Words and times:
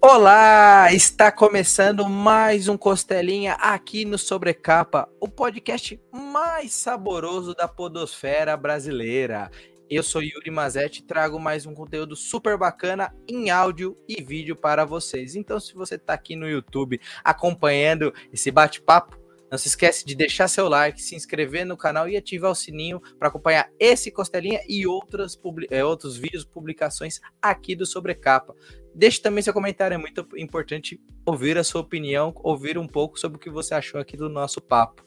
Olá, 0.00 0.92
está 0.92 1.32
começando 1.32 2.08
mais 2.08 2.68
um 2.68 2.76
Costelinha 2.76 3.54
aqui 3.54 4.04
no 4.04 4.16
Sobrecapa, 4.16 5.08
o 5.20 5.26
podcast 5.26 6.00
mais 6.12 6.72
saboroso 6.72 7.52
da 7.52 7.66
podosfera 7.66 8.56
brasileira. 8.56 9.50
Eu 9.90 10.04
sou 10.04 10.22
Yuri 10.22 10.52
Mazetti 10.52 11.00
e 11.00 11.04
trago 11.04 11.40
mais 11.40 11.66
um 11.66 11.74
conteúdo 11.74 12.14
super 12.14 12.56
bacana 12.56 13.12
em 13.26 13.50
áudio 13.50 13.98
e 14.08 14.22
vídeo 14.22 14.54
para 14.54 14.84
vocês. 14.84 15.34
Então, 15.34 15.58
se 15.58 15.74
você 15.74 15.96
está 15.96 16.14
aqui 16.14 16.36
no 16.36 16.48
YouTube 16.48 17.00
acompanhando 17.24 18.14
esse 18.32 18.52
bate-papo, 18.52 19.18
não 19.50 19.56
se 19.56 19.68
esquece 19.68 20.04
de 20.04 20.14
deixar 20.14 20.46
seu 20.46 20.68
like, 20.68 21.00
se 21.00 21.14
inscrever 21.14 21.64
no 21.64 21.76
canal 21.76 22.08
e 22.08 22.16
ativar 22.16 22.50
o 22.50 22.54
sininho 22.54 23.00
para 23.18 23.28
acompanhar 23.28 23.70
esse 23.80 24.10
Costelinha 24.10 24.60
e 24.68 24.86
outras 24.86 25.38
é, 25.70 25.84
outros 25.84 26.16
vídeos, 26.16 26.44
publicações 26.44 27.18
aqui 27.40 27.74
do 27.74 27.86
Sobrecapa. 27.86 28.54
Deixe 28.98 29.22
também 29.22 29.44
seu 29.44 29.52
comentário, 29.52 29.94
é 29.94 29.98
muito 29.98 30.26
importante 30.36 31.00
ouvir 31.24 31.56
a 31.56 31.62
sua 31.62 31.82
opinião, 31.82 32.34
ouvir 32.42 32.76
um 32.76 32.86
pouco 32.88 33.16
sobre 33.16 33.36
o 33.36 33.40
que 33.40 33.48
você 33.48 33.72
achou 33.72 34.00
aqui 34.00 34.16
do 34.16 34.28
nosso 34.28 34.60
papo. 34.60 35.06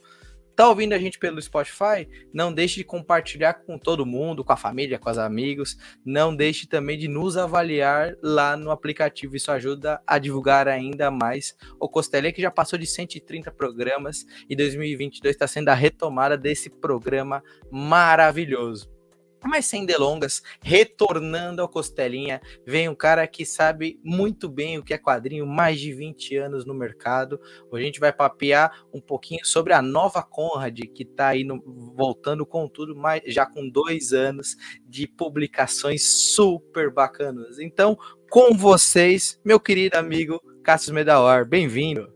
Tá 0.55 0.69
ouvindo 0.69 0.93
a 0.93 0.97
gente 0.97 1.19
pelo 1.19 1.41
Spotify? 1.41 2.07
Não 2.33 2.53
deixe 2.53 2.75
de 2.77 2.85
compartilhar 2.85 3.53
com 3.53 3.77
todo 3.77 4.05
mundo, 4.05 4.45
com 4.45 4.53
a 4.53 4.55
família, 4.55 4.97
com 4.97 5.09
os 5.09 5.17
amigos. 5.17 5.77
Não 6.05 6.33
deixe 6.33 6.67
também 6.67 6.97
de 6.97 7.09
nos 7.09 7.35
avaliar 7.35 8.15
lá 8.23 8.55
no 8.55 8.71
aplicativo. 8.71 9.35
Isso 9.35 9.51
ajuda 9.51 10.01
a 10.07 10.17
divulgar 10.17 10.69
ainda 10.69 11.11
mais 11.11 11.53
o 11.77 11.89
Costelinha, 11.89 12.31
que 12.31 12.41
já 12.41 12.49
passou 12.49 12.79
de 12.79 12.87
130 12.87 13.51
programas 13.51 14.25
e 14.49 14.55
2022 14.55 15.35
está 15.35 15.47
sendo 15.47 15.67
a 15.67 15.73
retomada 15.73 16.37
desse 16.37 16.69
programa 16.69 17.43
maravilhoso. 17.69 19.00
Mas 19.43 19.65
sem 19.65 19.85
delongas, 19.85 20.43
retornando 20.61 21.61
ao 21.61 21.69
Costelinha, 21.69 22.39
vem 22.65 22.87
um 22.87 22.95
cara 22.95 23.25
que 23.25 23.45
sabe 23.45 23.99
muito 24.03 24.47
bem 24.47 24.77
o 24.77 24.83
que 24.83 24.93
é 24.93 24.97
quadrinho, 24.97 25.47
mais 25.47 25.79
de 25.79 25.91
20 25.93 26.37
anos 26.37 26.65
no 26.65 26.73
mercado. 26.73 27.39
Hoje 27.71 27.83
a 27.83 27.85
gente 27.85 27.99
vai 27.99 28.13
papear 28.13 28.85
um 28.93 29.01
pouquinho 29.01 29.43
sobre 29.43 29.73
a 29.73 29.81
nova 29.81 30.21
Conrad, 30.21 30.79
que 30.93 31.03
está 31.03 31.29
aí 31.29 31.43
no, 31.43 31.59
voltando 31.95 32.45
com 32.45 32.67
tudo, 32.67 32.95
mas 32.95 33.21
já 33.25 33.45
com 33.45 33.67
dois 33.67 34.13
anos 34.13 34.55
de 34.87 35.07
publicações 35.07 36.33
super 36.33 36.91
bacanas. 36.91 37.57
Então, 37.59 37.97
com 38.29 38.55
vocês, 38.55 39.39
meu 39.43 39.59
querido 39.59 39.97
amigo 39.97 40.39
Cassius 40.63 40.93
Medawar, 40.93 41.45
bem-vindo. 41.47 42.13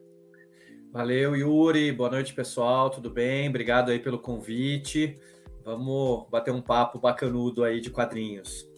Valeu, 0.92 1.36
Yuri. 1.36 1.92
Boa 1.92 2.10
noite, 2.10 2.34
pessoal. 2.34 2.90
Tudo 2.90 3.10
bem? 3.10 3.50
Obrigado 3.50 3.90
aí 3.90 4.00
pelo 4.00 4.18
convite. 4.18 5.20
Vamos 5.66 6.30
bater 6.30 6.54
um 6.54 6.62
papo 6.62 7.00
bacanudo 7.00 7.64
aí 7.64 7.82
de 7.82 7.90
quadrinhos. 7.90 8.70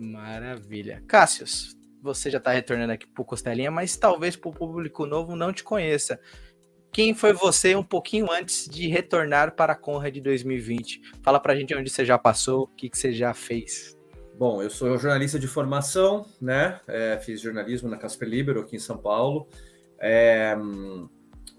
Maravilha. 0.00 1.04
Cássius, 1.06 1.76
você 2.02 2.30
já 2.30 2.38
está 2.38 2.50
retornando 2.50 2.90
aqui 2.90 3.06
pro 3.06 3.22
Costelinha, 3.22 3.70
mas 3.70 3.98
talvez 3.98 4.34
para 4.34 4.48
o 4.48 4.54
público 4.54 5.04
novo 5.04 5.36
não 5.36 5.52
te 5.52 5.62
conheça. 5.62 6.18
Quem 6.90 7.14
foi 7.14 7.34
você 7.34 7.76
um 7.76 7.82
pouquinho 7.82 8.32
antes 8.32 8.66
de 8.66 8.88
retornar 8.88 9.54
para 9.54 9.74
a 9.74 9.76
Conrad 9.76 10.14
de 10.14 10.22
2020? 10.22 11.02
Fala 11.22 11.38
para 11.38 11.52
a 11.52 11.56
gente 11.56 11.74
onde 11.74 11.90
você 11.90 12.02
já 12.02 12.16
passou, 12.16 12.62
o 12.62 12.66
que, 12.66 12.88
que 12.88 12.96
você 12.96 13.12
já 13.12 13.34
fez. 13.34 13.94
Bom, 14.38 14.62
eu 14.62 14.70
sou 14.70 14.96
jornalista 14.96 15.38
de 15.38 15.46
formação, 15.46 16.24
né? 16.40 16.80
É, 16.88 17.18
fiz 17.18 17.42
jornalismo 17.42 17.90
na 17.90 17.98
Casper 17.98 18.28
Libero 18.28 18.60
aqui 18.60 18.76
em 18.76 18.78
São 18.78 18.96
Paulo. 18.96 19.46
É, 20.00 20.56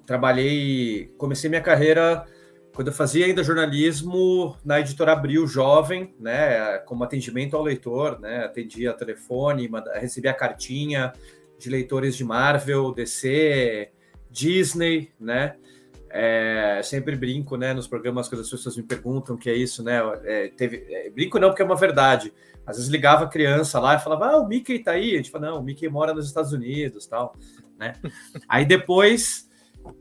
trabalhei, 0.04 1.14
comecei 1.18 1.48
minha 1.48 1.62
carreira 1.62 2.26
quando 2.74 2.88
eu 2.88 2.94
fazia 2.94 3.26
ainda 3.26 3.44
jornalismo 3.44 4.58
na 4.66 4.80
editora 4.80 5.14
Abril 5.14 5.46
Jovem, 5.46 6.14
né, 6.20 6.80
como 6.80 7.04
atendimento 7.04 7.56
ao 7.56 7.62
leitor, 7.62 8.20
né, 8.20 8.46
atendia 8.46 8.94
telefone, 8.94 9.70
recebia 9.96 10.34
cartinha 10.34 11.14
de 11.60 11.70
leitores 11.70 12.16
de 12.16 12.24
Marvel, 12.24 12.92
DC, 12.92 13.92
Disney, 14.30 15.12
né, 15.20 15.56
é, 16.10 16.82
sempre 16.84 17.16
brinco, 17.16 17.56
né, 17.58 17.74
nos 17.74 17.88
programas 17.88 18.28
quando 18.28 18.42
as 18.42 18.50
pessoas 18.50 18.76
me 18.76 18.84
perguntam 18.84 19.36
o 19.36 19.38
que 19.38 19.52
é 19.52 19.56
isso, 19.56 19.84
né, 19.84 20.00
é, 20.24 20.48
teve, 20.48 20.84
é, 20.90 21.12
brinco 21.12 21.38
não 21.38 21.50
porque 21.50 21.62
é 21.62 21.66
uma 21.66 21.76
verdade, 21.76 22.34
às 22.66 22.78
vezes 22.78 22.92
ligava 22.92 23.26
a 23.26 23.30
criança 23.30 23.80
lá 23.80 23.96
e 23.96 24.00
falava, 24.00 24.32
ah, 24.32 24.38
o 24.38 24.48
Mickey 24.48 24.80
tá 24.80 24.92
aí, 24.92 25.14
a 25.14 25.18
gente 25.18 25.30
fala, 25.30 25.52
não, 25.52 25.60
o 25.60 25.64
Mickey 25.64 25.88
mora 25.88 26.12
nos 26.12 26.26
Estados 26.26 26.52
Unidos, 26.52 27.06
tal, 27.06 27.36
né, 27.78 27.94
aí 28.50 28.66
depois 28.66 29.48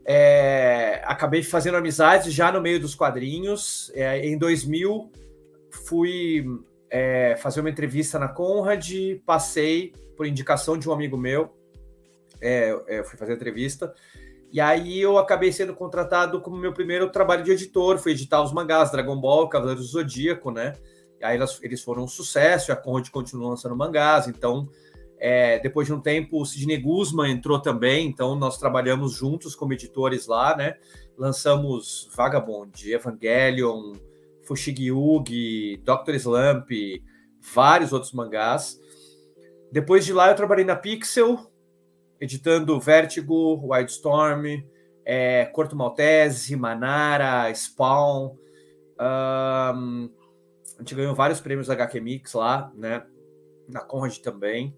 é, 0.05 1.01
acabei 1.05 1.43
fazendo 1.43 1.77
amizades 1.77 2.33
já 2.33 2.51
no 2.51 2.61
meio 2.61 2.79
dos 2.79 2.95
quadrinhos. 2.95 3.91
É, 3.93 4.25
em 4.25 4.37
2000, 4.37 5.11
fui 5.69 6.45
é, 6.89 7.35
fazer 7.37 7.59
uma 7.59 7.69
entrevista 7.69 8.19
na 8.19 8.27
Conrad, 8.27 8.91
passei 9.25 9.93
por 10.15 10.27
indicação 10.27 10.77
de 10.77 10.87
um 10.87 10.93
amigo 10.93 11.17
meu, 11.17 11.51
é, 12.39 12.77
é, 12.87 13.03
fui 13.03 13.17
fazer 13.17 13.33
entrevista, 13.33 13.93
e 14.51 14.61
aí 14.61 15.01
eu 15.01 15.17
acabei 15.17 15.51
sendo 15.51 15.73
contratado 15.73 16.39
como 16.39 16.55
meu 16.55 16.71
primeiro 16.71 17.09
trabalho 17.09 17.43
de 17.43 17.51
editor, 17.51 17.97
fui 17.97 18.11
editar 18.11 18.43
os 18.43 18.53
mangás 18.53 18.91
Dragon 18.91 19.19
Ball, 19.19 19.49
Cavaleiros 19.49 19.87
do 19.87 19.91
Zodíaco, 19.91 20.51
né? 20.51 20.73
E 21.19 21.25
aí 21.25 21.39
eles 21.63 21.81
foram 21.81 22.03
um 22.03 22.07
sucesso, 22.07 22.71
a 22.71 22.75
Conrad 22.75 23.09
continuou 23.09 23.49
lançando 23.49 23.75
mangás, 23.75 24.27
então 24.27 24.69
é, 25.25 25.57
depois 25.57 25.87
de 25.87 25.93
um 25.93 26.01
tempo, 26.01 26.41
o 26.41 26.45
Sidney 26.45 26.77
Guzman 26.77 27.31
entrou 27.31 27.57
também, 27.57 28.05
então 28.05 28.35
nós 28.35 28.57
trabalhamos 28.57 29.13
juntos 29.13 29.55
como 29.55 29.71
editores 29.71 30.27
lá, 30.27 30.53
né? 30.53 30.75
Lançamos 31.17 32.09
Vagabond, 32.13 32.91
Evangelion, 32.91 33.93
Fushigi 34.41 35.77
Doctor 35.81 36.15
Slump, 36.15 36.69
vários 37.53 37.93
outros 37.93 38.11
mangás. 38.11 38.77
Depois 39.71 40.05
de 40.05 40.11
lá, 40.11 40.27
eu 40.27 40.35
trabalhei 40.35 40.65
na 40.65 40.75
Pixel, 40.75 41.39
editando 42.19 42.77
Vertigo, 42.77 43.65
Wildstorm, 43.65 44.61
é, 45.05 45.45
Corto 45.45 45.73
Maltese, 45.73 46.53
Manara, 46.57 47.49
Spawn. 47.55 48.35
Um, 48.99 50.09
a 50.75 50.79
gente 50.79 50.95
ganhou 50.95 51.15
vários 51.15 51.39
prêmios 51.39 51.67
da 51.67 51.75
HQ 51.75 52.01
Mix 52.01 52.33
lá, 52.33 52.73
né? 52.75 53.05
Na 53.69 53.79
Conrad 53.79 54.17
também. 54.17 54.75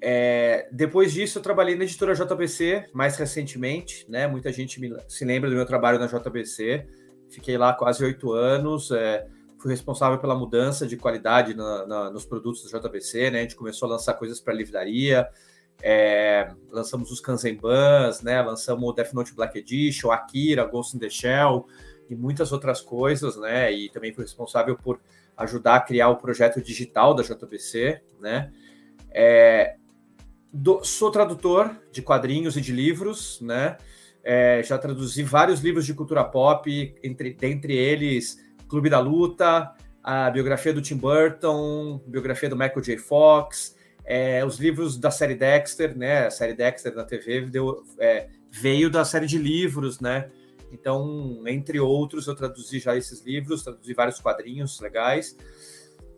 É, 0.00 0.68
depois 0.70 1.12
disso, 1.12 1.38
eu 1.38 1.42
trabalhei 1.42 1.74
na 1.76 1.84
editora 1.84 2.14
JBC 2.14 2.88
mais 2.92 3.16
recentemente, 3.16 4.06
né? 4.08 4.26
Muita 4.26 4.52
gente 4.52 4.80
me, 4.80 4.96
se 5.08 5.24
lembra 5.24 5.50
do 5.50 5.56
meu 5.56 5.66
trabalho 5.66 5.98
na 5.98 6.06
JBC. 6.06 6.86
Fiquei 7.28 7.58
lá 7.58 7.72
quase 7.72 8.04
oito 8.04 8.32
anos. 8.32 8.90
É, 8.90 9.26
fui 9.58 9.70
responsável 9.70 10.18
pela 10.18 10.36
mudança 10.36 10.86
de 10.86 10.96
qualidade 10.96 11.54
na, 11.54 11.86
na, 11.86 12.10
nos 12.10 12.24
produtos 12.24 12.70
da 12.70 12.78
JBC, 12.78 13.30
né? 13.30 13.40
A 13.40 13.42
gente 13.42 13.56
começou 13.56 13.88
a 13.88 13.92
lançar 13.92 14.14
coisas 14.14 14.40
para 14.40 14.54
livraria. 14.54 15.28
É, 15.82 16.52
lançamos 16.70 17.10
os 17.10 17.20
Kanzenbans, 17.20 18.22
né? 18.22 18.40
Lançamos 18.40 18.88
o 18.88 18.92
Death 18.92 19.12
Note 19.12 19.34
Black 19.34 19.58
Edition, 19.58 20.10
Akira, 20.10 20.64
Ghost 20.64 20.96
in 20.96 21.00
the 21.00 21.10
Shell 21.10 21.66
e 22.08 22.14
muitas 22.14 22.52
outras 22.52 22.80
coisas, 22.80 23.36
né? 23.36 23.72
E 23.72 23.88
também 23.90 24.12
fui 24.12 24.24
responsável 24.24 24.76
por 24.76 25.00
ajudar 25.36 25.76
a 25.76 25.80
criar 25.80 26.08
o 26.08 26.16
projeto 26.16 26.60
digital 26.60 27.14
da 27.14 27.22
JBC, 27.22 28.00
né? 28.20 28.52
É, 29.10 29.76
do, 30.52 30.82
sou 30.84 31.10
tradutor 31.10 31.76
de 31.92 32.02
quadrinhos 32.02 32.56
e 32.56 32.60
de 32.60 32.72
livros, 32.72 33.40
né? 33.40 33.76
É, 34.22 34.62
já 34.62 34.76
traduzi 34.76 35.22
vários 35.22 35.60
livros 35.60 35.86
de 35.86 35.94
cultura 35.94 36.24
pop, 36.24 36.94
entre, 37.02 37.32
dentre 37.34 37.74
eles 37.74 38.38
Clube 38.68 38.90
da 38.90 39.00
Luta, 39.00 39.72
a 40.02 40.30
biografia 40.30 40.72
do 40.72 40.82
Tim 40.82 40.96
Burton, 40.96 42.00
biografia 42.06 42.48
do 42.48 42.56
Michael 42.56 42.82
J. 42.82 42.98
Fox, 42.98 43.76
é, 44.04 44.44
os 44.44 44.58
livros 44.58 44.98
da 44.98 45.10
série 45.10 45.34
Dexter, 45.34 45.96
né? 45.96 46.26
A 46.26 46.30
série 46.30 46.54
Dexter 46.54 46.94
na 46.94 47.04
TV 47.04 47.42
deu, 47.42 47.84
é, 47.98 48.28
veio 48.50 48.90
da 48.90 49.04
série 49.04 49.26
de 49.26 49.38
livros, 49.38 50.00
né? 50.00 50.30
Então, 50.72 51.42
entre 51.46 51.80
outros, 51.80 52.26
eu 52.26 52.34
traduzi 52.34 52.78
já 52.78 52.96
esses 52.96 53.24
livros, 53.24 53.62
traduzi 53.62 53.94
vários 53.94 54.20
quadrinhos 54.20 54.80
legais. 54.80 55.36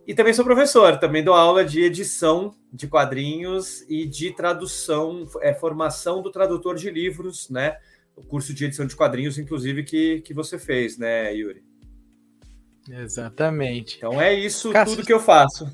E 0.05 0.13
também 0.15 0.33
sou 0.33 0.43
professor, 0.43 0.97
também 0.97 1.23
dou 1.23 1.33
aula 1.33 1.63
de 1.63 1.81
edição 1.83 2.55
de 2.73 2.87
quadrinhos 2.87 3.81
e 3.89 4.05
de 4.05 4.31
tradução, 4.31 5.27
é, 5.41 5.53
formação 5.53 6.21
do 6.21 6.31
tradutor 6.31 6.75
de 6.75 6.89
livros, 6.89 7.49
né? 7.49 7.77
O 8.15 8.23
curso 8.23 8.53
de 8.53 8.65
edição 8.65 8.85
de 8.85 8.95
quadrinhos, 8.95 9.37
inclusive, 9.37 9.83
que, 9.83 10.21
que 10.21 10.33
você 10.33 10.57
fez, 10.57 10.97
né, 10.97 11.33
Yuri? 11.33 11.63
Exatamente. 12.89 13.97
Então 13.97 14.19
é 14.19 14.33
isso 14.33 14.71
Cássio... 14.71 14.95
tudo 14.95 15.05
que 15.05 15.13
eu 15.13 15.19
faço. 15.19 15.65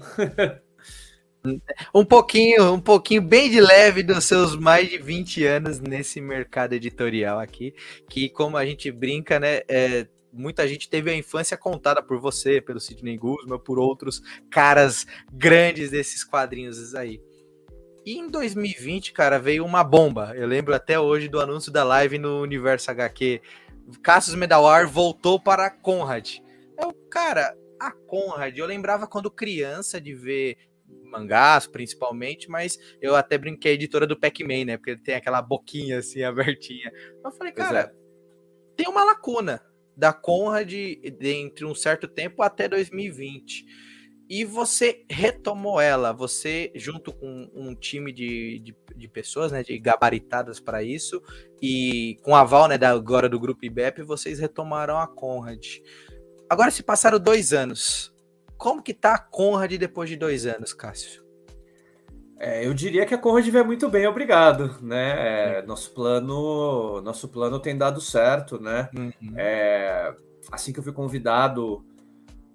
um 1.94 2.04
pouquinho, 2.04 2.74
um 2.74 2.80
pouquinho 2.80 3.22
bem 3.22 3.50
de 3.50 3.62
leve 3.62 4.04
dos 4.04 4.26
seus 4.26 4.56
mais 4.56 4.90
de 4.90 4.98
20 4.98 5.46
anos 5.46 5.80
nesse 5.80 6.20
mercado 6.20 6.74
editorial 6.74 7.40
aqui, 7.40 7.74
que 8.10 8.30
como 8.30 8.58
a 8.58 8.66
gente 8.66 8.92
brinca, 8.92 9.40
né, 9.40 9.62
é, 9.68 10.08
muita 10.38 10.68
gente 10.68 10.90
teve 10.90 11.10
a 11.10 11.16
infância 11.16 11.58
contada 11.58 12.02
por 12.02 12.20
você, 12.20 12.62
pelo 12.62 12.80
Sidney 12.80 13.18
Guzman, 13.18 13.60
por 13.60 13.80
outros 13.80 14.22
caras 14.50 15.06
grandes 15.32 15.92
desses 15.92 16.24
quadrinhos 16.24 16.96
aí. 16.96 17.22
E 18.06 18.18
em 18.18 18.30
2020, 18.30 19.12
cara, 19.12 19.38
veio 19.38 19.66
uma 19.66 19.84
bomba. 19.84 20.34
Eu 20.34 20.48
lembro 20.48 20.74
até 20.74 20.98
hoje 20.98 21.28
do 21.28 21.42
anúncio 21.42 21.72
da 21.72 21.84
live 21.84 22.18
no 22.18 22.42
Universo 22.42 22.90
HQ. 22.90 23.42
Cassius 24.02 24.36
Medawar 24.36 24.88
voltou 24.88 25.38
para 25.38 25.66
a 25.66 25.70
Conrad. 25.70 26.38
Eu, 26.80 26.94
cara, 27.12 27.54
a 27.78 27.92
Conrad, 27.92 28.58
eu 28.58 28.66
lembrava 28.66 29.08
quando 29.08 29.30
criança 29.30 30.00
de 30.00 30.14
ver 30.14 30.58
mangás, 31.12 31.68
principalmente, 31.68 32.50
mas 32.50 32.80
eu 33.02 33.16
até 33.16 33.38
brinquei 33.38 33.74
editora 33.74 34.08
do 34.08 34.18
Pac-Man, 34.18 34.66
né? 34.66 34.78
Porque 34.78 34.92
ele 34.92 35.02
tem 35.02 35.16
aquela 35.16 35.42
boquinha 35.42 36.00
assim 36.00 36.24
abertinha. 36.24 36.92
Eu 37.24 37.32
falei, 37.32 37.52
cara, 37.52 37.80
é. 37.80 37.94
tem 38.76 38.88
uma 38.88 39.04
lacuna 39.04 39.62
da 39.98 40.14
Conrad 40.14 40.72
entre 40.74 41.66
um 41.66 41.74
certo 41.74 42.08
tempo 42.08 42.44
até 42.44 42.70
2020. 42.70 43.66
E 44.30 44.46
você 44.46 45.06
retomou 45.10 45.80
ela, 45.80 46.12
você, 46.12 46.72
junto 46.76 47.14
com 47.14 47.50
um 47.56 47.74
time 47.74 48.12
de, 48.12 48.60
de, 48.60 48.76
de 48.96 49.08
pessoas, 49.08 49.52
né, 49.52 49.64
de 49.64 49.80
gabaritadas 49.80 50.60
para 50.60 50.84
isso, 50.84 51.22
e 51.62 52.20
com 52.22 52.36
a 52.36 52.42
aval, 52.42 52.68
né, 52.68 52.78
da, 52.78 52.92
agora 52.92 53.28
do 53.28 53.40
Grupo 53.40 53.66
IBEP, 53.66 54.04
vocês 54.04 54.38
retomaram 54.40 55.00
a 55.00 55.08
Conrad. 55.08 55.66
Agora 56.50 56.70
se 56.70 56.84
passaram 56.84 57.20
dois 57.20 57.54
anos. 57.54 58.14
Como 58.58 58.84
que 58.84 58.94
tá 58.94 59.16
a 59.16 59.20
Conrad 59.20 59.72
depois 59.74 60.10
de 60.10 60.18
dois 60.18 60.46
anos, 60.46 60.74
Cássio? 60.74 61.27
É, 62.40 62.66
eu 62.66 62.74
diria 62.74 63.06
que 63.06 63.16
a 63.16 63.18
Conrad 63.18 63.48
vai 63.50 63.64
muito 63.64 63.90
bem, 63.90 64.06
obrigado, 64.06 64.76
né? 64.82 65.58
É, 65.58 65.62
nosso 65.64 65.92
plano, 65.92 67.02
nosso 67.02 67.28
plano 67.28 67.60
tem 67.60 67.76
dado 67.76 68.00
certo, 68.00 68.62
né? 68.62 68.90
Uhum. 68.96 69.34
É, 69.36 70.14
assim 70.52 70.72
que 70.72 70.80
eu 70.80 70.84
fui 70.84 70.94
convidado 70.94 71.84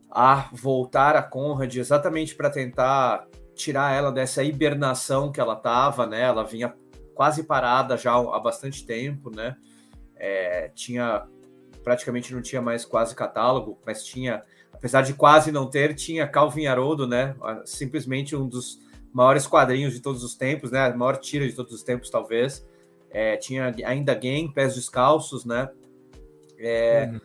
a 0.08 0.49
voltar 0.52 1.17
a 1.17 1.23
Conrad, 1.23 1.75
exatamente 1.75 2.37
para 2.37 2.49
tentar 2.49 3.26
tirar 3.55 3.93
ela 3.93 4.12
dessa 4.12 4.44
hibernação 4.44 5.32
que 5.32 5.40
ela 5.40 5.55
estava, 5.55 6.06
né? 6.06 6.23
Ela 6.23 6.44
vinha 6.44 6.75
quase 7.14 7.43
parada 7.43 7.96
já 7.96 8.12
há 8.12 8.38
bastante 8.38 8.87
tempo, 8.87 9.34
né? 9.34 9.56
É, 10.17 10.69
tinha 10.75 11.26
praticamente 11.82 12.32
não 12.32 12.40
tinha 12.40 12.62
mais 12.62 12.84
quase 12.84 13.14
catálogo, 13.14 13.81
mas 13.84 14.05
tinha, 14.05 14.44
apesar 14.73 15.02
de 15.02 15.14
quase 15.14 15.50
não 15.50 15.69
ter, 15.69 15.94
tinha 15.94 16.29
Calvin 16.29 16.67
Haroldo, 16.67 17.06
né? 17.08 17.34
Simplesmente 17.64 18.37
um 18.37 18.49
dos 18.49 18.81
maiores 19.12 19.47
quadrinhos 19.47 19.93
de 19.93 20.00
todos 20.00 20.25
os 20.25 20.35
tempos, 20.35 20.70
né? 20.70 20.87
A 20.87 20.97
maior 20.97 21.17
tira 21.17 21.47
de 21.47 21.55
todos 21.55 21.73
os 21.73 21.82
tempos, 21.82 22.11
talvez. 22.11 22.67
É, 23.11 23.37
tinha 23.37 23.75
ainda 23.85 24.14
Game, 24.14 24.53
Pés 24.53 24.75
Descalços, 24.75 25.44
né? 25.44 25.69
É, 26.59 27.11
uhum. 27.12 27.20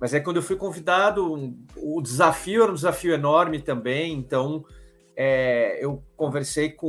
Mas 0.00 0.14
é 0.14 0.20
quando 0.20 0.36
eu 0.36 0.42
fui 0.42 0.56
convidado, 0.56 1.54
o 1.76 2.00
desafio 2.00 2.62
era 2.62 2.70
um 2.70 2.74
desafio 2.74 3.12
enorme 3.12 3.60
também, 3.60 4.12
então 4.12 4.64
é, 5.16 5.84
eu 5.84 6.02
conversei 6.16 6.70
com 6.70 6.88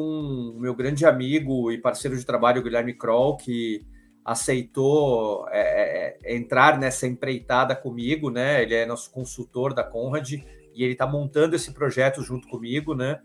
o 0.55 0.59
meu 0.59 0.75
grande 0.75 1.05
amigo 1.05 1.71
e 1.71 1.79
parceiro 1.79 2.15
de 2.15 2.23
trabalho, 2.23 2.61
Guilherme 2.61 2.93
Kroll, 2.93 3.37
que 3.37 3.83
aceitou 4.23 5.47
é, 5.49 5.59
é, 5.59 6.17
é, 6.23 6.35
entrar 6.35 6.77
nessa 6.77 7.07
empreitada 7.07 7.75
comigo, 7.75 8.29
né? 8.29 8.61
Ele 8.61 8.75
é 8.75 8.85
nosso 8.85 9.09
consultor 9.11 9.73
da 9.73 9.83
Conrad 9.83 10.33
e 10.33 10.83
ele 10.83 10.91
está 10.91 11.07
montando 11.07 11.55
esse 11.55 11.73
projeto 11.73 12.21
junto 12.21 12.47
comigo, 12.47 12.93
né? 12.93 13.19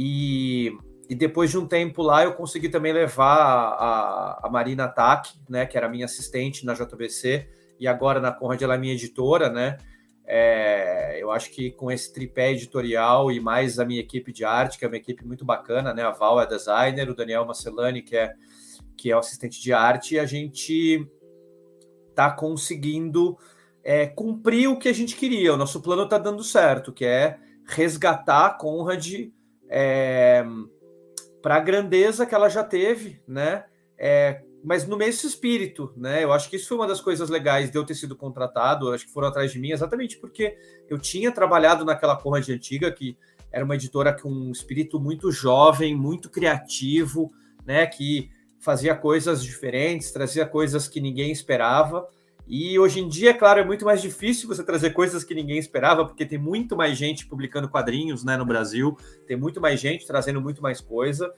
E, 0.00 0.78
e 1.10 1.14
depois 1.16 1.50
de 1.50 1.58
um 1.58 1.66
tempo 1.66 2.02
lá, 2.02 2.22
eu 2.22 2.32
consegui 2.34 2.68
também 2.68 2.92
levar 2.92 3.34
a, 3.34 4.46
a 4.46 4.48
Marina 4.48 4.86
Tack, 4.86 5.30
né, 5.50 5.66
que 5.66 5.76
era 5.76 5.88
minha 5.88 6.04
assistente 6.04 6.64
na 6.64 6.72
JBC, 6.72 7.48
e 7.80 7.88
agora 7.88 8.20
na 8.20 8.30
Conrad 8.30 8.62
ela 8.62 8.76
é 8.76 8.78
minha 8.78 8.94
editora, 8.94 9.50
né? 9.50 9.76
É, 10.24 11.18
eu 11.20 11.32
acho 11.32 11.50
que 11.50 11.72
com 11.72 11.90
esse 11.90 12.12
tripé 12.12 12.52
editorial 12.52 13.32
e 13.32 13.40
mais 13.40 13.78
a 13.80 13.84
minha 13.84 14.00
equipe 14.00 14.32
de 14.32 14.44
arte, 14.44 14.78
que 14.78 14.84
é 14.84 14.88
uma 14.88 14.96
equipe 14.96 15.26
muito 15.26 15.44
bacana, 15.44 15.92
né? 15.92 16.02
A 16.02 16.10
Val 16.12 16.40
é 16.40 16.46
designer, 16.46 17.08
o 17.08 17.14
Daniel 17.14 17.44
Marcelani, 17.44 18.02
que 18.02 18.16
é, 18.16 18.34
que 18.96 19.10
é 19.10 19.16
o 19.16 19.18
assistente 19.18 19.60
de 19.60 19.72
arte, 19.72 20.18
a 20.18 20.26
gente 20.26 21.08
está 22.10 22.30
conseguindo 22.30 23.36
é, 23.82 24.06
cumprir 24.06 24.68
o 24.68 24.78
que 24.78 24.88
a 24.88 24.92
gente 24.92 25.16
queria. 25.16 25.54
O 25.54 25.56
nosso 25.56 25.80
plano 25.80 26.04
está 26.04 26.18
dando 26.18 26.44
certo, 26.44 26.92
que 26.92 27.04
é 27.04 27.38
resgatar 27.64 28.46
a 28.46 28.50
Conrad 28.50 29.30
é, 29.68 30.44
para 31.42 31.56
a 31.56 31.60
grandeza 31.60 32.26
que 32.26 32.34
ela 32.34 32.48
já 32.48 32.64
teve, 32.64 33.20
né? 33.26 33.64
É, 33.96 34.42
mas 34.62 34.86
no 34.86 34.96
mesmo 34.96 35.28
espírito, 35.28 35.92
né? 35.96 36.24
Eu 36.24 36.32
acho 36.32 36.50
que 36.50 36.56
isso 36.56 36.68
foi 36.68 36.76
uma 36.76 36.86
das 36.86 37.00
coisas 37.00 37.28
legais 37.28 37.70
de 37.70 37.78
eu 37.78 37.84
ter 37.84 37.94
sido 37.94 38.16
contratado. 38.16 38.92
Acho 38.92 39.06
que 39.06 39.12
foram 39.12 39.28
atrás 39.28 39.52
de 39.52 39.58
mim 39.58 39.70
exatamente 39.70 40.18
porque 40.18 40.56
eu 40.88 40.98
tinha 40.98 41.30
trabalhado 41.30 41.84
naquela 41.84 42.16
Conrad 42.16 42.48
antiga, 42.48 42.90
que 42.90 43.16
era 43.50 43.64
uma 43.64 43.76
editora 43.76 44.12
com 44.12 44.28
um 44.28 44.50
espírito 44.50 45.00
muito 45.00 45.30
jovem, 45.30 45.94
muito 45.96 46.28
criativo, 46.28 47.32
né? 47.64 47.86
Que 47.86 48.30
fazia 48.60 48.94
coisas 48.94 49.42
diferentes, 49.42 50.10
trazia 50.10 50.44
coisas 50.44 50.88
que 50.88 51.00
ninguém 51.00 51.30
esperava. 51.30 52.06
E 52.48 52.78
hoje 52.78 53.00
em 53.00 53.08
dia, 53.08 53.34
claro, 53.34 53.60
é 53.60 53.64
muito 53.64 53.84
mais 53.84 54.00
difícil 54.00 54.48
você 54.48 54.64
trazer 54.64 54.90
coisas 54.90 55.22
que 55.22 55.34
ninguém 55.34 55.58
esperava, 55.58 56.06
porque 56.06 56.24
tem 56.24 56.38
muito 56.38 56.74
mais 56.74 56.96
gente 56.96 57.26
publicando 57.26 57.68
quadrinhos 57.68 58.24
né, 58.24 58.38
no 58.38 58.46
Brasil, 58.46 58.96
tem 59.26 59.36
muito 59.36 59.60
mais 59.60 59.78
gente 59.78 60.06
trazendo 60.06 60.40
muito 60.40 60.62
mais 60.62 60.80
coisa. 60.80 61.30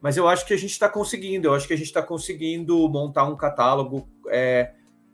Mas 0.00 0.16
eu 0.16 0.26
acho 0.26 0.44
que 0.44 0.52
a 0.52 0.56
gente 0.56 0.72
está 0.72 0.88
conseguindo, 0.88 1.46
eu 1.46 1.54
acho 1.54 1.68
que 1.68 1.74
a 1.74 1.76
gente 1.76 1.86
está 1.86 2.02
conseguindo 2.02 2.88
montar 2.88 3.24
um 3.24 3.36
catálogo 3.36 4.08
é, 4.28 4.72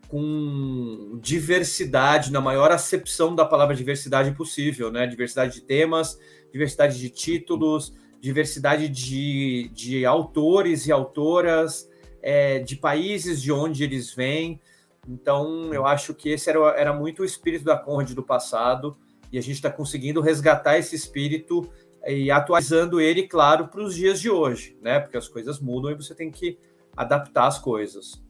com 0.09 1.19
diversidade, 1.23 2.33
na 2.33 2.41
maior 2.41 2.73
acepção 2.73 3.35
da 3.35 3.45
palavra 3.45 3.75
diversidade 3.75 4.33
possível, 4.33 4.91
né? 4.91 5.07
Diversidade 5.07 5.55
de 5.55 5.61
temas, 5.63 6.19
diversidade 6.51 6.99
de 6.99 7.11
títulos, 7.11 7.95
diversidade 8.21 8.89
de, 8.89 9.71
de 9.75 10.07
autores 10.07 10.87
e 10.87 10.93
autoras, 10.93 11.89
é, 12.23 12.61
de 12.61 12.77
países 12.77 13.43
de 13.43 13.53
onde 13.53 13.85
eles 13.85 14.15
vêm. 14.15 14.61
Então, 15.09 15.73
eu 15.75 15.87
acho 15.87 16.15
que 16.15 16.29
esse 16.29 16.49
era, 16.49 16.59
era 16.77 16.93
muito 16.93 17.23
o 17.23 17.25
espírito 17.25 17.65
da 17.65 17.77
Conrad 17.77 18.11
do 18.13 18.23
passado, 18.23 18.97
e 19.33 19.39
a 19.39 19.41
gente 19.41 19.57
está 19.57 19.71
conseguindo 19.71 20.21
resgatar 20.21 20.79
esse 20.79 20.95
espírito 20.95 21.69
e 22.07 22.31
atualizando 22.31 23.01
ele, 23.01 23.27
claro, 23.27 23.69
para 23.69 23.83
os 23.83 23.95
dias 23.95 24.21
de 24.21 24.29
hoje, 24.29 24.77
né? 24.83 25.01
Porque 25.01 25.17
as 25.17 25.29
coisas 25.29 25.59
mudam 25.59 25.91
e 25.91 25.95
você 25.95 26.15
tem 26.15 26.31
que 26.31 26.59
adaptar 26.97 27.47
as 27.47 27.59
coisas. 27.59 28.23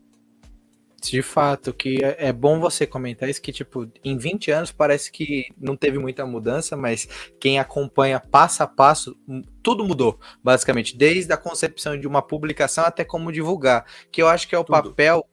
De 1.03 1.21
fato, 1.21 1.75
que 1.75 1.99
é, 2.05 2.29
é 2.29 2.33
bom 2.33 2.61
você 2.61 2.87
comentar 2.87 3.29
isso, 3.29 3.43
que, 3.43 3.51
tipo, 3.51 3.91
em 4.05 4.17
20 4.17 4.53
anos 4.53 4.71
parece 4.71 5.11
que 5.11 5.49
não 5.59 5.77
teve 5.77 5.99
muita 5.99 6.25
mudança, 6.25 6.77
mas 6.77 7.09
quem 7.41 7.59
acompanha 7.59 8.21
passo 8.21 8.63
a 8.63 8.69
passo, 8.69 9.17
tudo 9.65 9.85
mudou, 9.85 10.21
basicamente, 10.45 10.97
desde 10.97 11.33
a 11.33 11.37
concepção 11.37 11.99
de 11.99 12.07
uma 12.07 12.23
publicação 12.23 12.85
até 12.85 13.05
como 13.05 13.33
divulgar, 13.33 13.85
que 14.13 14.23
eu 14.23 14.29
acho 14.29 14.47
que 14.47 14.55
é 14.55 14.59
o 14.59 14.63
tudo. 14.63 14.91
papel 14.91 15.27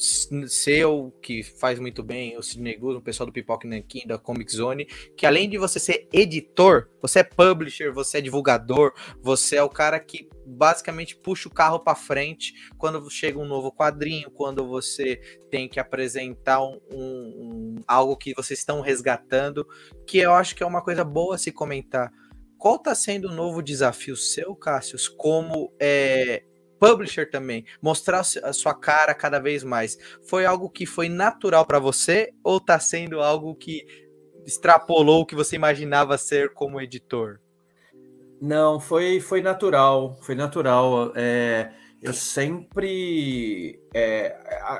seu, 0.00 1.12
que 1.22 1.42
faz 1.42 1.78
muito 1.78 2.02
bem, 2.02 2.36
o 2.36 2.42
Sidney 2.42 2.76
Good, 2.76 2.98
o 2.98 3.02
pessoal 3.02 3.26
do 3.26 3.32
Pipoque 3.32 3.66
Nankin, 3.66 4.06
da 4.06 4.18
Comic 4.18 4.50
Zone, 4.52 4.86
que 5.16 5.26
além 5.26 5.48
de 5.48 5.58
você 5.58 5.78
ser 5.78 6.08
editor, 6.12 6.88
você 7.02 7.20
é 7.20 7.24
publisher, 7.24 7.92
você 7.92 8.18
é 8.18 8.20
divulgador, 8.20 8.92
você 9.20 9.56
é 9.56 9.62
o 9.62 9.68
cara 9.68 10.00
que 10.00 10.28
basicamente 10.46 11.16
puxa 11.16 11.48
o 11.48 11.52
carro 11.52 11.78
para 11.78 11.94
frente 11.94 12.52
quando 12.78 13.08
chega 13.10 13.38
um 13.38 13.46
novo 13.46 13.70
quadrinho, 13.70 14.30
quando 14.30 14.66
você 14.66 15.20
tem 15.50 15.68
que 15.68 15.78
apresentar 15.78 16.62
um, 16.62 16.80
um, 16.90 17.76
algo 17.86 18.16
que 18.16 18.34
vocês 18.34 18.58
estão 18.58 18.80
resgatando, 18.80 19.66
que 20.06 20.18
eu 20.18 20.32
acho 20.32 20.56
que 20.56 20.62
é 20.62 20.66
uma 20.66 20.82
coisa 20.82 21.04
boa 21.04 21.38
se 21.38 21.52
comentar. 21.52 22.10
Qual 22.58 22.76
está 22.76 22.94
sendo 22.94 23.28
o 23.28 23.34
novo 23.34 23.62
desafio 23.62 24.16
seu, 24.16 24.54
Cássius, 24.54 25.08
como 25.08 25.72
é, 25.80 26.42
publisher 26.80 27.30
também, 27.30 27.64
mostrar 27.82 28.20
a 28.20 28.52
sua 28.52 28.74
cara 28.74 29.14
cada 29.14 29.38
vez 29.38 29.62
mais, 29.62 29.98
foi 30.22 30.46
algo 30.46 30.70
que 30.70 30.86
foi 30.86 31.10
natural 31.10 31.66
para 31.66 31.78
você 31.78 32.32
ou 32.42 32.56
está 32.56 32.80
sendo 32.80 33.20
algo 33.20 33.54
que 33.54 33.84
extrapolou 34.46 35.20
o 35.20 35.26
que 35.26 35.34
você 35.34 35.54
imaginava 35.54 36.16
ser 36.16 36.54
como 36.54 36.80
editor? 36.80 37.38
Não, 38.40 38.80
foi, 38.80 39.20
foi 39.20 39.42
natural, 39.42 40.16
foi 40.22 40.34
natural. 40.34 41.12
É, 41.14 41.70
eu 42.00 42.14
sempre. 42.14 43.78
É, 43.94 44.34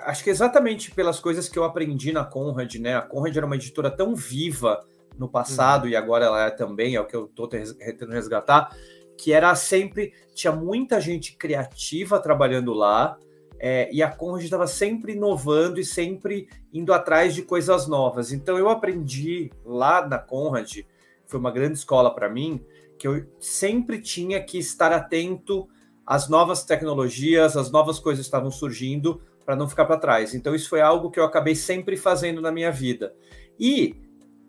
acho 0.07 0.25
que 0.25 0.31
exatamente 0.31 0.91
pelas 0.93 1.21
coisas 1.21 1.47
que 1.47 1.59
eu 1.59 1.65
aprendi 1.65 2.11
na 2.11 2.25
Conrad, 2.25 2.75
né? 2.77 2.97
A 2.97 3.03
Conrad 3.03 3.37
era 3.37 3.45
uma 3.45 3.57
editora 3.57 3.91
tão 3.91 4.17
viva 4.17 4.83
no 5.19 5.29
passado 5.29 5.85
uhum. 5.85 5.91
e 5.91 5.97
agora 5.97 6.25
ela 6.25 6.47
é 6.47 6.51
também, 6.51 6.95
é 6.95 7.01
o 7.01 7.05
que 7.05 7.15
eu 7.15 7.27
estou 7.27 7.47
tentando 7.47 8.13
resgatar 8.13 8.75
que 9.21 9.35
era 9.35 9.55
sempre 9.55 10.15
tinha 10.35 10.51
muita 10.51 10.99
gente 10.99 11.37
criativa 11.37 12.19
trabalhando 12.19 12.73
lá 12.73 13.19
é, 13.59 13.91
e 13.93 14.03
a 14.03 14.11
Conrad 14.11 14.43
estava 14.43 14.67
sempre 14.67 15.13
inovando 15.13 15.79
e 15.79 15.85
sempre 15.85 16.49
indo 16.73 16.91
atrás 16.91 17.35
de 17.35 17.43
coisas 17.43 17.87
novas. 17.87 18.33
Então 18.33 18.57
eu 18.57 18.71
aprendi 18.71 19.53
lá 19.63 20.07
na 20.09 20.19
Conrad, 20.19 20.79
foi 21.27 21.39
uma 21.39 21.51
grande 21.51 21.75
escola 21.75 22.15
para 22.15 22.31
mim, 22.31 22.65
que 22.99 23.07
eu 23.07 23.27
sempre 23.39 24.01
tinha 24.01 24.43
que 24.43 24.57
estar 24.59 24.91
atento 24.91 25.69
às 26.07 26.27
novas 26.27 26.65
tecnologias, 26.65 27.59
às 27.59 27.71
novas 27.71 27.99
coisas 27.99 28.25
que 28.25 28.29
estavam 28.29 28.51
surgindo 28.51 29.21
para 29.45 29.55
não 29.55 29.69
ficar 29.69 29.85
para 29.85 29.99
trás. 29.99 30.35
Então 30.35 30.55
isso 30.55 30.71
foi 30.71 30.81
algo 30.81 31.11
que 31.11 31.21
eu 31.21 31.25
acabei 31.25 31.55
sempre 31.55 31.95
fazendo 31.99 32.41
na 32.41 32.51
minha 32.51 32.73
vida. 32.73 33.15
E 33.59 33.95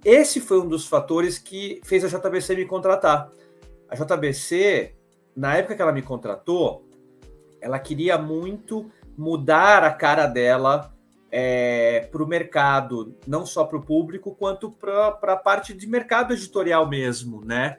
esse 0.06 0.40
foi 0.40 0.62
um 0.62 0.68
dos 0.70 0.88
fatores 0.88 1.38
que 1.38 1.82
fez 1.84 2.06
a 2.06 2.08
JBC 2.08 2.56
me 2.56 2.66
contratar 2.66 3.30
a 3.92 3.96
JBC, 3.96 4.96
na 5.36 5.58
época 5.58 5.76
que 5.76 5.82
ela 5.82 5.92
me 5.92 6.02
contratou, 6.02 6.88
ela 7.60 7.78
queria 7.78 8.18
muito 8.18 8.90
mudar 9.18 9.84
a 9.84 9.92
cara 9.94 10.26
dela 10.26 10.94
é, 11.30 12.08
para 12.12 12.24
o 12.24 12.28
mercado, 12.28 13.16
não 13.28 13.46
só 13.46 13.66
para 13.66 13.78
o 13.78 13.86
público, 13.86 14.34
quanto 14.34 14.72
para 14.72 15.10
a 15.22 15.38
parte 15.38 15.74
de 15.74 15.88
mercado 15.88 16.34
editorial 16.34 16.88
mesmo, 16.88 17.44
né? 17.44 17.78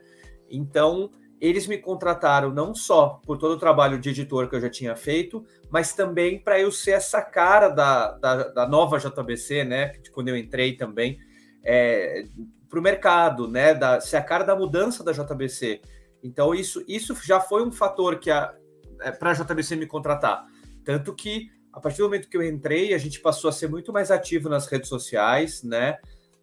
Então, 0.51 1.11
eles 1.41 1.67
me 1.67 1.79
contrataram 1.79 2.53
não 2.53 2.75
só 2.75 3.21
por 3.27 3.39
todo 3.39 3.53
o 3.53 3.59
trabalho 3.59 3.99
de 3.99 4.11
editor 4.11 4.49
que 4.49 4.55
eu 4.55 4.61
já 4.61 4.71
tinha 4.71 4.95
feito, 4.95 5.45
mas 5.71 5.93
também 5.93 6.39
para 6.39 6.61
eu 6.61 6.71
ser 6.71 6.93
essa 6.93 7.21
cara 7.21 7.69
da, 7.69 8.13
da, 8.13 8.49
da, 8.49 8.69
nova 8.69 8.99
JBC, 8.99 9.65
né? 9.65 9.93
Quando 10.13 10.29
eu 10.29 10.37
entrei 10.37 10.77
também 10.77 11.19
é, 11.65 12.27
para 12.69 12.79
o 12.79 12.83
mercado, 12.83 13.49
né? 13.49 13.75
Da, 13.75 14.01
ser 14.01 14.19
a 14.19 14.23
cara 14.23 14.45
da 14.45 14.55
mudança 14.55 15.03
da 15.03 15.13
JBC. 15.13 15.81
Então, 16.23 16.55
isso, 16.55 16.85
isso 16.87 17.15
já 17.23 17.41
foi 17.41 17.67
um 17.67 17.73
fator 17.73 18.19
que 18.19 18.31
é, 18.31 19.11
para 19.19 19.31
a 19.31 19.35
JBC 19.35 19.77
me 19.77 19.87
contratar. 19.87 20.47
Tanto 20.85 21.15
que, 21.15 21.51
a 21.73 21.81
partir 21.81 21.99
do 21.99 22.05
momento 22.05 22.29
que 22.29 22.37
eu 22.37 22.43
entrei, 22.43 22.95
a 22.95 22.99
gente 22.99 23.21
passou 23.21 23.49
a 23.49 23.53
ser 23.53 23.69
muito 23.69 23.93
mais 23.93 24.11
ativo 24.11 24.49
nas 24.49 24.67
redes 24.67 24.89
sociais, 24.89 25.63
né? 25.63 25.99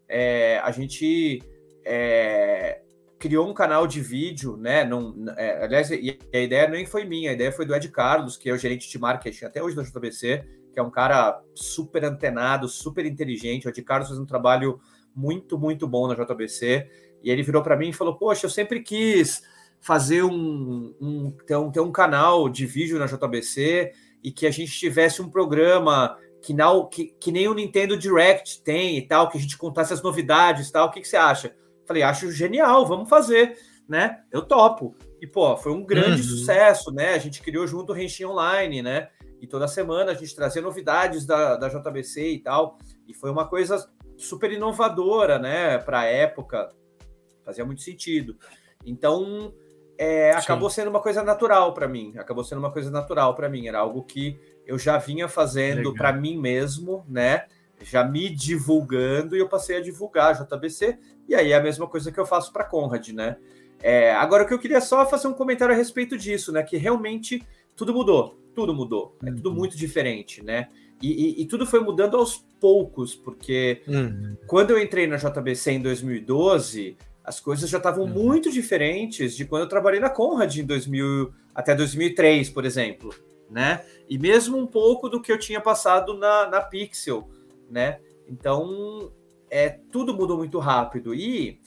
É, 0.08 0.60
a 0.60 0.72
gente 0.72 1.42
é, 1.86 2.82
criou 3.18 3.48
um 3.48 3.54
canal 3.54 3.86
de 3.86 4.02
vídeo, 4.02 4.58
né? 4.58 4.84
Não, 4.84 5.14
é, 5.38 5.64
aliás, 5.64 5.92
a 5.92 6.38
ideia 6.38 6.68
nem 6.68 6.86
foi 6.86 7.06
minha, 7.06 7.30
a 7.30 7.34
ideia 7.34 7.52
foi 7.52 7.66
do 7.66 7.76
Ed 7.76 7.88
Carlos, 7.90 8.38
que 8.38 8.50
é 8.50 8.54
o 8.54 8.58
gerente 8.58 8.90
de 8.90 8.98
marketing 8.98 9.46
até 9.46 9.62
hoje 9.62 9.76
da 9.76 9.84
JBC, 9.84 10.44
que 10.74 10.80
é 10.80 10.84
um 10.84 10.90
cara 10.90 11.42
super 11.54 12.04
antenado, 12.04 12.68
super 12.68 13.06
inteligente. 13.06 13.68
O 13.68 13.70
Ed 13.70 13.82
Carlos 13.84 14.10
faz 14.10 14.20
um 14.20 14.26
trabalho 14.26 14.80
muito, 15.16 15.58
muito 15.58 15.88
bom 15.88 16.08
na 16.08 16.16
JBC. 16.16 16.90
E 17.22 17.30
ele 17.30 17.44
virou 17.44 17.62
para 17.62 17.76
mim 17.76 17.90
e 17.90 17.94
falou: 17.94 18.18
Poxa, 18.18 18.46
eu 18.46 18.50
sempre 18.50 18.82
quis 18.82 19.44
fazer 19.80 20.24
um, 20.24 20.94
um, 21.00 21.32
ter 21.46 21.56
um, 21.56 21.72
ter 21.72 21.80
um 21.80 21.92
canal 21.92 22.50
de 22.50 22.66
vídeo 22.66 23.00
na 23.00 23.06
JBC 23.06 23.94
e 24.24 24.32
que 24.32 24.46
a 24.46 24.52
gente 24.52 24.72
tivesse 24.72 25.22
um 25.22 25.30
programa 25.30 26.18
que, 26.42 26.54
não, 26.54 26.88
que, 26.88 27.08
que 27.20 27.32
nem 27.32 27.48
o 27.48 27.54
Nintendo 27.54 27.98
Direct 27.98 28.62
tem 28.62 28.98
e 28.98 29.08
tal, 29.08 29.30
que 29.30 29.38
a 29.38 29.42
gente 29.42 29.58
contasse 29.58 29.94
as 29.94 30.02
novidades 30.02 30.68
e 30.68 30.72
tal. 30.72 30.88
O 30.88 30.92
que, 30.92 31.02
que 31.02 31.08
você 31.08 31.18
acha? 31.18 31.56
Falei, 31.86 32.04
acho 32.04 32.32
genial, 32.32 32.86
vamos 32.86 33.10
fazer, 33.10 33.58
né? 33.88 34.22
Eu 34.32 34.42
topo. 34.42 34.96
E, 35.22 35.28
pô, 35.28 35.58
foi 35.58 35.72
um 35.72 35.84
grande 35.84 36.22
uhum. 36.22 36.28
sucesso, 36.28 36.92
né? 36.92 37.14
A 37.14 37.18
gente 37.18 37.42
criou 37.42 37.68
junto 37.68 37.92
o 37.92 37.96
Renshin 37.96 38.26
Online, 38.26 38.82
né? 38.82 39.10
E 39.42 39.48
toda 39.48 39.68
semana 39.68 40.12
a 40.12 40.16
gente 40.16 40.36
trazia 40.36 40.62
novidades 40.62 41.26
da, 41.26 41.56
da 41.56 41.70
JBC 41.70 42.34
e 42.34 42.40
tal. 42.40 42.78
E 43.08 43.14
foi 43.14 43.30
uma 43.30 43.48
coisa 43.48 43.90
super 44.18 44.52
inovadora, 44.52 45.40
né? 45.40 45.78
Para 45.78 46.02
a 46.02 46.06
época. 46.06 46.70
Fazia 47.44 47.66
muito 47.66 47.82
sentido. 47.82 48.38
Então, 48.86 49.54
é, 50.02 50.32
acabou 50.32 50.70
sendo 50.70 50.90
uma 50.90 51.02
coisa 51.02 51.22
natural 51.22 51.74
para 51.74 51.86
mim. 51.86 52.14
Acabou 52.18 52.42
sendo 52.42 52.60
uma 52.60 52.72
coisa 52.72 52.90
natural 52.90 53.36
para 53.36 53.50
mim. 53.50 53.68
Era 53.68 53.80
algo 53.80 54.02
que 54.04 54.40
eu 54.66 54.80
já 54.80 54.98
vinha 54.98 55.28
fazendo 55.28 55.94
para 55.94 56.14
mim 56.14 56.38
mesmo, 56.38 57.04
né? 57.06 57.48
Já 57.82 58.02
me 58.06 58.30
divulgando 58.30 59.36
e 59.36 59.40
eu 59.40 59.50
passei 59.50 59.76
a 59.76 59.82
divulgar 59.82 60.32
a 60.32 60.46
JBC 60.46 60.98
e 61.28 61.36
aí 61.36 61.52
é 61.52 61.58
a 61.58 61.62
mesma 61.62 61.86
coisa 61.86 62.14
que 62.14 62.20
eu 62.20 62.26
faço 62.26 62.54
para 62.54 62.64
Conrad, 62.64 63.10
né? 63.10 63.36
É, 63.82 64.14
agora, 64.14 64.44
o 64.44 64.48
que 64.48 64.54
eu 64.54 64.60
queria 64.60 64.80
só 64.80 65.06
fazer 65.06 65.28
um 65.28 65.34
comentário 65.34 65.76
a 65.76 65.78
respeito 65.78 66.18
disso, 66.18 66.54
né? 66.54 66.64
Que 66.64 66.78
realmente 66.78 67.46
tudo 67.76 67.94
mudou, 67.94 68.40
tudo 68.56 68.74
mudou, 68.74 69.18
é 69.22 69.32
tudo 69.32 69.50
uhum. 69.50 69.56
muito 69.56 69.78
diferente, 69.78 70.42
né? 70.42 70.70
E, 71.02 71.12
e, 71.12 71.42
e, 71.42 71.46
tudo 71.46 71.66
foi 71.66 71.80
mudando 71.80 72.18
aos 72.18 72.38
poucos, 72.60 73.16
porque 73.16 73.82
uhum. 73.88 74.36
quando 74.48 74.72
eu 74.72 74.82
entrei 74.82 75.08
na 75.08 75.16
JBC 75.16 75.72
em 75.72 75.82
2012, 75.82 76.98
as 77.24 77.40
coisas 77.40 77.70
já 77.70 77.78
estavam 77.78 78.06
uhum. 78.06 78.10
muito 78.10 78.52
diferentes 78.52 79.36
de 79.36 79.46
quando 79.46 79.64
eu 79.64 79.70
trabalhei 79.70 80.00
na 80.00 80.10
Conrad 80.10 80.56
em 80.56 80.66
2000 80.66 81.34
até 81.54 81.76
2003, 81.76 82.50
por 82.50 82.66
exemplo, 82.66 83.14
né? 83.50 83.84
E 84.08 84.18
mesmo 84.18 84.58
um 84.58 84.66
pouco 84.66 85.10
do 85.10 85.22
que 85.22 85.32
eu 85.32 85.38
tinha 85.38 85.60
passado 85.60 86.14
na, 86.14 86.48
na 86.48 86.62
Pixel, 86.62 87.30
né? 87.70 88.00
Então, 88.28 89.12
é, 89.50 89.70
tudo 89.70 90.14
mudou 90.14 90.38
muito 90.38 90.60
rápido. 90.60 91.14
E 91.14 91.60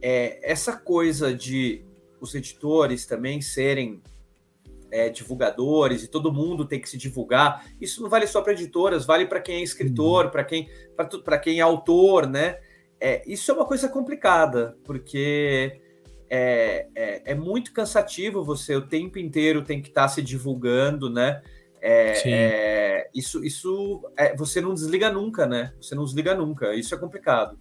é, 0.00 0.38
essa 0.42 0.76
coisa 0.76 1.34
de 1.34 1.84
os 2.20 2.34
editores 2.34 3.04
também 3.04 3.40
serem 3.40 4.02
é, 4.90 5.08
divulgadores 5.08 6.02
e 6.02 6.08
todo 6.08 6.32
mundo 6.32 6.64
tem 6.64 6.80
que 6.80 6.88
se 6.88 6.96
divulgar, 6.96 7.66
isso 7.80 8.00
não 8.00 8.08
vale 8.08 8.26
só 8.26 8.40
para 8.40 8.52
editoras, 8.52 9.04
vale 9.04 9.26
para 9.26 9.40
quem 9.40 9.56
é 9.56 9.62
escritor, 9.62 10.26
uhum. 10.26 10.30
para 10.30 10.44
quem, 10.44 10.68
para 11.24 11.38
quem 11.38 11.58
é 11.58 11.62
autor, 11.62 12.28
né? 12.28 12.58
É, 13.06 13.22
isso 13.26 13.50
é 13.50 13.54
uma 13.54 13.66
coisa 13.66 13.86
complicada, 13.86 14.78
porque 14.82 15.78
é, 16.30 16.86
é, 16.94 17.22
é, 17.32 17.34
muito 17.34 17.70
cansativo 17.70 18.42
você 18.42 18.74
o 18.74 18.80
tempo 18.80 19.18
inteiro 19.18 19.60
tem 19.60 19.82
que 19.82 19.88
estar 19.88 20.04
tá 20.04 20.08
se 20.08 20.22
divulgando, 20.22 21.10
né? 21.10 21.42
É, 21.82 22.22
é, 22.24 23.10
isso, 23.14 23.44
isso 23.44 24.02
é, 24.16 24.34
você 24.34 24.58
não 24.58 24.72
desliga 24.72 25.10
nunca, 25.10 25.44
né? 25.44 25.74
Você 25.78 25.94
não 25.94 26.02
desliga 26.02 26.34
nunca. 26.34 26.74
Isso 26.74 26.94
é 26.94 26.98
complicado. 26.98 27.58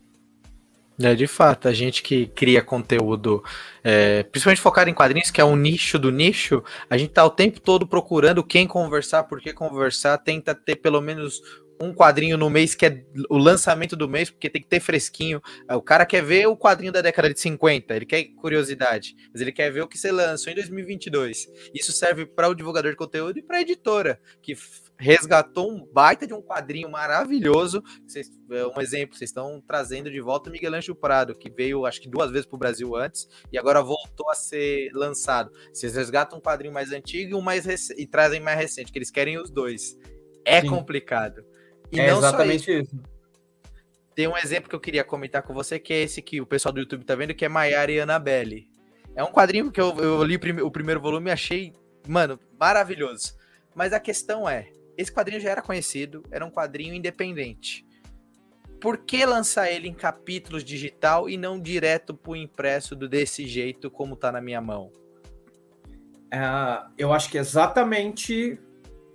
É, 0.98 1.14
de 1.14 1.28
fato, 1.28 1.68
a 1.68 1.74
gente 1.74 2.02
que 2.02 2.28
cria 2.28 2.62
conteúdo, 2.62 3.44
é, 3.84 4.24
principalmente 4.24 4.62
focado 4.62 4.90
em 4.90 4.94
quadrinhos, 4.94 5.30
que 5.30 5.42
é 5.42 5.44
um 5.46 5.58
nicho 5.58 6.00
do 6.00 6.10
nicho, 6.10 6.64
a 6.90 6.98
gente 6.98 7.12
tá 7.12 7.26
o 7.26 7.30
tempo 7.30 7.60
todo 7.60 7.86
procurando 7.86 8.46
quem 8.46 8.66
conversar, 8.66 9.24
por 9.24 9.42
que 9.42 9.52
conversar, 9.52 10.20
tenta 10.20 10.56
ter 10.56 10.78
pelo 10.78 11.02
menos 11.02 11.42
um 11.84 11.94
quadrinho 11.94 12.38
no 12.38 12.50
mês 12.50 12.76
que 12.76 12.86
é 12.86 13.04
o 13.30 13.38
lançamento 13.38 13.96
do 13.96 14.08
mês, 14.08 14.30
porque 14.30 14.50
tem 14.50 14.62
que 14.62 14.68
ter 14.68 14.80
fresquinho. 14.80 15.42
O 15.70 15.82
cara 15.82 16.06
quer 16.06 16.24
ver 16.24 16.48
o 16.48 16.58
quadrinho 16.58 16.92
da 16.92 17.02
década 17.02 17.34
de 17.34 17.40
50, 17.40 17.96
ele 17.96 18.06
quer 18.06 18.24
curiosidade, 18.36 19.16
mas 19.32 19.42
ele 19.42 19.52
quer 19.52 19.72
ver 19.72 19.82
o 19.82 19.88
que 19.88 19.98
você 19.98 20.12
lançou 20.12 20.52
em 20.52 20.56
2022. 20.56 21.48
Isso 21.74 21.92
serve 21.92 22.26
para 22.26 22.48
o 22.48 22.56
divulgador 22.56 22.92
de 22.92 22.98
conteúdo 22.98 23.38
e 23.38 23.42
para 23.42 23.58
a 23.58 23.62
editora, 23.62 24.20
que 24.42 24.56
resgatou 24.98 25.72
um 25.72 25.86
baita 25.86 26.26
de 26.26 26.34
um 26.34 26.42
quadrinho 26.42 26.90
maravilhoso. 26.90 27.84
Vocês, 28.08 28.30
é 28.52 28.66
um 28.66 28.82
exemplo, 28.82 29.16
vocês 29.16 29.30
estão 29.30 29.62
trazendo 29.68 30.10
de 30.10 30.22
volta 30.22 30.50
o 30.50 30.54
Miguel 30.54 30.74
Anjo 30.76 30.96
Prado, 30.96 31.36
que 31.36 31.50
veio 31.50 31.86
acho 31.86 32.02
que 32.02 32.10
duas 32.10 32.32
vezes 32.32 32.46
para 32.46 32.56
o 32.56 32.60
Brasil 32.60 32.96
antes 32.96 33.28
e 33.52 33.58
agora 33.58 33.82
voltou 33.82 34.30
a 34.30 34.36
ser 34.36 34.92
lançado. 34.94 35.52
Vocês 35.74 35.96
resgatam 35.96 36.38
um 36.38 36.42
quadrinho 36.42 36.74
mais 36.74 36.92
antigo 36.92 37.32
e 37.32 37.36
um 37.36 37.42
mais 37.42 37.66
e 37.90 38.08
trazem 38.08 38.40
mais 38.40 38.58
recente, 38.58 38.92
que 38.92 38.98
eles 38.98 39.12
querem 39.12 39.38
os 39.38 39.50
dois. 39.50 39.98
É 40.46 40.62
Sim. 40.62 40.68
complicado. 40.68 41.44
E 41.94 42.00
é 42.00 42.12
exatamente 42.12 42.72
isso. 42.72 42.96
isso. 42.96 43.14
Tem 44.16 44.28
um 44.28 44.38
exemplo 44.38 44.70
que 44.70 44.76
eu 44.76 44.80
queria 44.80 45.04
comentar 45.04 45.42
com 45.42 45.54
você, 45.54 45.80
que 45.80 45.94
é 45.94 46.02
esse 46.02 46.22
que 46.22 46.40
o 46.40 46.46
pessoal 46.46 46.72
do 46.72 46.80
YouTube 46.80 47.04
tá 47.04 47.16
vendo, 47.16 47.34
que 47.34 47.46
é 47.46 47.50
Maiara 47.50 47.92
e 47.92 48.00
Annabelle. 48.00 48.68
É 49.16 49.24
um 49.24 49.32
quadrinho 49.32 49.72
que 49.72 49.82
eu, 49.82 49.96
eu 49.98 50.24
li 50.24 50.36
o 50.36 50.72
primeiro 50.72 51.00
volume 51.00 51.30
e 51.30 51.34
achei, 51.34 51.74
mano, 52.08 52.40
maravilhoso. 52.60 53.36
Mas 53.76 53.92
a 53.94 54.00
questão 54.00 54.48
é, 54.48 54.70
esse 54.98 55.12
quadrinho 55.12 55.42
já 55.42 55.50
era 55.50 55.62
conhecido, 55.62 56.24
era 56.32 56.46
um 56.46 56.52
quadrinho 56.52 56.94
independente. 56.94 57.86
Por 58.80 58.98
que 58.98 59.26
lançar 59.26 59.72
ele 59.72 59.88
em 59.88 59.94
capítulos 59.94 60.64
digital 60.64 61.30
e 61.30 61.38
não 61.38 61.60
direto 61.60 62.14
pro 62.14 62.36
impresso 62.36 62.96
do 62.96 63.08
desse 63.08 63.48
jeito 63.48 63.90
como 63.90 64.16
tá 64.16 64.32
na 64.32 64.42
minha 64.42 64.62
mão? 64.62 64.92
É, 66.32 66.40
eu 66.98 67.14
acho 67.14 67.30
que 67.30 67.38
exatamente 67.38 68.60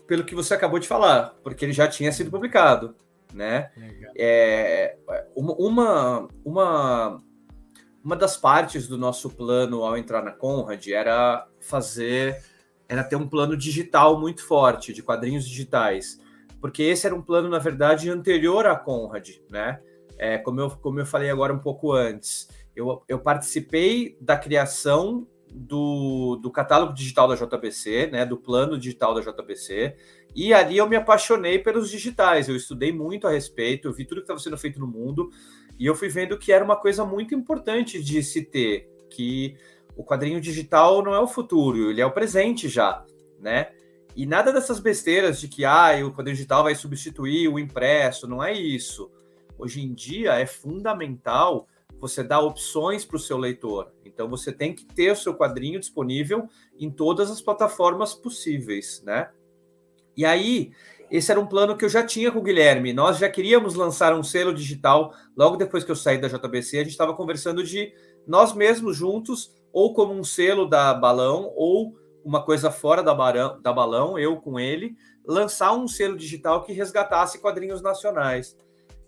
pelo 0.09 0.25
que 0.25 0.35
você 0.35 0.55
acabou 0.55 0.79
de 0.79 0.89
falar, 0.89 1.37
porque 1.45 1.65
ele 1.65 1.73
já 1.73 1.87
tinha 1.87 2.11
sido 2.11 2.31
publicado, 2.31 2.97
né? 3.33 3.71
É, 4.17 4.97
uma, 5.37 6.27
uma, 6.43 7.23
uma 8.03 8.17
das 8.17 8.35
partes 8.35 8.89
do 8.89 8.97
nosso 8.97 9.29
plano 9.29 9.85
ao 9.85 9.99
entrar 9.99 10.23
na 10.23 10.33
Conrad 10.33 10.85
era 10.89 11.47
fazer, 11.61 12.43
era 12.89 13.05
ter 13.05 13.17
um 13.17 13.29
plano 13.29 13.55
digital 13.55 14.19
muito 14.19 14.43
forte, 14.45 14.95
de 14.95 15.03
quadrinhos 15.03 15.47
digitais, 15.47 16.19
porque 16.59 16.83
esse 16.83 17.07
era 17.07 17.15
um 17.15 17.23
plano, 17.23 17.51
na 17.51 17.59
verdade, 17.59 18.11
anterior 18.11 18.67
à 18.67 18.75
Conrad, 18.75 19.29
né? 19.51 19.79
É, 20.17 20.39
como, 20.39 20.59
eu, 20.59 20.71
como 20.71 20.99
eu 20.99 21.07
falei 21.07 21.31
agora 21.31 21.53
um 21.53 21.61
pouco 21.61 21.93
antes, 21.93 22.49
eu, 22.75 23.05
eu 23.07 23.19
participei 23.19 24.17
da 24.21 24.39
criação 24.39 25.29
do, 25.51 26.37
do 26.37 26.51
catálogo 26.51 26.93
digital 26.93 27.29
da 27.29 27.35
JBC, 27.35 28.09
né, 28.13 28.27
do 28.27 28.37
plano 28.37 28.79
digital 28.79 29.15
da 29.15 29.21
JBC, 29.21 29.97
e 30.35 30.53
ali 30.53 30.77
eu 30.77 30.89
me 30.89 30.97
apaixonei 30.97 31.59
pelos 31.59 31.91
digitais. 31.91 32.49
Eu 32.49 32.57
estudei 32.57 32.93
muito 32.93 33.27
a 33.27 33.31
respeito, 33.31 33.89
eu 33.89 33.93
vi 33.93 34.05
tudo 34.05 34.19
que 34.19 34.25
estava 34.25 34.41
sendo 34.41 34.59
feito 34.59 34.79
no 34.79 34.87
mundo, 34.87 35.31
e 35.79 35.87
eu 35.87 35.95
fui 35.95 36.09
vendo 36.09 36.39
que 36.39 36.53
era 36.53 36.65
uma 36.65 36.77
coisa 36.77 37.05
muito 37.05 37.35
importante 37.35 38.03
de 38.03 38.23
se 38.23 38.43
ter, 38.43 38.89
que 39.11 39.57
o 39.97 40.05
quadrinho 40.05 40.41
digital 40.41 41.03
não 41.03 41.15
é 41.15 41.21
o 41.21 41.27
futuro, 41.27 41.91
ele 41.91 42.01
é 42.01 42.07
o 42.07 42.13
presente 42.13 42.69
já, 42.69 43.05
né? 43.41 43.71
E 44.15 44.27
nada 44.27 44.53
dessas 44.53 44.81
besteiras 44.81 45.41
de 45.41 45.47
que 45.47 45.65
ah, 45.65 45.91
o 46.05 46.13
quadrinho 46.13 46.37
digital 46.37 46.65
vai 46.65 46.75
substituir 46.75 47.49
o 47.49 47.59
impresso, 47.59 48.27
não 48.27 48.43
é 48.43 48.53
isso. 48.53 49.11
Hoje 49.57 49.81
em 49.81 49.93
dia 49.93 50.35
é 50.35 50.47
fundamental 50.47 51.69
você 52.01 52.23
dar 52.23 52.41
opções 52.41 53.05
para 53.05 53.17
o 53.17 53.21
seu 53.21 53.37
leitor. 53.37 53.93
Então 54.19 54.29
você 54.29 54.51
tem 54.51 54.75
que 54.75 54.85
ter 54.85 55.13
o 55.13 55.17
seu 55.17 55.33
quadrinho 55.33 55.79
disponível 55.79 56.49
em 56.77 56.91
todas 56.91 57.31
as 57.31 57.41
plataformas 57.41 58.15
possíveis, 58.15 59.01
né? 59.07 59.31
E 60.17 60.25
aí, 60.25 60.73
esse 61.09 61.31
era 61.31 61.39
um 61.39 61.47
plano 61.47 61.77
que 61.77 61.85
eu 61.85 61.89
já 61.89 62.05
tinha 62.05 62.33
com 62.33 62.41
o 62.41 62.43
Guilherme. 62.43 62.93
Nós 62.93 63.19
já 63.19 63.29
queríamos 63.29 63.77
lançar 63.77 64.13
um 64.13 64.25
selo 64.25 64.53
digital 64.53 65.15
logo 65.37 65.55
depois 65.57 65.85
que 65.85 65.93
eu 65.93 65.95
saí 65.95 66.19
da 66.19 66.27
JBC. 66.27 66.79
A 66.79 66.83
gente 66.83 66.91
estava 66.91 67.15
conversando 67.15 67.63
de 67.63 67.95
nós 68.27 68.53
mesmos 68.53 68.97
juntos, 68.97 69.55
ou 69.73 69.95
como 69.95 70.13
um 70.13 70.25
selo 70.25 70.67
da 70.67 70.93
Balão, 70.93 71.53
ou 71.55 71.97
uma 72.25 72.45
coisa 72.45 72.73
fora 72.73 73.05
da, 73.05 73.15
barão, 73.15 73.63
da 73.63 73.73
Balão, 73.73 74.19
eu 74.19 74.37
com 74.39 74.59
ele, 74.59 74.97
lançar 75.25 75.73
um 75.75 75.87
selo 75.87 76.17
digital 76.17 76.65
que 76.65 76.73
resgatasse 76.73 77.39
quadrinhos 77.39 77.81
nacionais. 77.81 78.57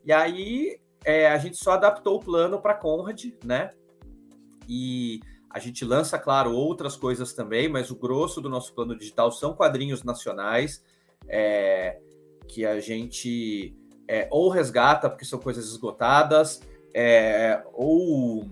E 0.05 0.13
aí 0.13 0.79
é, 1.05 1.27
a 1.27 1.37
gente 1.37 1.57
só 1.57 1.73
adaptou 1.73 2.15
o 2.15 2.21
plano 2.21 2.63
para 2.63 2.75
Conrad, 2.75 3.25
né? 3.45 3.73
E 4.73 5.21
A 5.53 5.59
gente 5.59 5.85
lança, 5.85 6.17
claro, 6.17 6.53
outras 6.53 6.95
coisas 6.95 7.33
também, 7.33 7.69
mas 7.69 7.91
o 7.91 7.97
grosso 7.97 8.41
do 8.41 8.49
nosso 8.49 8.73
plano 8.73 8.97
digital 8.97 9.33
são 9.33 9.53
quadrinhos 9.53 10.05
nacionais 10.05 10.81
é, 11.27 11.99
que 12.47 12.65
a 12.65 12.79
gente 12.79 13.75
é, 14.07 14.29
ou 14.31 14.49
resgata 14.49 15.11
porque 15.11 15.25
são 15.25 15.41
coisas 15.41 15.67
esgotadas, 15.67 16.63
é, 16.95 17.65
ou, 17.73 18.49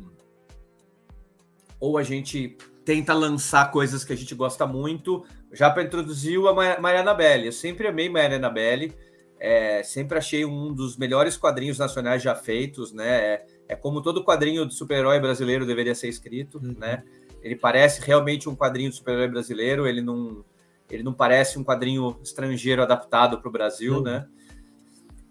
ou 1.79 1.97
a 1.97 2.03
gente 2.03 2.57
tenta 2.85 3.15
lançar 3.15 3.71
coisas 3.71 4.05
que 4.05 4.13
a 4.13 4.17
gente 4.17 4.35
gosta 4.35 4.67
muito. 4.67 5.25
Já 5.53 5.71
para 5.71 5.85
introduzir 5.85 6.39
a 6.47 6.81
Mariana 6.81 7.15
Belli. 7.15 7.47
Eu 7.47 7.53
sempre 7.53 7.87
amei 7.87 8.09
Mariana 8.09 8.51
Belli. 8.51 8.93
É, 9.41 9.83
sempre 9.83 10.19
achei 10.19 10.45
um 10.45 10.73
dos 10.73 10.97
melhores 10.97 11.37
quadrinhos 11.37 11.79
nacionais 11.79 12.23
já 12.23 12.35
feitos, 12.35 12.93
né? 12.93 13.09
É, 13.09 13.47
é 13.69 13.77
como 13.77 14.03
todo 14.03 14.25
quadrinho 14.25 14.67
de 14.67 14.75
super-herói 14.75 15.21
brasileiro 15.21 15.67
deveria 15.67 15.95
ser 15.95 16.09
escrito, 16.09 16.59
uhum. 16.59 16.75
né? 16.79 17.05
Ele 17.43 17.55
parece 17.55 18.01
realmente 18.01 18.49
um 18.49 18.57
quadrinho 18.57 18.91
de 18.91 18.97
super-herói 18.97 19.29
brasileiro, 19.29 19.87
ele 19.87 20.01
não, 20.01 20.45
ele 20.91 21.03
não 21.03 21.13
parece 21.13 21.59
um 21.59 21.65
quadrinho 21.65 22.19
estrangeiro 22.23 22.83
adaptado 22.83 23.41
para 23.41 23.49
o 23.49 23.53
Brasil, 23.53 23.97
uhum. 23.97 24.03
né? 24.03 24.27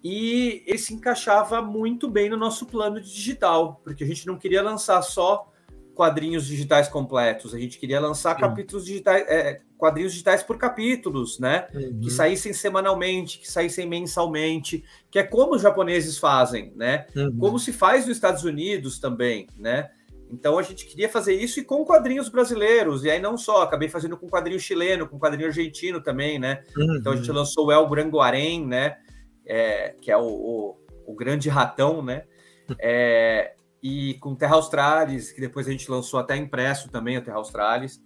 E 0.04 0.64
ele 0.66 0.78
se 0.78 0.94
encaixava 0.94 1.62
muito 1.62 2.10
bem 2.10 2.30
no 2.30 2.38
nosso 2.38 2.66
plano 2.66 3.02
digital, 3.02 3.82
porque 3.84 4.04
a 4.04 4.08
gente 4.08 4.26
não 4.26 4.38
queria 4.38 4.62
lançar 4.62 5.02
só 5.02 5.52
quadrinhos 5.98 6.46
digitais 6.46 6.88
completos, 6.88 7.56
a 7.56 7.60
gente 7.60 7.80
queria 7.80 8.00
lançar 8.00 8.36
uhum. 8.36 8.42
capítulos 8.42 8.86
digitais, 8.86 9.26
é, 9.28 9.62
quadrinhos 9.76 10.12
digitais 10.12 10.44
por 10.44 10.56
capítulos, 10.60 11.40
né? 11.40 11.68
Uhum. 11.74 12.00
Que 12.00 12.12
saíssem 12.12 12.54
semanalmente, 12.54 13.40
que 13.40 13.52
saíssem 13.52 13.88
mensalmente, 13.90 14.86
que 15.10 15.18
é 15.18 15.24
como 15.24 15.56
os 15.56 15.62
japoneses 15.64 16.20
fazem, 16.20 16.72
né? 16.76 17.08
Uhum. 17.16 17.36
Como 17.40 17.58
se 17.58 17.74
faz 17.74 18.06
nos 18.06 18.16
Estados 18.16 18.44
Unidos 18.44 19.00
também, 19.00 19.48
né? 19.58 19.90
Então 20.32 20.60
a 20.60 20.62
gente 20.62 20.86
queria 20.86 21.10
fazer 21.10 21.34
isso 21.34 21.60
e 21.60 21.64
com 21.64 21.84
quadrinhos 21.84 22.30
brasileiros, 22.30 23.04
e 23.04 23.10
aí 23.10 23.20
não 23.20 23.36
só, 23.36 23.64
acabei 23.64 23.90
fazendo 23.90 24.16
com 24.16 24.30
quadrinho 24.30 24.60
chileno, 24.60 25.08
com 25.08 25.18
quadrinho 25.18 25.48
argentino 25.48 26.00
também, 26.00 26.38
né? 26.38 26.64
Uhum. 26.78 26.98
Então 26.98 27.14
a 27.14 27.16
gente 27.16 27.32
lançou 27.32 27.68
o 27.68 27.72
El 27.72 27.90
Branguarém, 27.90 28.64
né? 28.68 28.98
É, 29.44 29.96
que 30.00 30.12
é 30.12 30.18
o, 30.18 30.28
o, 30.28 30.78
o, 31.08 31.16
grande 31.16 31.50
ratão, 31.50 32.04
né? 32.04 32.24
É, 32.80 33.54
e 33.82 34.16
com 34.16 34.36
Terra 34.36 34.56
Australis, 34.56 35.32
que 35.32 35.42
depois 35.42 35.68
a 35.68 35.72
gente 35.72 35.90
lançou 35.90 36.20
até 36.20 36.36
impresso 36.36 36.90
também, 36.90 37.18
o 37.18 37.22
Terra 37.22 37.38
Australis. 37.38 38.02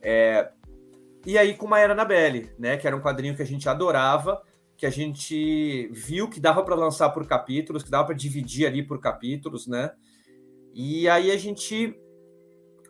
É, 0.00 0.50
e 1.24 1.38
aí 1.38 1.54
com 1.54 1.66
Maera 1.66 1.92
Anabelle, 1.92 2.50
né? 2.58 2.76
Que 2.76 2.86
era 2.86 2.96
um 2.96 3.00
quadrinho 3.00 3.36
que 3.36 3.42
a 3.42 3.46
gente 3.46 3.68
adorava, 3.68 4.42
que 4.76 4.86
a 4.86 4.90
gente 4.90 5.88
viu 5.92 6.28
que 6.28 6.40
dava 6.40 6.62
para 6.64 6.74
lançar 6.74 7.10
por 7.10 7.26
capítulos, 7.26 7.82
que 7.82 7.90
dava 7.90 8.06
para 8.06 8.14
dividir 8.16 8.66
ali 8.66 8.82
por 8.82 8.98
capítulos, 9.00 9.66
né? 9.66 9.92
E 10.74 11.08
aí 11.08 11.30
a 11.30 11.36
gente 11.36 11.96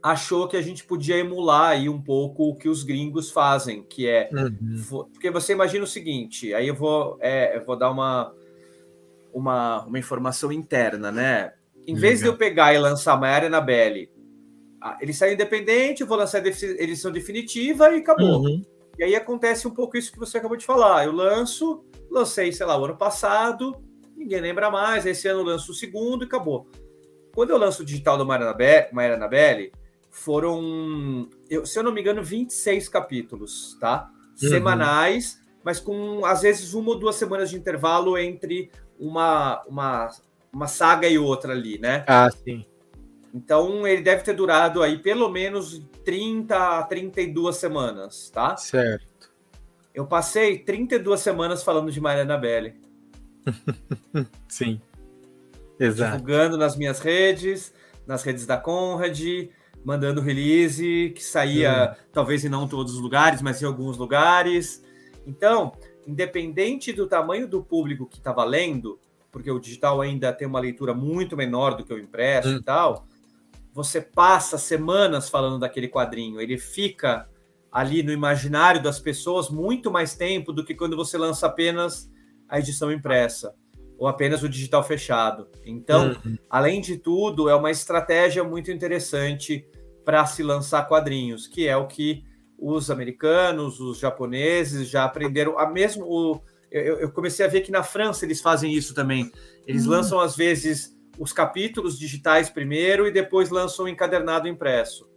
achou 0.02 0.48
que 0.48 0.56
a 0.56 0.62
gente 0.62 0.84
podia 0.84 1.16
emular 1.16 1.70
aí 1.70 1.88
um 1.88 2.00
pouco 2.00 2.48
o 2.48 2.56
que 2.56 2.68
os 2.68 2.82
gringos 2.82 3.30
fazem, 3.30 3.84
que 3.84 4.08
é 4.08 4.28
uhum. 4.32 5.04
porque 5.12 5.30
você 5.30 5.52
imagina 5.52 5.84
o 5.84 5.86
seguinte, 5.86 6.52
aí 6.54 6.66
eu 6.66 6.74
vou, 6.74 7.18
é, 7.20 7.56
eu 7.56 7.64
vou 7.64 7.76
dar 7.76 7.90
uma, 7.90 8.34
uma, 9.32 9.84
uma 9.84 9.98
informação 9.98 10.50
interna, 10.50 11.12
né? 11.12 11.52
Em 11.86 11.94
vez 11.94 12.20
de 12.20 12.26
eu 12.26 12.36
pegar 12.36 12.72
e 12.74 12.78
lançar 12.78 13.18
Maiara 13.18 13.46
Anabelle 13.46 14.10
ah, 14.82 14.98
ele 15.00 15.14
sai 15.14 15.34
independente, 15.34 16.00
eu 16.00 16.08
vou 16.08 16.18
lançar 16.18 16.42
a 16.42 16.48
edição 16.48 17.12
definitiva 17.12 17.94
e 17.94 18.00
acabou. 18.00 18.42
Uhum. 18.42 18.64
E 18.98 19.04
aí 19.04 19.14
acontece 19.14 19.68
um 19.68 19.70
pouco 19.70 19.96
isso 19.96 20.10
que 20.10 20.18
você 20.18 20.38
acabou 20.38 20.56
de 20.56 20.66
falar. 20.66 21.04
Eu 21.04 21.12
lanço, 21.12 21.84
lancei, 22.10 22.52
sei 22.52 22.66
lá, 22.66 22.76
o 22.76 22.84
ano 22.84 22.96
passado, 22.96 23.80
ninguém 24.16 24.40
lembra 24.40 24.72
mais, 24.72 25.06
esse 25.06 25.28
ano 25.28 25.40
eu 25.40 25.44
lanço 25.44 25.70
o 25.70 25.74
segundo 25.74 26.24
e 26.24 26.26
acabou. 26.26 26.68
Quando 27.32 27.50
eu 27.50 27.58
lanço 27.58 27.82
o 27.82 27.84
digital 27.86 28.18
do 28.18 28.26
Maia 28.26 28.42
Anabelle, 29.14 29.72
foram, 30.10 31.30
eu, 31.48 31.64
se 31.64 31.78
eu 31.78 31.84
não 31.84 31.92
me 31.92 32.00
engano, 32.00 32.22
26 32.22 32.88
capítulos, 32.88 33.78
tá? 33.80 34.10
Uhum. 34.42 34.48
Semanais, 34.48 35.40
mas 35.62 35.78
com 35.78 36.26
às 36.26 36.42
vezes 36.42 36.74
uma 36.74 36.90
ou 36.90 36.98
duas 36.98 37.14
semanas 37.14 37.50
de 37.50 37.56
intervalo 37.56 38.18
entre 38.18 38.68
uma, 38.98 39.62
uma, 39.68 40.10
uma 40.52 40.66
saga 40.66 41.08
e 41.08 41.18
outra 41.18 41.52
ali, 41.52 41.78
né? 41.78 42.04
Ah, 42.06 42.30
sim. 42.30 42.64
Então 43.34 43.86
ele 43.86 44.02
deve 44.02 44.22
ter 44.22 44.34
durado 44.34 44.82
aí 44.82 44.98
pelo 44.98 45.30
menos 45.30 45.82
30 46.04 46.78
a 46.78 46.82
32 46.82 47.56
semanas, 47.56 48.30
tá? 48.30 48.56
Certo. 48.56 49.32
Eu 49.94 50.06
passei 50.06 50.58
32 50.58 51.20
semanas 51.20 51.62
falando 51.62 51.90
de 51.90 52.00
Mariana 52.00 52.36
Belli. 52.36 52.74
Sim. 54.48 54.80
Exato. 55.78 56.12
Divulgando 56.12 56.56
nas 56.56 56.76
minhas 56.76 56.98
redes, 56.98 57.74
nas 58.06 58.22
redes 58.22 58.46
da 58.46 58.56
Conrad, 58.56 59.20
mandando 59.84 60.20
release, 60.20 61.12
que 61.14 61.22
saía 61.22 61.92
hum. 61.92 62.04
talvez 62.12 62.44
em 62.44 62.48
não 62.48 62.66
todos 62.68 62.94
os 62.94 63.00
lugares, 63.00 63.42
mas 63.42 63.60
em 63.60 63.66
alguns 63.66 63.98
lugares. 63.98 64.82
Então, 65.26 65.72
independente 66.06 66.92
do 66.92 67.06
tamanho 67.06 67.46
do 67.46 67.62
público 67.62 68.06
que 68.06 68.16
estava 68.16 68.44
lendo, 68.44 68.98
porque 69.32 69.50
o 69.50 69.58
digital 69.58 70.00
ainda 70.00 70.32
tem 70.32 70.46
uma 70.46 70.60
leitura 70.60 70.94
muito 70.94 71.36
menor 71.36 71.74
do 71.74 71.84
que 71.84 71.92
o 71.92 71.98
impresso 71.98 72.50
hum. 72.50 72.56
e 72.56 72.62
tal, 72.62 73.06
você 73.72 74.00
passa 74.00 74.58
semanas 74.58 75.30
falando 75.30 75.58
daquele 75.58 75.88
quadrinho, 75.88 76.40
ele 76.40 76.58
fica 76.58 77.26
ali 77.72 78.02
no 78.02 78.12
imaginário 78.12 78.82
das 78.82 79.00
pessoas 79.00 79.48
muito 79.48 79.90
mais 79.90 80.14
tempo 80.14 80.52
do 80.52 80.62
que 80.62 80.74
quando 80.74 80.94
você 80.94 81.16
lança 81.16 81.46
apenas 81.46 82.10
a 82.46 82.58
edição 82.58 82.92
impressa 82.92 83.54
ou 83.98 84.06
apenas 84.06 84.42
o 84.42 84.48
digital 84.48 84.82
fechado. 84.82 85.48
Então, 85.64 86.08
uhum. 86.24 86.36
além 86.50 86.82
de 86.82 86.98
tudo, 86.98 87.48
é 87.48 87.54
uma 87.54 87.70
estratégia 87.70 88.44
muito 88.44 88.70
interessante 88.70 89.64
para 90.04 90.26
se 90.26 90.42
lançar 90.42 90.86
quadrinhos, 90.86 91.46
que 91.46 91.66
é 91.66 91.76
o 91.76 91.86
que 91.86 92.24
os 92.58 92.90
americanos, 92.90 93.80
os 93.80 93.98
japoneses 93.98 94.88
já 94.88 95.04
aprenderam. 95.04 95.58
A 95.58 95.66
mesmo 95.66 96.04
o, 96.04 96.40
eu, 96.72 97.00
eu, 97.00 97.10
comecei 97.10 97.44
a 97.44 97.48
ver 97.48 97.60
que 97.60 97.70
na 97.70 97.82
França 97.82 98.24
eles 98.24 98.40
fazem 98.40 98.72
isso 98.72 98.94
também. 98.94 99.30
Eles 99.66 99.84
uhum. 99.84 99.92
lançam 99.92 100.18
às 100.18 100.34
vezes 100.34 100.96
os 101.18 101.32
capítulos 101.32 101.98
digitais 101.98 102.48
primeiro 102.48 103.06
e 103.06 103.12
depois 103.12 103.50
lançam 103.50 103.84
o 103.84 103.88
encadernado 103.88 104.48
impresso. 104.48 105.08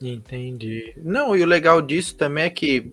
Entendi. 0.00 0.94
Não, 0.96 1.36
e 1.36 1.42
o 1.42 1.46
legal 1.46 1.80
disso 1.80 2.16
também 2.16 2.44
é 2.44 2.50
que 2.50 2.92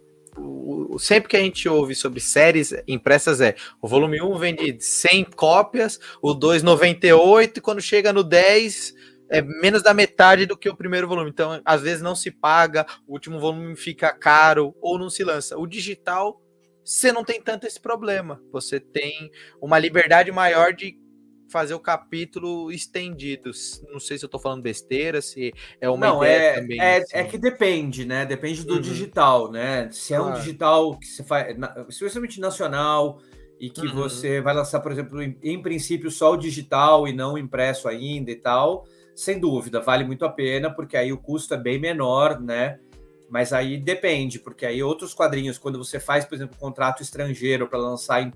sempre 0.99 1.29
que 1.29 1.37
a 1.37 1.41
gente 1.41 1.67
ouve 1.67 1.95
sobre 1.95 2.19
séries 2.19 2.73
impressas 2.87 3.41
é 3.41 3.55
o 3.81 3.87
volume 3.87 4.21
1 4.21 4.37
vende 4.37 4.77
100 4.79 5.25
cópias, 5.35 5.99
o 6.21 6.33
2 6.33 6.63
98 6.63 7.57
e 7.57 7.61
quando 7.61 7.81
chega 7.81 8.13
no 8.13 8.23
10 8.23 8.93
é 9.29 9.41
menos 9.41 9.81
da 9.81 9.93
metade 9.93 10.45
do 10.45 10.57
que 10.57 10.69
o 10.69 10.75
primeiro 10.75 11.07
volume. 11.07 11.29
Então, 11.29 11.61
às 11.63 11.81
vezes 11.81 12.01
não 12.01 12.13
se 12.13 12.29
paga, 12.29 12.85
o 13.07 13.13
último 13.13 13.39
volume 13.39 13.77
fica 13.77 14.11
caro 14.11 14.75
ou 14.81 14.99
não 14.99 15.09
se 15.09 15.23
lança. 15.23 15.57
O 15.57 15.65
digital 15.65 16.40
você 16.83 17.11
não 17.11 17.23
tem 17.23 17.41
tanto 17.41 17.67
esse 17.67 17.79
problema. 17.79 18.41
Você 18.51 18.79
tem 18.79 19.31
uma 19.61 19.77
liberdade 19.77 20.31
maior 20.31 20.73
de 20.73 20.99
fazer 21.51 21.73
o 21.73 21.79
capítulo 21.79 22.71
estendido. 22.71 23.51
Não 23.91 23.99
sei 23.99 24.17
se 24.17 24.25
eu 24.25 24.29
tô 24.29 24.39
falando 24.39 24.61
besteira, 24.61 25.21
se 25.21 25.53
é 25.79 25.89
uma 25.89 26.07
Não, 26.07 26.23
ideia 26.23 26.37
é, 26.37 26.61
também. 26.61 26.79
É, 26.79 26.97
assim. 26.97 27.17
é 27.17 27.23
que 27.25 27.37
depende, 27.37 28.05
né? 28.05 28.25
Depende 28.25 28.63
do 28.63 28.75
uhum. 28.75 28.81
digital, 28.81 29.51
né? 29.51 29.89
Se 29.91 30.13
é 30.13 30.21
um 30.21 30.33
digital 30.33 30.97
que 30.97 31.05
você 31.05 31.23
faz, 31.23 31.55
especialmente 31.89 32.39
nacional, 32.39 33.19
e 33.59 33.69
que 33.69 33.85
uhum. 33.85 33.93
você 33.93 34.41
vai 34.41 34.55
lançar, 34.55 34.79
por 34.79 34.91
exemplo, 34.91 35.21
em, 35.21 35.37
em, 35.43 35.61
princípio, 35.61 36.09
só 36.09 36.33
o 36.33 36.37
digital 36.37 37.07
e 37.07 37.13
não 37.13 37.37
impresso 37.37 37.87
ainda 37.87 38.31
e 38.31 38.35
tal, 38.35 38.87
sem 39.15 39.39
dúvida, 39.39 39.79
vale 39.79 40.03
muito 40.03 40.25
a 40.25 40.29
pena, 40.29 40.73
porque 40.73 40.97
aí 40.97 41.13
o 41.13 41.17
custo 41.17 41.53
é 41.53 41.57
bem 41.57 41.79
menor, 41.79 42.41
né? 42.41 42.79
Mas 43.31 43.53
aí 43.53 43.77
depende, 43.77 44.37
porque 44.39 44.65
aí 44.65 44.83
outros 44.83 45.13
quadrinhos, 45.13 45.57
quando 45.57 45.77
você 45.77 46.01
faz, 46.01 46.25
por 46.25 46.35
exemplo, 46.35 46.57
um 46.57 46.59
contrato 46.59 47.01
estrangeiro 47.01 47.65
para 47.65 47.79
lançar 47.79 48.29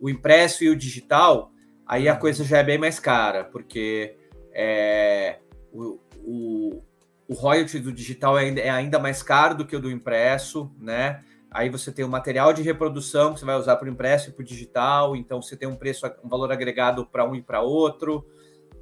o 0.00 0.10
impresso 0.10 0.64
e 0.64 0.68
o 0.68 0.74
digital, 0.74 1.52
aí 1.86 2.08
a 2.08 2.16
coisa 2.16 2.42
já 2.42 2.58
é 2.58 2.64
bem 2.64 2.76
mais 2.76 2.98
cara, 2.98 3.44
porque 3.44 4.16
é, 4.52 5.38
o, 5.72 6.00
o, 6.16 6.82
o 7.28 7.34
royalty 7.34 7.78
do 7.78 7.92
digital 7.92 8.36
é 8.36 8.42
ainda, 8.42 8.60
é 8.60 8.70
ainda 8.70 8.98
mais 8.98 9.22
caro 9.22 9.54
do 9.54 9.64
que 9.64 9.76
o 9.76 9.80
do 9.80 9.88
impresso, 9.88 10.68
né? 10.80 11.22
Aí 11.48 11.70
você 11.70 11.92
tem 11.92 12.04
o 12.04 12.08
material 12.08 12.52
de 12.52 12.60
reprodução 12.60 13.32
que 13.32 13.38
você 13.38 13.46
vai 13.46 13.56
usar 13.56 13.76
para 13.76 13.86
o 13.86 13.90
impresso 13.92 14.30
e 14.30 14.32
para 14.32 14.42
o 14.42 14.44
digital, 14.44 15.14
então 15.14 15.40
você 15.40 15.56
tem 15.56 15.68
um 15.68 15.76
preço, 15.76 16.04
um 16.24 16.28
valor 16.28 16.50
agregado 16.50 17.06
para 17.06 17.24
um 17.24 17.36
e 17.36 17.42
para 17.42 17.60
outro. 17.60 18.26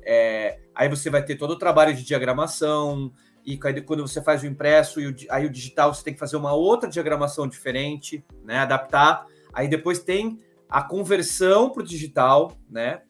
É, 0.02 0.60
aí 0.74 0.88
você 0.88 1.10
vai 1.10 1.22
ter 1.22 1.36
todo 1.36 1.50
o 1.50 1.58
trabalho 1.58 1.94
de 1.94 2.02
diagramação, 2.02 3.12
e 3.54 3.82
quando 3.82 4.06
você 4.06 4.22
faz 4.22 4.42
o 4.42 4.46
impresso 4.46 5.00
e 5.00 5.06
o, 5.08 5.16
aí 5.30 5.46
o 5.46 5.50
digital, 5.50 5.94
você 5.94 6.04
tem 6.04 6.12
que 6.12 6.20
fazer 6.20 6.36
uma 6.36 6.52
outra 6.52 6.88
diagramação 6.88 7.48
diferente, 7.48 8.22
né? 8.44 8.58
Adaptar. 8.58 9.26
Aí 9.52 9.68
depois 9.68 10.00
tem 10.00 10.38
a 10.68 10.82
conversão 10.82 11.70
para 11.70 11.82
o 11.82 11.86
digital, 11.86 12.52
né? 12.70 13.02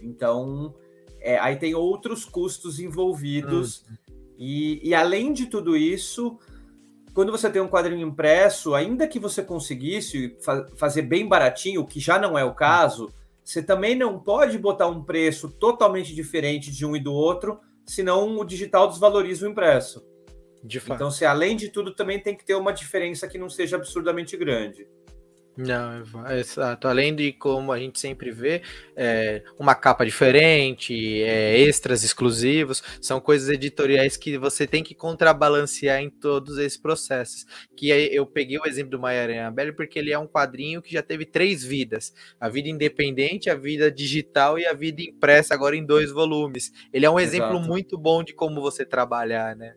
Então, 0.00 0.72
é, 1.20 1.38
aí 1.38 1.56
tem 1.56 1.74
outros 1.74 2.24
custos 2.24 2.78
envolvidos. 2.78 3.82
Uhum. 3.88 3.96
E, 4.38 4.88
e, 4.88 4.94
além 4.94 5.32
de 5.32 5.46
tudo 5.46 5.76
isso, 5.76 6.38
quando 7.12 7.32
você 7.32 7.50
tem 7.50 7.60
um 7.60 7.68
quadrinho 7.68 8.06
impresso, 8.06 8.74
ainda 8.74 9.08
que 9.08 9.18
você 9.18 9.42
conseguisse 9.42 10.36
fa 10.40 10.68
fazer 10.76 11.02
bem 11.02 11.26
baratinho, 11.26 11.80
o 11.80 11.86
que 11.86 11.98
já 11.98 12.18
não 12.18 12.38
é 12.38 12.44
o 12.44 12.54
caso, 12.54 13.10
você 13.42 13.62
também 13.62 13.96
não 13.96 14.18
pode 14.18 14.58
botar 14.58 14.86
um 14.86 15.02
preço 15.02 15.48
totalmente 15.48 16.14
diferente 16.14 16.70
de 16.70 16.84
um 16.84 16.94
e 16.94 17.00
do 17.00 17.12
outro, 17.12 17.58
senão 17.86 18.38
o 18.38 18.44
digital 18.44 18.88
desvaloriza 18.88 19.46
o 19.46 19.50
impresso. 19.50 20.04
De 20.62 20.80
fato. 20.80 20.96
Então, 20.96 21.10
se 21.10 21.24
além 21.24 21.56
de 21.56 21.68
tudo, 21.68 21.94
também 21.94 22.20
tem 22.20 22.36
que 22.36 22.44
ter 22.44 22.54
uma 22.54 22.72
diferença 22.72 23.28
que 23.28 23.38
não 23.38 23.48
seja 23.48 23.76
absurdamente 23.76 24.36
grande. 24.36 24.88
Não, 25.56 26.02
exato. 26.32 26.86
Além 26.86 27.14
de 27.14 27.32
como 27.32 27.72
a 27.72 27.78
gente 27.78 27.98
sempre 27.98 28.30
vê, 28.30 28.60
é, 28.94 29.42
uma 29.58 29.74
capa 29.74 30.04
diferente, 30.04 31.22
é, 31.22 31.58
extras 31.58 32.04
exclusivos, 32.04 32.82
são 33.00 33.18
coisas 33.20 33.48
editoriais 33.48 34.18
que 34.18 34.36
você 34.36 34.66
tem 34.66 34.84
que 34.84 34.94
contrabalancear 34.94 36.02
em 36.02 36.10
todos 36.10 36.58
esses 36.58 36.76
processos. 36.76 37.46
Que 37.74 37.88
eu 37.88 38.26
peguei 38.26 38.58
o 38.58 38.66
exemplo 38.66 38.90
do 38.90 38.98
Maia 38.98 39.50
Belli 39.50 39.72
porque 39.72 39.98
ele 39.98 40.12
é 40.12 40.18
um 40.18 40.26
quadrinho 40.26 40.82
que 40.82 40.92
já 40.92 41.02
teve 41.02 41.24
três 41.24 41.64
vidas: 41.64 42.12
a 42.38 42.50
vida 42.50 42.68
independente, 42.68 43.48
a 43.48 43.54
vida 43.54 43.90
digital 43.90 44.58
e 44.58 44.66
a 44.66 44.74
vida 44.74 45.00
impressa, 45.00 45.54
agora 45.54 45.74
em 45.74 45.84
dois 45.84 46.12
volumes. 46.12 46.70
Ele 46.92 47.06
é 47.06 47.10
um 47.10 47.18
exemplo 47.18 47.56
exato. 47.56 47.66
muito 47.66 47.96
bom 47.96 48.22
de 48.22 48.34
como 48.34 48.60
você 48.60 48.84
trabalhar, 48.84 49.56
né? 49.56 49.74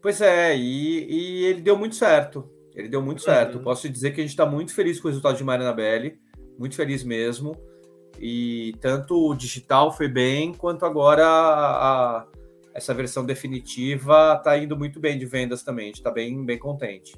Pois 0.00 0.20
é, 0.20 0.56
e, 0.56 1.06
e 1.08 1.44
ele 1.44 1.60
deu 1.60 1.76
muito 1.76 1.96
certo. 1.96 2.48
Ele 2.74 2.88
deu 2.88 3.02
muito 3.02 3.22
certo. 3.22 3.58
Uhum. 3.58 3.64
Posso 3.64 3.88
dizer 3.88 4.12
que 4.12 4.20
a 4.20 4.24
gente 4.24 4.30
está 4.30 4.46
muito 4.46 4.74
feliz 4.74 5.00
com 5.00 5.08
o 5.08 5.10
resultado 5.10 5.36
de 5.36 5.44
Marina 5.44 5.72
Belli, 5.72 6.18
muito 6.58 6.74
feliz 6.74 7.04
mesmo. 7.04 7.54
E 8.20 8.74
tanto 8.80 9.14
o 9.14 9.34
digital 9.34 9.94
foi 9.94 10.08
bem, 10.08 10.52
quanto 10.54 10.84
agora 10.84 11.26
a, 11.26 12.18
a, 12.20 12.26
essa 12.74 12.94
versão 12.94 13.24
definitiva 13.24 14.34
está 14.36 14.56
indo 14.56 14.76
muito 14.76 15.00
bem 15.00 15.18
de 15.18 15.26
vendas 15.26 15.62
também. 15.62 15.84
A 15.84 15.88
gente 15.88 15.96
está 15.96 16.10
bem, 16.10 16.44
bem 16.44 16.58
contente. 16.58 17.12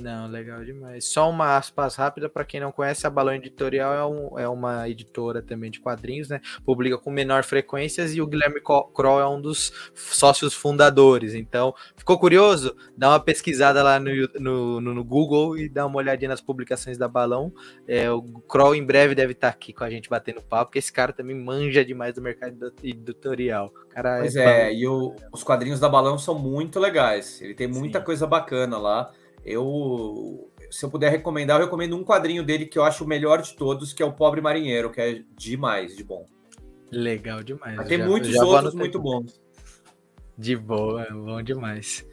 Não, 0.00 0.28
legal 0.28 0.62
demais. 0.62 1.06
Só 1.06 1.30
uma 1.30 1.56
aspas 1.56 1.96
rápida 1.96 2.28
para 2.28 2.44
quem 2.44 2.60
não 2.60 2.70
conhece, 2.70 3.06
a 3.06 3.10
Balão 3.10 3.34
Editorial 3.34 3.94
é, 3.94 4.04
um, 4.04 4.38
é, 4.38 4.48
uma 4.48 4.88
editora 4.88 5.40
também 5.40 5.70
de 5.70 5.80
quadrinhos, 5.80 6.28
né? 6.28 6.40
Publica 6.64 6.98
com 6.98 7.10
menor 7.10 7.44
frequências 7.44 8.14
e 8.14 8.20
o 8.20 8.26
Guilherme 8.26 8.60
Kroll 8.60 9.20
é 9.20 9.26
um 9.26 9.40
dos 9.40 9.72
sócios 9.94 10.52
fundadores. 10.52 11.34
Então, 11.34 11.74
ficou 11.96 12.18
curioso? 12.18 12.76
Dá 12.96 13.08
uma 13.08 13.20
pesquisada 13.20 13.82
lá 13.82 13.98
no, 13.98 14.10
no, 14.38 14.80
no 14.80 15.04
Google 15.04 15.56
e 15.56 15.68
dá 15.68 15.86
uma 15.86 15.96
olhadinha 15.96 16.28
nas 16.28 16.42
publicações 16.42 16.98
da 16.98 17.08
Balão. 17.08 17.52
É, 17.88 18.10
o 18.10 18.22
Kroll 18.22 18.74
em 18.74 18.84
breve 18.84 19.14
deve 19.14 19.32
estar 19.32 19.48
tá 19.48 19.54
aqui 19.54 19.72
com 19.72 19.84
a 19.84 19.90
gente 19.90 20.10
batendo 20.10 20.42
papo, 20.42 20.66
porque 20.66 20.78
esse 20.78 20.92
cara 20.92 21.12
também 21.12 21.36
manja 21.36 21.82
demais 21.82 22.14
do 22.14 22.20
mercado 22.20 22.72
editorial. 22.82 23.72
Cara 23.88 24.18
pois 24.18 24.36
é, 24.36 24.68
é 24.68 24.74
e 24.74 24.86
o, 24.86 25.14
os 25.32 25.42
quadrinhos 25.42 25.80
da 25.80 25.88
Balão 25.88 26.18
são 26.18 26.38
muito 26.38 26.78
legais. 26.78 27.40
Ele 27.40 27.54
tem 27.54 27.66
muita 27.66 28.00
Sim. 28.00 28.04
coisa 28.04 28.26
bacana 28.26 28.76
lá. 28.76 29.10
Eu, 29.46 30.50
se 30.72 30.84
eu 30.84 30.90
puder 30.90 31.08
recomendar, 31.08 31.60
eu 31.60 31.66
recomendo 31.66 31.96
um 31.96 32.02
quadrinho 32.02 32.42
dele 32.42 32.66
que 32.66 32.76
eu 32.76 32.82
acho 32.82 33.04
o 33.04 33.06
melhor 33.06 33.40
de 33.40 33.54
todos, 33.54 33.92
que 33.92 34.02
é 34.02 34.06
o 34.06 34.12
Pobre 34.12 34.40
Marinheiro, 34.40 34.90
que 34.90 35.00
é 35.00 35.22
demais, 35.38 35.96
de 35.96 36.02
bom. 36.02 36.26
Legal 36.90 37.44
demais. 37.44 37.76
Mas 37.76 37.86
tem 37.86 37.98
já, 37.98 38.06
muitos 38.06 38.30
já 38.30 38.44
outros 38.44 38.74
muito 38.74 38.98
bons. 38.98 39.40
De 40.36 40.56
boa, 40.56 41.06
bom 41.12 41.40
demais. 41.40 42.04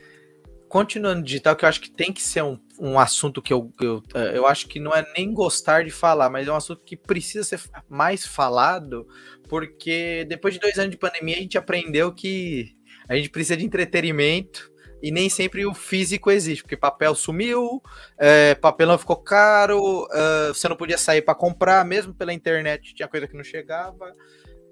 Continuando 0.70 1.24
digital, 1.24 1.56
que 1.56 1.66
eu 1.66 1.70
acho 1.70 1.82
que 1.82 1.90
tem 1.90 2.14
que 2.14 2.22
ser 2.22 2.44
um, 2.44 2.60
um 2.80 3.00
assunto 3.00 3.42
que 3.42 3.52
eu, 3.52 3.74
eu, 3.82 4.04
é, 4.14 4.38
eu 4.38 4.46
acho 4.46 4.68
que 4.68 4.80
não 4.80 4.94
é 4.94 5.04
nem 5.16 5.34
gostar 5.34 5.84
de 5.84 5.92
falar, 5.92 6.30
mas 6.30 6.48
é 6.48 6.52
um 6.52 6.56
assunto 6.56 6.84
que 6.86 6.96
precisa 6.96 7.44
ser 7.44 7.60
mais 7.90 8.28
falado, 8.28 9.08
porque 9.50 10.24
depois 10.30 10.54
de 10.54 10.60
dois 10.60 10.78
anos 10.78 10.92
de 10.92 10.98
pandemia 10.98 11.38
a 11.38 11.42
gente 11.42 11.58
aprendeu 11.58 12.14
que 12.14 12.76
a 13.08 13.16
gente 13.16 13.30
precisa 13.30 13.58
de 13.58 13.66
entretenimento 13.66 14.73
e 15.04 15.12
nem 15.12 15.30
sempre 15.30 15.66
o 15.66 15.74
físico 15.74 16.32
existe, 16.32 16.64
porque 16.64 16.78
papel 16.78 17.14
sumiu, 17.14 17.84
é, 18.18 18.56
papelão 18.56 18.98
ficou 18.98 19.18
caro, 19.18 20.06
uh, 20.06 20.54
você 20.54 20.70
não 20.70 20.78
podia 20.78 20.98
sair 20.98 21.22
para 21.22 21.36
comprar, 21.36 21.84
mesmo 21.84 22.14
pela 22.14 22.32
internet 22.32 22.96
tinha 22.96 23.10
coisa 23.10 23.28
que 23.28 23.36
não 23.36 23.44
chegava. 23.44 24.16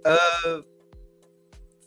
Uh, 0.07 0.63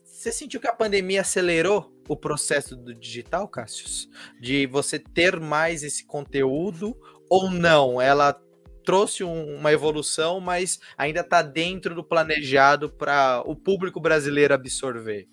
você 0.05 0.31
sentiu 0.31 0.61
que 0.61 0.69
a 0.69 0.75
pandemia 0.75 1.23
acelerou 1.23 1.91
o 2.07 2.15
processo 2.15 2.77
do 2.77 2.95
digital, 2.95 3.49
Cássio? 3.49 4.11
De 4.39 4.67
você 4.67 4.99
ter 4.99 5.41
mais 5.41 5.83
esse 5.83 6.07
conteúdo 6.07 6.95
ou 7.31 7.51
não? 7.51 7.99
Ela 7.99 8.39
trouxe 8.85 9.25
um, 9.25 9.57
uma 9.57 9.73
evolução, 9.73 10.39
mas 10.39 10.79
ainda 10.99 11.21
está 11.21 11.41
dentro 11.41 11.95
do 11.95 12.05
planejado 12.05 12.91
para 12.91 13.43
o 13.47 13.57
público 13.57 13.99
brasileiro 13.99 14.53
absorver? 14.53 15.29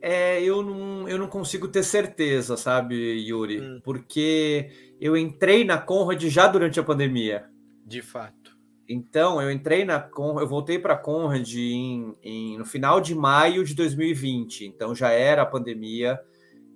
É, 0.00 0.42
eu 0.42 0.62
não, 0.62 1.08
eu 1.08 1.18
não 1.18 1.26
consigo 1.26 1.66
ter 1.68 1.82
certeza, 1.82 2.56
sabe, 2.56 2.94
Yuri? 3.28 3.60
Hum. 3.60 3.80
Porque 3.82 4.70
eu 5.00 5.16
entrei 5.16 5.64
na 5.64 5.78
Conrad 5.78 6.22
já 6.24 6.46
durante 6.46 6.78
a 6.78 6.84
pandemia. 6.84 7.46
De 7.84 8.02
fato. 8.02 8.56
Então, 8.88 9.42
eu 9.42 9.50
entrei 9.50 9.84
na 9.84 10.00
Conrad, 10.00 10.42
eu 10.42 10.48
voltei 10.48 10.78
para 10.78 10.94
a 10.94 10.98
Conrad 10.98 11.52
em, 11.54 12.14
em, 12.22 12.56
no 12.56 12.64
final 12.64 13.00
de 13.00 13.14
maio 13.14 13.64
de 13.64 13.74
2020. 13.74 14.66
Então, 14.66 14.94
já 14.94 15.10
era 15.10 15.42
a 15.42 15.46
pandemia. 15.46 16.18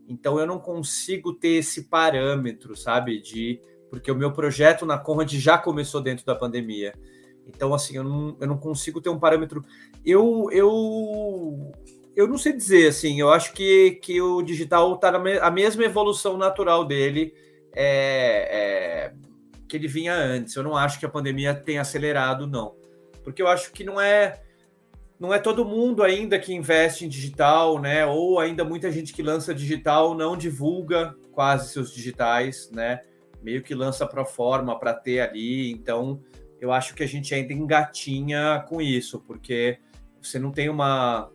Então, 0.08 0.38
eu 0.38 0.46
não 0.46 0.58
consigo 0.58 1.32
ter 1.32 1.54
esse 1.54 1.85
parâmetro, 1.85 2.76
sabe? 2.76 3.20
De 3.20 3.61
porque 3.88 4.11
o 4.11 4.16
meu 4.16 4.32
projeto 4.32 4.87
na 4.87 4.98
Conrad 4.98 5.30
já 5.35 5.58
começou 5.58 6.00
dentro 6.00 6.24
da 6.24 6.35
pandemia. 6.35 6.94
Então, 7.46 7.74
assim, 7.74 7.96
eu 7.96 8.04
não, 8.04 8.37
eu 8.40 8.46
não 8.46 8.56
consigo 8.56 9.00
ter 9.00 9.11
um 9.11 9.18
parâmetro. 9.18 9.64
Eu, 10.04 10.48
eu 10.50 11.72
eu 12.14 12.29
não 12.29 12.37
sei 12.37 12.53
dizer, 12.53 12.88
assim, 12.88 13.20
eu 13.20 13.31
acho 13.31 13.53
que, 13.53 13.92
que 14.03 14.20
o 14.20 14.42
digital 14.42 14.94
está 14.94 15.11
na 15.11 15.18
me 15.18 15.38
a 15.38 15.51
mesma 15.51 15.85
evolução 15.85 16.37
natural 16.37 16.85
dele 16.85 17.35
é, 17.75 18.48
é, 18.51 19.14
que 19.68 19.77
ele 19.77 19.88
vinha 19.88 20.14
antes. 20.14 20.55
Eu 20.55 20.62
não 20.62 20.77
acho 20.77 20.98
que 20.98 21.07
a 21.07 21.09
pandemia 21.09 21.55
tenha 21.55 21.81
acelerado, 21.81 22.46
não. 22.46 22.75
Porque 23.25 23.40
eu 23.40 23.48
acho 23.48 23.72
que 23.72 23.85
não 23.85 24.01
é 24.01 24.42
não 25.18 25.33
é 25.33 25.38
todo 25.38 25.64
mundo 25.64 26.03
ainda 26.03 26.38
que 26.38 26.53
investe 26.53 27.05
em 27.07 27.09
digital, 27.09 27.81
né? 27.81 28.05
Ou 28.05 28.40
ainda 28.40 28.64
muita 28.64 28.90
gente 28.90 29.12
que 29.12 29.22
lança 29.22 29.55
digital 29.55 30.14
não 30.14 30.37
divulga 30.37 31.14
quase 31.31 31.72
seus 31.72 31.94
digitais, 31.94 32.68
né? 32.72 33.03
Meio 33.40 33.62
que 33.62 33.75
lança 33.75 34.07
pro 34.07 34.25
forma 34.27 34.79
para 34.79 34.92
ter 34.92 35.20
ali. 35.20 35.70
Então, 35.70 36.20
eu 36.61 36.72
acho 36.72 36.94
que 36.94 37.05
a 37.05 37.07
gente 37.07 37.33
ainda 37.35 37.53
engatinha 37.53 38.64
com 38.68 38.83
isso, 38.83 39.20
porque 39.20 39.79
você 40.20 40.38
não 40.38 40.51
tem 40.51 40.68
uma 40.68 41.31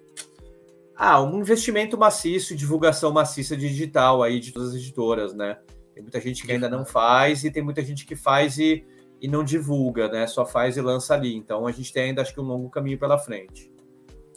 ah, 0.98 1.22
um 1.22 1.40
investimento 1.40 1.96
maciço 1.96 2.54
e 2.54 2.58
divulgação 2.58 3.12
maciça 3.12 3.56
de 3.56 3.70
digital 3.70 4.24
aí 4.24 4.40
de 4.40 4.52
todas 4.52 4.70
as 4.70 4.76
editoras, 4.76 5.34
né? 5.34 5.60
Tem 5.94 6.02
muita 6.02 6.20
gente 6.20 6.44
que 6.44 6.52
ainda 6.52 6.68
não 6.68 6.84
faz 6.84 7.44
e 7.44 7.52
tem 7.52 7.62
muita 7.62 7.84
gente 7.84 8.04
que 8.04 8.16
faz 8.16 8.58
e, 8.58 8.84
e 9.22 9.28
não 9.28 9.44
divulga, 9.44 10.08
né? 10.08 10.26
Só 10.26 10.44
faz 10.44 10.76
e 10.76 10.82
lança 10.82 11.14
ali. 11.14 11.36
Então 11.36 11.68
a 11.68 11.72
gente 11.72 11.94
tem 11.94 12.04
ainda 12.04 12.24
acho 12.24 12.34
que 12.34 12.42
um 12.42 12.46
longo 12.46 12.70
caminho 12.70 12.98
pela 12.98 13.20
frente. 13.20 13.72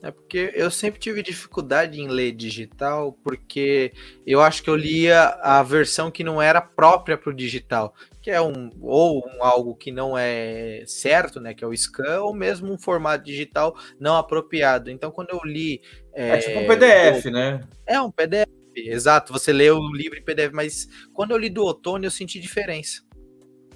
É 0.03 0.11
porque 0.11 0.51
eu 0.55 0.71
sempre 0.71 0.99
tive 0.99 1.23
dificuldade 1.23 2.01
em 2.01 2.09
ler 2.09 2.33
digital, 2.33 3.13
porque 3.23 3.93
eu 4.27 4.41
acho 4.41 4.63
que 4.63 4.71
eu 4.71 4.77
lia 4.77 5.25
a 5.43 5.63
versão 5.63 6.11
que 6.11 6.25
não 6.25 6.41
era 6.41 6.61
própria 6.61 7.19
para 7.19 7.31
o 7.31 7.35
digital, 7.35 7.95
que 8.23 8.31
é 8.31 8.41
um 8.41 8.71
ou 8.81 9.19
um, 9.19 9.45
algo 9.45 9.75
que 9.75 9.93
não 9.93 10.17
é 10.17 10.83
certo, 10.87 11.39
né, 11.39 11.53
que 11.53 11.63
é 11.63 11.67
o 11.67 11.77
scan, 11.77 12.23
ou 12.23 12.33
mesmo 12.33 12.73
um 12.73 12.79
formato 12.79 13.25
digital 13.25 13.77
não 13.99 14.17
apropriado. 14.17 14.91
Então, 14.91 15.11
quando 15.11 15.31
eu 15.31 15.41
li 15.45 15.83
é, 16.15 16.31
é 16.31 16.39
tipo 16.39 16.61
um 16.61 16.67
PDF, 16.67 17.27
eu, 17.27 17.33
né? 17.33 17.61
É 17.87 18.01
um 18.01 18.11
PDF, 18.11 18.49
exato. 18.75 19.35
Você 19.35 19.53
lê 19.53 19.71
o 19.71 19.93
livro 19.93 20.19
em 20.19 20.25
PDF, 20.25 20.53
mas 20.55 20.89
quando 21.13 21.33
eu 21.33 21.37
li 21.37 21.51
do 21.51 21.63
outono 21.63 22.07
eu 22.07 22.11
senti 22.11 22.41
diferença. 22.41 23.03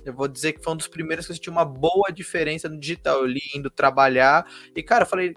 Eu 0.04 0.14
vou 0.14 0.28
dizer 0.28 0.52
que 0.52 0.62
foi 0.62 0.72
um 0.72 0.76
dos 0.76 0.88
primeiros 0.88 1.26
que 1.26 1.32
eu 1.32 1.36
senti 1.36 1.50
uma 1.50 1.64
boa 1.64 2.10
diferença 2.12 2.68
no 2.68 2.78
digital. 2.78 3.20
Eu 3.20 3.26
li 3.26 3.40
indo 3.54 3.70
trabalhar 3.70 4.46
e, 4.74 4.82
cara, 4.82 5.04
eu 5.04 5.08
falei, 5.08 5.34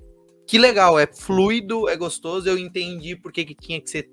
que 0.47 0.57
legal, 0.57 0.97
é 0.97 1.05
fluido, 1.05 1.89
é 1.89 1.95
gostoso. 1.97 2.47
Eu 2.47 2.57
entendi 2.57 3.15
por 3.15 3.33
que, 3.33 3.43
que 3.43 3.53
tinha 3.53 3.81
que 3.81 3.89
ser 3.89 4.09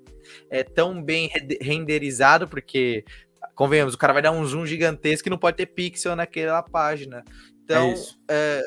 é, 0.49 0.63
tão 0.63 1.01
bem 1.01 1.29
renderizado, 1.61 2.47
porque, 2.47 3.05
convenhamos, 3.55 3.93
o 3.93 3.97
cara 3.97 4.13
vai 4.13 4.21
dar 4.21 4.31
um 4.31 4.45
zoom 4.45 4.65
gigantesco 4.65 5.27
e 5.27 5.31
não 5.31 5.37
pode 5.37 5.57
ter 5.57 5.67
pixel 5.67 6.15
naquela 6.15 6.61
página. 6.61 7.23
Então, 7.63 7.93
é, 8.29 8.61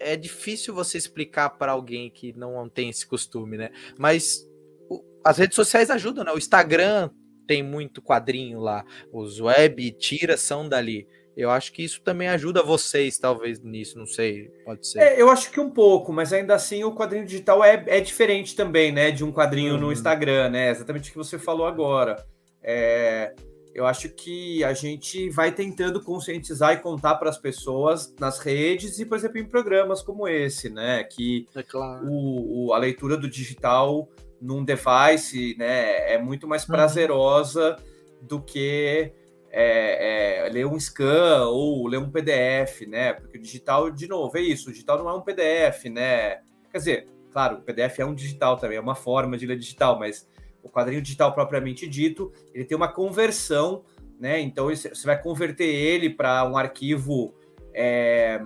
é, 0.00 0.12
é 0.12 0.16
difícil 0.16 0.72
você 0.72 0.96
explicar 0.96 1.50
para 1.50 1.72
alguém 1.72 2.08
que 2.08 2.32
não 2.34 2.68
tem 2.68 2.88
esse 2.88 3.04
costume, 3.04 3.58
né? 3.58 3.70
Mas 3.98 4.48
o, 4.88 5.02
as 5.24 5.38
redes 5.38 5.56
sociais 5.56 5.90
ajudam, 5.90 6.24
né? 6.24 6.32
O 6.32 6.38
Instagram 6.38 7.10
tem 7.48 7.62
muito 7.62 8.00
quadrinho 8.00 8.60
lá, 8.60 8.84
os 9.12 9.40
web 9.40 9.90
tiras 9.92 10.40
são 10.40 10.68
dali. 10.68 11.06
Eu 11.36 11.50
acho 11.50 11.72
que 11.72 11.84
isso 11.84 12.00
também 12.00 12.28
ajuda 12.28 12.62
vocês, 12.62 13.18
talvez, 13.18 13.60
nisso, 13.60 13.98
não 13.98 14.06
sei, 14.06 14.48
pode 14.64 14.86
ser. 14.86 15.00
É, 15.00 15.20
eu 15.20 15.28
acho 15.28 15.50
que 15.50 15.60
um 15.60 15.70
pouco, 15.70 16.10
mas 16.10 16.32
ainda 16.32 16.54
assim 16.54 16.82
o 16.82 16.94
quadrinho 16.94 17.26
digital 17.26 17.62
é, 17.62 17.84
é 17.86 18.00
diferente 18.00 18.56
também, 18.56 18.90
né, 18.90 19.10
de 19.10 19.22
um 19.22 19.30
quadrinho 19.30 19.74
uhum. 19.74 19.80
no 19.80 19.92
Instagram, 19.92 20.48
né? 20.48 20.70
Exatamente 20.70 21.10
o 21.10 21.12
que 21.12 21.18
você 21.18 21.38
falou 21.38 21.66
agora. 21.66 22.24
É, 22.62 23.34
eu 23.74 23.84
acho 23.84 24.08
que 24.08 24.64
a 24.64 24.72
gente 24.72 25.28
vai 25.28 25.52
tentando 25.52 26.02
conscientizar 26.02 26.72
e 26.72 26.78
contar 26.78 27.16
para 27.16 27.28
as 27.28 27.36
pessoas 27.36 28.14
nas 28.18 28.38
redes 28.38 28.98
e, 28.98 29.04
por 29.04 29.18
exemplo, 29.18 29.38
em 29.38 29.44
programas 29.44 30.00
como 30.00 30.26
esse, 30.26 30.70
né? 30.70 31.04
Que 31.04 31.46
é 31.54 31.62
claro. 31.62 32.06
o, 32.06 32.68
o, 32.68 32.72
a 32.72 32.78
leitura 32.78 33.18
do 33.18 33.28
digital 33.28 34.08
num 34.40 34.64
device 34.64 35.54
né, 35.58 36.14
é 36.14 36.18
muito 36.18 36.48
mais 36.48 36.62
uhum. 36.62 36.74
prazerosa 36.74 37.76
uhum. 37.76 38.26
do 38.26 38.40
que 38.40 39.12
é, 39.58 40.44
é, 40.44 40.48
ler 40.50 40.66
um 40.66 40.78
scan 40.78 41.46
ou 41.46 41.86
ler 41.88 41.96
um 41.96 42.10
PDF, 42.10 42.82
né? 42.86 43.14
Porque 43.14 43.38
o 43.38 43.40
digital, 43.40 43.90
de 43.90 44.06
novo, 44.06 44.36
é 44.36 44.42
isso. 44.42 44.68
O 44.68 44.72
digital 44.72 44.98
não 44.98 45.08
é 45.08 45.14
um 45.14 45.22
PDF, 45.22 45.86
né? 45.86 46.40
Quer 46.70 46.76
dizer, 46.76 47.08
claro, 47.32 47.56
o 47.56 47.62
PDF 47.62 48.00
é 48.00 48.04
um 48.04 48.14
digital 48.14 48.58
também, 48.58 48.76
é 48.76 48.80
uma 48.80 48.94
forma 48.94 49.38
de 49.38 49.46
ler 49.46 49.58
digital, 49.58 49.98
mas 49.98 50.28
o 50.62 50.68
quadrinho 50.68 51.00
digital 51.00 51.32
propriamente 51.32 51.88
dito, 51.88 52.30
ele 52.52 52.66
tem 52.66 52.76
uma 52.76 52.92
conversão, 52.92 53.82
né? 54.20 54.38
Então 54.40 54.66
você 54.66 55.06
vai 55.06 55.18
converter 55.18 55.74
ele 55.74 56.10
para 56.10 56.44
um 56.44 56.58
arquivo 56.58 57.34
é, 57.72 58.38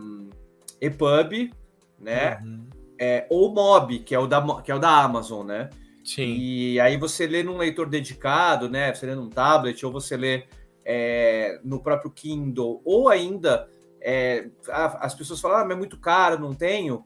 EPUB, 0.80 1.50
né? 1.98 2.40
Uhum. 2.40 2.68
É, 3.00 3.26
ou 3.28 3.52
MOB, 3.52 3.98
que 4.04 4.14
é 4.14 4.18
o 4.18 4.28
da, 4.28 4.62
que 4.62 4.70
é 4.70 4.74
o 4.76 4.78
da 4.78 5.02
Amazon, 5.02 5.44
né? 5.44 5.70
Sim. 6.04 6.36
E 6.38 6.78
aí 6.78 6.96
você 6.96 7.26
lê 7.26 7.42
num 7.42 7.56
leitor 7.56 7.88
dedicado, 7.88 8.68
né? 8.68 8.94
Você 8.94 9.06
lê 9.06 9.16
num 9.16 9.28
tablet, 9.28 9.84
ou 9.84 9.90
você 9.90 10.16
lê 10.16 10.44
é, 10.84 11.60
no 11.64 11.82
próprio 11.82 12.10
Kindle, 12.10 12.80
ou 12.84 13.08
ainda 13.08 13.68
é, 14.00 14.48
as 14.68 15.14
pessoas 15.14 15.40
falam, 15.40 15.58
ah, 15.58 15.64
mas 15.64 15.76
é 15.76 15.78
muito 15.78 15.98
caro, 15.98 16.40
não 16.40 16.54
tenho. 16.54 17.04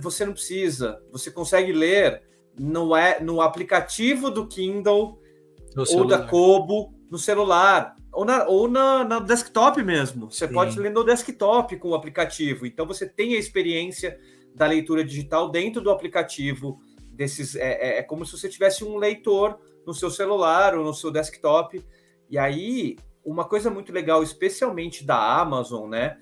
Você 0.00 0.24
não 0.24 0.32
precisa. 0.32 1.02
Você 1.12 1.30
consegue 1.30 1.72
ler 1.72 2.22
no, 2.58 2.96
é, 2.96 3.20
no 3.20 3.40
aplicativo 3.40 4.30
do 4.30 4.46
Kindle 4.46 5.20
no 5.74 5.82
ou 5.82 5.86
celular. 5.86 6.18
da 6.18 6.26
Kobo 6.26 6.94
no 7.10 7.18
celular 7.18 7.94
ou 8.12 8.24
na, 8.24 8.46
ou 8.46 8.68
na, 8.68 9.04
na 9.04 9.18
desktop 9.20 9.82
mesmo. 9.82 10.30
Você 10.30 10.46
Sim. 10.48 10.54
pode 10.54 10.78
ler 10.78 10.90
no 10.90 11.04
desktop 11.04 11.76
com 11.76 11.90
o 11.90 11.94
aplicativo. 11.94 12.66
Então 12.66 12.86
você 12.86 13.06
tem 13.06 13.34
a 13.34 13.38
experiência 13.38 14.18
da 14.54 14.66
leitura 14.66 15.04
digital 15.04 15.50
dentro 15.50 15.82
do 15.82 15.90
aplicativo 15.90 16.80
desses. 17.12 17.54
É, 17.54 17.72
é, 17.72 17.98
é 17.98 18.02
como 18.02 18.24
se 18.24 18.32
você 18.32 18.48
tivesse 18.48 18.84
um 18.84 18.96
leitor 18.96 19.58
no 19.86 19.92
seu 19.92 20.10
celular 20.10 20.76
ou 20.76 20.84
no 20.84 20.94
seu 20.94 21.10
desktop. 21.10 21.84
E 22.30 22.38
aí, 22.38 22.96
uma 23.26 23.44
coisa 23.44 23.68
muito 23.68 23.92
legal, 23.92 24.22
especialmente 24.22 25.04
da 25.04 25.40
Amazon, 25.40 25.90
né? 25.90 26.16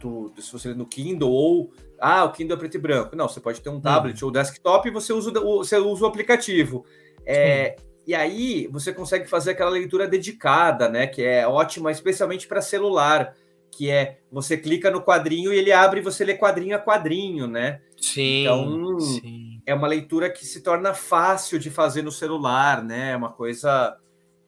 Do, 0.00 0.32
se 0.38 0.52
você 0.52 0.68
lê 0.68 0.74
no 0.74 0.86
Kindle 0.86 1.30
ou 1.30 1.72
ah, 1.98 2.24
o 2.24 2.32
Kindle 2.32 2.56
é 2.56 2.58
preto 2.58 2.76
e 2.76 2.80
branco. 2.80 3.16
Não, 3.16 3.28
você 3.28 3.40
pode 3.40 3.60
ter 3.60 3.70
um 3.70 3.80
tablet 3.80 4.22
hum. 4.22 4.26
ou 4.26 4.32
desktop 4.32 4.88
e 4.88 4.92
você 4.92 5.12
usa, 5.12 5.32
você 5.32 5.76
usa 5.76 6.04
o 6.04 6.08
aplicativo. 6.08 6.84
É, 7.24 7.76
e 8.06 8.14
aí 8.14 8.68
você 8.68 8.92
consegue 8.92 9.26
fazer 9.26 9.50
aquela 9.50 9.70
leitura 9.70 10.06
dedicada, 10.06 10.88
né? 10.88 11.06
Que 11.06 11.22
é 11.22 11.46
ótima, 11.46 11.90
especialmente 11.90 12.46
para 12.46 12.60
celular, 12.60 13.34
que 13.70 13.90
é 13.90 14.20
você 14.30 14.56
clica 14.56 14.90
no 14.90 15.02
quadrinho 15.02 15.52
e 15.52 15.58
ele 15.58 15.72
abre 15.72 16.00
e 16.00 16.02
você 16.02 16.24
lê 16.24 16.34
quadrinho 16.34 16.76
a 16.76 16.78
quadrinho, 16.78 17.48
né? 17.48 17.80
Sim. 18.00 18.42
Então 18.42 19.00
sim. 19.00 19.60
é 19.66 19.74
uma 19.74 19.88
leitura 19.88 20.30
que 20.30 20.46
se 20.46 20.62
torna 20.62 20.94
fácil 20.94 21.58
de 21.58 21.68
fazer 21.68 22.02
no 22.02 22.12
celular, 22.12 22.82
né? 22.82 23.12
É 23.12 23.16
uma 23.16 23.32
coisa. 23.32 23.96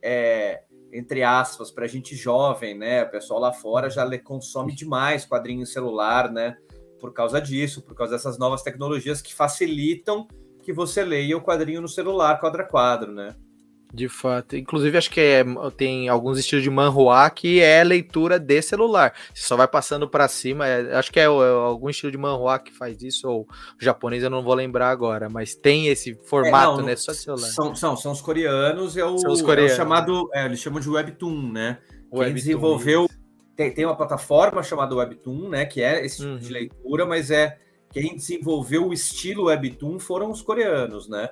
É, 0.01 0.63
entre 0.93 1.23
aspas, 1.23 1.71
para 1.71 1.87
gente 1.87 2.17
jovem, 2.17 2.77
né? 2.77 3.05
O 3.05 3.11
pessoal 3.11 3.41
lá 3.41 3.53
fora 3.53 3.91
já 3.91 4.05
consome 4.19 4.75
demais 4.75 5.27
quadrinho 5.27 5.67
celular, 5.67 6.31
né? 6.31 6.57
por 6.99 7.13
causa 7.13 7.41
disso, 7.41 7.83
por 7.83 7.95
causa 7.95 8.13
dessas 8.13 8.39
novas 8.39 8.63
tecnologias 8.63 9.23
que 9.23 9.35
facilitam 9.35 10.27
que 10.63 10.73
você 10.73 11.05
leia 11.05 11.37
o 11.37 11.43
quadrinho 11.43 11.81
no 11.81 11.89
celular 11.89 12.39
quadro 12.41 12.63
a 12.63 12.65
quadro, 12.67 13.13
né? 13.13 13.35
De 13.93 14.09
fato. 14.09 14.55
Inclusive, 14.57 14.99
acho 14.99 15.11
que 15.11 15.21
é, 15.21 15.45
tem 15.77 16.09
alguns 16.09 16.39
estilos 16.39 16.63
de 16.63 16.71
manhua 16.71 17.31
que 17.31 17.61
é 17.61 17.83
leitura 17.83 18.39
de 18.39 18.61
celular. 18.61 19.15
Você 19.33 19.47
só 19.47 19.57
vai 19.57 19.67
passando 19.67 20.09
para 20.09 20.29
cima. 20.29 20.67
É, 20.67 20.95
acho 20.97 21.11
que 21.11 21.19
é, 21.19 21.25
é, 21.25 21.27
algum 21.27 21.89
estilo 21.89 22.13
de 22.13 22.19
manhua 22.19 22.59
que 22.59 22.73
faz 22.73 23.03
isso, 23.03 23.29
ou 23.29 23.47
japonês, 23.79 24.23
eu 24.23 24.31
não 24.31 24.43
vou 24.43 24.55
lembrar 24.55 24.91
agora. 24.91 25.29
Mas 25.31 25.55
tem 25.55 25.89
esse 25.89 26.15
formato, 26.25 26.75
é, 26.75 26.77
não, 26.81 26.87
né? 26.87 26.97
Só 26.97 27.13
de 27.13 27.19
celular. 27.19 27.49
São, 27.49 27.75
são, 27.75 27.97
são 27.97 28.13
os 28.13 28.21
coreanos, 28.21 28.97
é 28.97 29.05
o, 29.05 29.17
são 29.17 29.33
os 29.33 29.41
coreanos. 29.41 29.73
É 29.73 29.75
o 29.75 29.77
chamado. 29.79 30.29
É, 30.35 30.45
eles 30.45 30.61
chamam 30.61 30.81
de 30.81 30.91
Webtoon, 30.91 31.53
né? 31.53 31.79
Quem 32.11 32.21
Webtoon, 32.21 32.35
desenvolveu 32.35 33.05
isso 33.05 33.19
tem, 33.59 33.75
tem 33.75 33.85
uma 33.85 33.97
plataforma 33.97 34.63
chamada 34.63 34.95
Webtoon, 34.95 35.49
né? 35.49 35.67
Que 35.67 35.83
é 35.83 36.07
esse 36.07 36.19
tipo 36.19 36.29
uhum. 36.29 36.39
de 36.39 36.53
leitura, 36.53 37.05
mas 37.05 37.29
é 37.29 37.59
quem 37.91 38.15
desenvolveu 38.15 38.87
o 38.87 38.93
estilo 38.93 39.47
Webtoon 39.47 39.99
foram 39.99 40.31
os 40.31 40.41
coreanos, 40.41 41.09
né? 41.09 41.31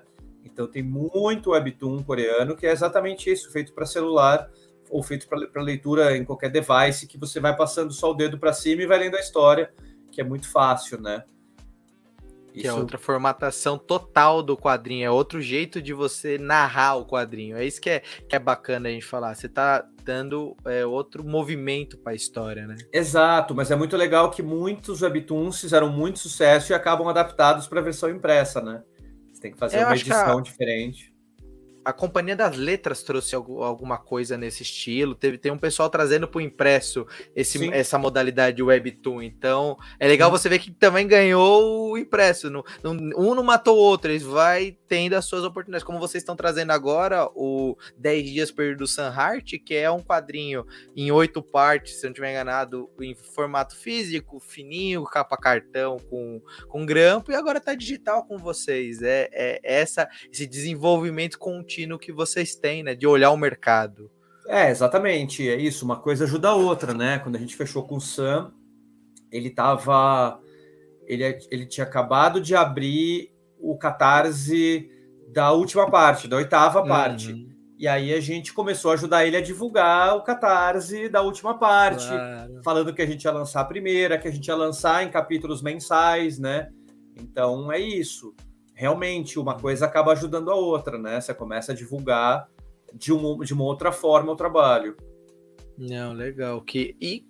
Então 0.53 0.67
tem 0.67 0.83
muito 0.83 1.51
Webtoon 1.51 2.03
coreano 2.03 2.57
que 2.57 2.67
é 2.67 2.73
exatamente 2.73 3.31
isso, 3.31 3.51
feito 3.51 3.73
para 3.73 3.87
celular 3.87 4.49
ou 4.89 5.03
feito 5.03 5.27
para 5.29 5.63
leitura 5.63 6.17
em 6.17 6.25
qualquer 6.25 6.51
device 6.51 7.07
que 7.07 7.19
você 7.19 7.41
vai 7.41 7.57
passando 7.57 7.93
só 7.93 8.11
o 8.11 8.15
dedo 8.15 8.39
para 8.39 8.53
cima 8.53 8.83
e 8.83 8.87
vai 8.87 8.99
lendo 8.99 9.17
a 9.17 9.21
história, 9.21 9.73
que 10.11 10.21
é 10.21 10.25
muito 10.25 10.51
fácil, 10.51 11.01
né? 11.01 11.25
Que 12.53 12.61
é 12.61 12.63
isso... 12.63 12.71
é 12.71 12.73
outra 12.73 12.97
formatação 12.97 13.77
total 13.77 14.43
do 14.43 14.57
quadrinho, 14.57 15.05
é 15.05 15.11
outro 15.11 15.41
jeito 15.43 15.83
de 15.83 15.93
você 15.93 16.39
narrar 16.39 16.95
o 16.97 17.05
quadrinho. 17.05 17.57
É 17.57 17.65
isso 17.65 17.81
que 17.81 17.91
é, 17.91 18.01
que 18.01 18.35
é 18.35 18.39
bacana 18.39 18.89
a 18.89 18.93
gente 18.93 19.05
falar. 19.05 19.35
Você 19.35 19.49
tá 19.49 19.87
dando 20.05 20.57
é, 20.65 20.87
outro 20.87 21.25
movimento 21.25 21.99
para 21.99 22.13
a 22.13 22.15
história, 22.15 22.67
né? 22.67 22.77
Exato, 22.93 23.55
mas 23.55 23.71
é 23.71 23.77
muito 23.77 23.97
legal 23.97 24.31
que 24.31 24.43
muitos 24.43 25.03
webtoons 25.03 25.61
fizeram 25.61 25.91
muito 25.91 26.19
sucesso 26.19 26.73
e 26.73 26.75
acabam 26.75 27.09
adaptados 27.09 27.67
para 27.67 27.81
a 27.81 27.83
versão 27.83 28.09
impressa, 28.09 28.63
né? 28.63 28.83
Tem 29.47 29.53
que 29.53 29.59
fazer 29.59 29.79
Eu 29.79 29.87
uma 29.87 29.95
edição 29.95 30.39
a... 30.39 30.41
diferente 30.41 31.15
a 31.87 31.93
Companhia 31.93 32.35
das 32.35 32.57
Letras 32.57 33.05
trouxe 33.05 33.37
alguma 33.37 33.97
coisa 33.97 34.37
nesse 34.37 34.65
estilo. 34.65 35.15
Teve, 35.15 35.39
tem 35.39 35.53
um 35.53 35.59
pessoal 35.59 35.89
trazendo 35.89 36.27
para 36.27 36.39
o 36.39 36.41
impresso 36.41 37.07
esse, 37.35 37.73
essa 37.73 37.97
modalidade 37.97 38.61
Webtoon. 38.61 39.23
Então, 39.23 39.79
é 40.01 40.09
legal 40.09 40.29
você 40.29 40.49
ver 40.49 40.59
que 40.59 40.73
também 40.73 41.07
ganhou 41.07 41.93
o 41.93 41.97
impresso. 41.97 42.51
No, 42.51 42.65
no, 42.83 42.91
um 43.17 43.37
não 43.37 43.45
matou 43.45 43.77
o 43.77 43.81
outro, 43.81 44.11
eles 44.11 44.25
vai 44.25 44.77
tendo 44.89 45.15
as 45.15 45.27
suas 45.27 45.45
oportunidades. 45.45 45.85
Como 45.85 46.01
vocês 46.01 46.23
estão 46.23 46.35
trazendo 46.35 46.73
agora, 46.73 47.31
o 47.37 47.77
10 47.97 48.31
Dias 48.31 48.51
Perdido 48.51 48.79
do 48.79 48.89
Sunheart, 48.89 49.53
que 49.65 49.77
é 49.77 49.89
um 49.89 50.03
quadrinho 50.03 50.67
em 50.97 51.13
oito 51.13 51.41
partes, 51.41 52.01
se 52.01 52.03
não 52.03 52.11
estiver 52.11 52.33
enganado, 52.33 52.91
em 53.01 53.15
formato 53.15 53.77
físico, 53.77 54.41
fininho, 54.41 55.05
capa 55.05 55.37
cartão, 55.37 55.99
com, 56.11 56.43
com 56.67 56.85
grampo, 56.85 57.31
e 57.31 57.37
agora 57.37 57.59
está 57.59 57.77
digital 57.77 58.25
com 58.25 58.39
vocês. 58.39 59.03
É, 59.03 59.29
é 59.33 59.61
essa, 59.63 60.09
esse 60.33 60.49
desenvolvimento 60.49 61.39
contínuo 61.39 61.76
contínuo 61.77 61.99
que 61.99 62.13
vocês 62.13 62.55
têm, 62.55 62.83
né? 62.83 62.95
De 62.95 63.07
olhar 63.07 63.31
o 63.31 63.37
mercado. 63.37 64.11
É, 64.49 64.71
exatamente. 64.71 65.47
É 65.47 65.57
isso. 65.57 65.85
Uma 65.85 65.97
coisa 65.97 66.25
ajuda 66.25 66.49
a 66.49 66.55
outra, 66.55 66.95
né? 66.95 67.19
Quando 67.19 67.37
a 67.37 67.39
gente 67.39 67.57
fechou 67.57 67.87
com 67.87 67.97
o 67.97 68.01
Sam, 68.01 68.53
ele 69.31 69.51
tava. 69.51 70.41
Ele, 71.07 71.39
ele 71.51 71.67
tinha 71.67 71.85
acabado 71.85 72.41
de 72.41 72.55
abrir 72.55 73.31
o 73.59 73.77
catarse 73.77 74.91
da 75.29 75.53
última 75.53 75.91
parte, 75.91 76.27
da 76.27 76.37
oitava 76.37 76.81
uhum. 76.81 76.89
parte. 76.89 77.47
E 77.79 77.87
aí 77.87 78.13
a 78.15 78.21
gente 78.21 78.55
começou 78.55 78.91
a 78.91 78.95
ajudar 78.95 79.27
ele 79.27 79.37
a 79.37 79.41
divulgar 79.41 80.17
o 80.17 80.23
catarse 80.23 81.11
da 81.11 81.21
última 81.21 81.59
parte, 81.59 82.09
claro. 82.09 82.61
falando 82.65 82.95
que 82.95 83.03
a 83.03 83.07
gente 83.07 83.25
ia 83.25 83.31
lançar 83.31 83.61
a 83.61 83.65
primeira, 83.67 84.19
que 84.19 84.27
a 84.27 84.31
gente 84.31 84.47
ia 84.47 84.57
lançar 84.57 85.05
em 85.05 85.11
capítulos 85.11 85.63
mensais, 85.63 86.39
né? 86.39 86.71
Então 87.15 87.71
é 87.71 87.79
isso 87.79 88.35
realmente 88.77 89.39
uma 89.39 89.59
coisa 89.59 89.87
acaba 89.87 90.13
ajudando 90.13 90.51
a 90.51 90.55
outra, 90.55 90.99
né? 90.99 91.21
Você 91.21 91.33
começa 91.33 91.73
a 91.73 91.75
divulgar 91.75 92.49
de, 92.95 93.13
um, 93.13 93.39
de 93.39 93.55
uma 93.55 93.65
outra 93.65 93.91
forma 93.91 94.31
o 94.31 94.37
trabalho. 94.37 94.97
Não, 95.77 96.13
legal. 96.13 96.61
Que, 96.61 96.95
e 97.01 97.27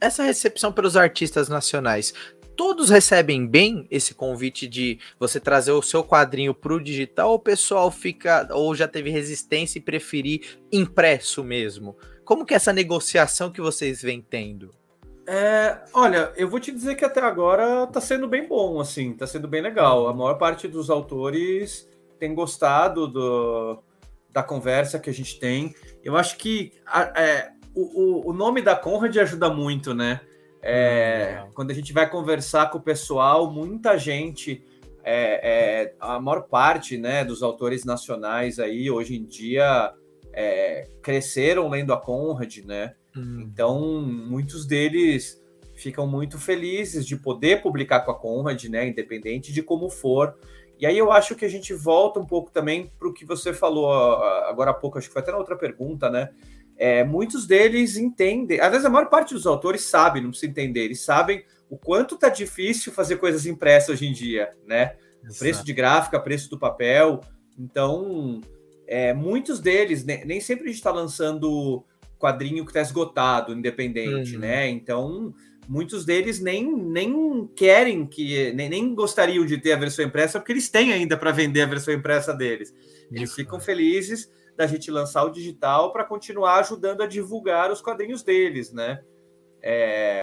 essa 0.00 0.22
recepção 0.22 0.72
pelos 0.72 0.96
artistas 0.96 1.50
nacionais, 1.50 2.14
todos 2.56 2.88
recebem 2.88 3.46
bem 3.46 3.86
esse 3.90 4.14
convite 4.14 4.66
de 4.66 4.98
você 5.18 5.38
trazer 5.38 5.72
o 5.72 5.82
seu 5.82 6.02
quadrinho 6.02 6.54
para 6.54 6.72
o 6.72 6.82
digital 6.82 7.28
ou 7.28 7.34
o 7.36 7.40
pessoal 7.40 7.90
fica 7.90 8.48
ou 8.50 8.74
já 8.74 8.88
teve 8.88 9.10
resistência 9.10 9.78
e 9.78 9.82
preferir 9.82 10.58
impresso 10.72 11.44
mesmo? 11.44 11.94
Como 12.24 12.46
que 12.46 12.54
é 12.54 12.56
essa 12.56 12.72
negociação 12.72 13.50
que 13.50 13.60
vocês 13.60 14.00
vêm 14.00 14.22
tendo? 14.22 14.79
É, 15.32 15.78
olha, 15.94 16.32
eu 16.36 16.48
vou 16.48 16.58
te 16.58 16.72
dizer 16.72 16.96
que 16.96 17.04
até 17.04 17.20
agora 17.20 17.86
tá 17.86 18.00
sendo 18.00 18.26
bem 18.26 18.48
bom, 18.48 18.80
assim, 18.80 19.12
tá 19.12 19.28
sendo 19.28 19.46
bem 19.46 19.62
legal. 19.62 20.08
A 20.08 20.12
maior 20.12 20.34
parte 20.34 20.66
dos 20.66 20.90
autores 20.90 21.88
tem 22.18 22.34
gostado 22.34 23.06
do, 23.06 23.80
da 24.32 24.42
conversa 24.42 24.98
que 24.98 25.08
a 25.08 25.12
gente 25.14 25.38
tem. 25.38 25.72
Eu 26.02 26.16
acho 26.16 26.36
que 26.36 26.72
a, 26.84 27.02
é, 27.22 27.52
o, 27.72 28.28
o, 28.28 28.32
nome 28.32 28.60
da 28.60 28.74
Conrad 28.74 29.16
ajuda 29.18 29.48
muito, 29.48 29.94
né? 29.94 30.20
É, 30.60 31.44
hum, 31.46 31.52
quando 31.54 31.70
a 31.70 31.74
gente 31.74 31.92
vai 31.92 32.10
conversar 32.10 32.68
com 32.68 32.78
o 32.78 32.82
pessoal, 32.82 33.48
muita 33.52 33.96
gente, 33.96 34.64
é, 35.04 35.84
é, 35.84 35.94
a 36.00 36.18
maior 36.18 36.48
parte 36.48 36.98
né, 36.98 37.24
dos 37.24 37.40
autores 37.40 37.84
nacionais 37.84 38.58
aí, 38.58 38.90
hoje 38.90 39.16
em 39.16 39.24
dia, 39.24 39.94
é, 40.32 40.88
cresceram 41.00 41.68
lendo 41.68 41.92
a 41.92 41.96
Conrad, 41.96 42.64
né? 42.64 42.96
Hum. 43.16 43.40
Então, 43.42 44.02
muitos 44.02 44.66
deles 44.66 45.40
ficam 45.74 46.06
muito 46.06 46.38
felizes 46.38 47.06
de 47.06 47.16
poder 47.16 47.62
publicar 47.62 48.00
com 48.00 48.10
a 48.10 48.18
Conrad, 48.18 48.64
né? 48.64 48.88
Independente 48.88 49.52
de 49.52 49.62
como 49.62 49.88
for. 49.88 50.36
E 50.78 50.86
aí 50.86 50.96
eu 50.96 51.12
acho 51.12 51.34
que 51.34 51.44
a 51.44 51.48
gente 51.48 51.74
volta 51.74 52.18
um 52.18 52.26
pouco 52.26 52.50
também 52.50 52.90
para 52.98 53.08
o 53.08 53.12
que 53.12 53.24
você 53.24 53.52
falou 53.52 53.92
agora 53.92 54.70
há 54.70 54.74
pouco, 54.74 54.98
acho 54.98 55.08
que 55.08 55.12
foi 55.12 55.22
até 55.22 55.30
na 55.30 55.38
outra 55.38 55.56
pergunta, 55.56 56.08
né? 56.08 56.30
É, 56.76 57.04
muitos 57.04 57.46
deles 57.46 57.98
entendem, 57.98 58.58
às 58.58 58.70
vezes 58.70 58.86
a 58.86 58.90
maior 58.90 59.10
parte 59.10 59.34
dos 59.34 59.46
autores 59.46 59.82
sabe, 59.82 60.22
não 60.22 60.30
precisa 60.30 60.50
entender, 60.50 60.80
eles 60.80 61.02
sabem 61.02 61.44
o 61.68 61.76
quanto 61.76 62.16
tá 62.16 62.30
difícil 62.30 62.90
fazer 62.90 63.16
coisas 63.16 63.44
impressas 63.44 63.90
hoje 63.90 64.06
em 64.06 64.12
dia, 64.14 64.54
né? 64.66 64.96
Exato. 65.22 65.38
Preço 65.38 65.64
de 65.64 65.72
gráfica, 65.74 66.18
preço 66.18 66.48
do 66.48 66.58
papel. 66.58 67.20
Então, 67.58 68.40
é, 68.86 69.12
muitos 69.12 69.60
deles, 69.60 70.04
né, 70.04 70.24
nem 70.24 70.40
sempre 70.40 70.64
a 70.64 70.66
gente 70.68 70.76
está 70.76 70.90
lançando 70.90 71.84
quadrinho 72.20 72.64
que 72.64 72.70
está 72.70 72.82
esgotado, 72.82 73.52
independente, 73.52 74.34
uhum. 74.34 74.42
né? 74.42 74.68
Então, 74.68 75.34
muitos 75.66 76.04
deles 76.04 76.38
nem, 76.38 76.70
nem 76.70 77.50
querem 77.56 78.06
que, 78.06 78.52
nem, 78.52 78.68
nem 78.68 78.94
gostariam 78.94 79.46
de 79.46 79.56
ter 79.56 79.72
a 79.72 79.78
versão 79.78 80.04
impressa, 80.04 80.38
porque 80.38 80.52
eles 80.52 80.68
têm 80.68 80.92
ainda 80.92 81.16
para 81.16 81.32
vender 81.32 81.62
a 81.62 81.66
versão 81.66 81.94
impressa 81.94 82.34
deles. 82.34 82.74
Eles 83.10 83.34
ficam 83.34 83.58
felizes 83.58 84.30
da 84.56 84.66
gente 84.66 84.90
lançar 84.90 85.24
o 85.24 85.30
digital 85.30 85.92
para 85.92 86.04
continuar 86.04 86.60
ajudando 86.60 87.02
a 87.02 87.06
divulgar 87.06 87.72
os 87.72 87.80
quadrinhos 87.80 88.22
deles, 88.22 88.70
né? 88.70 89.02
É, 89.62 90.22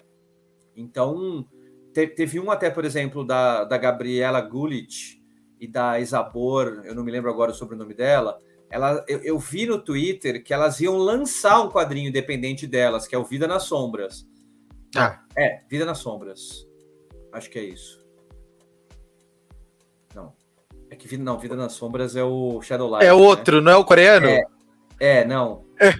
então, 0.76 1.44
te, 1.92 2.06
teve 2.06 2.38
um 2.38 2.50
até, 2.50 2.70
por 2.70 2.84
exemplo, 2.84 3.24
da, 3.24 3.64
da 3.64 3.76
Gabriela 3.76 4.40
Gulich 4.40 5.20
e 5.60 5.66
da 5.66 5.98
Isabor, 5.98 6.82
eu 6.84 6.94
não 6.94 7.02
me 7.02 7.10
lembro 7.10 7.30
agora 7.30 7.52
sobre 7.52 7.74
o 7.74 7.78
nome 7.78 7.94
dela, 7.94 8.38
ela, 8.70 9.04
eu, 9.08 9.18
eu, 9.22 9.38
vi 9.38 9.66
no 9.66 9.78
Twitter 9.78 10.42
que 10.42 10.52
elas 10.52 10.80
iam 10.80 10.96
lançar 10.96 11.62
um 11.62 11.70
quadrinho 11.70 12.08
independente 12.08 12.66
delas, 12.66 13.06
que 13.06 13.14
é 13.14 13.18
o 13.18 13.24
Vida 13.24 13.46
nas 13.46 13.64
Sombras. 13.64 14.26
Ah. 14.94 15.22
É, 15.36 15.60
Vida 15.68 15.84
nas 15.84 15.98
Sombras. 15.98 16.66
Acho 17.32 17.48
que 17.50 17.58
é 17.58 17.64
isso. 17.64 18.04
Não. 20.14 20.34
É 20.90 20.96
que 20.96 21.08
Vida, 21.08 21.22
não, 21.22 21.38
Vida 21.38 21.56
nas 21.56 21.72
Sombras 21.72 22.14
é 22.16 22.22
o 22.22 22.60
Shadowlight. 22.60 23.04
É 23.04 23.12
outro, 23.12 23.56
né? 23.56 23.62
não 23.62 23.72
é 23.72 23.76
o 23.76 23.84
coreano? 23.84 24.26
É, 24.26 24.42
é 25.00 25.24
não. 25.24 25.64
É. 25.80 25.94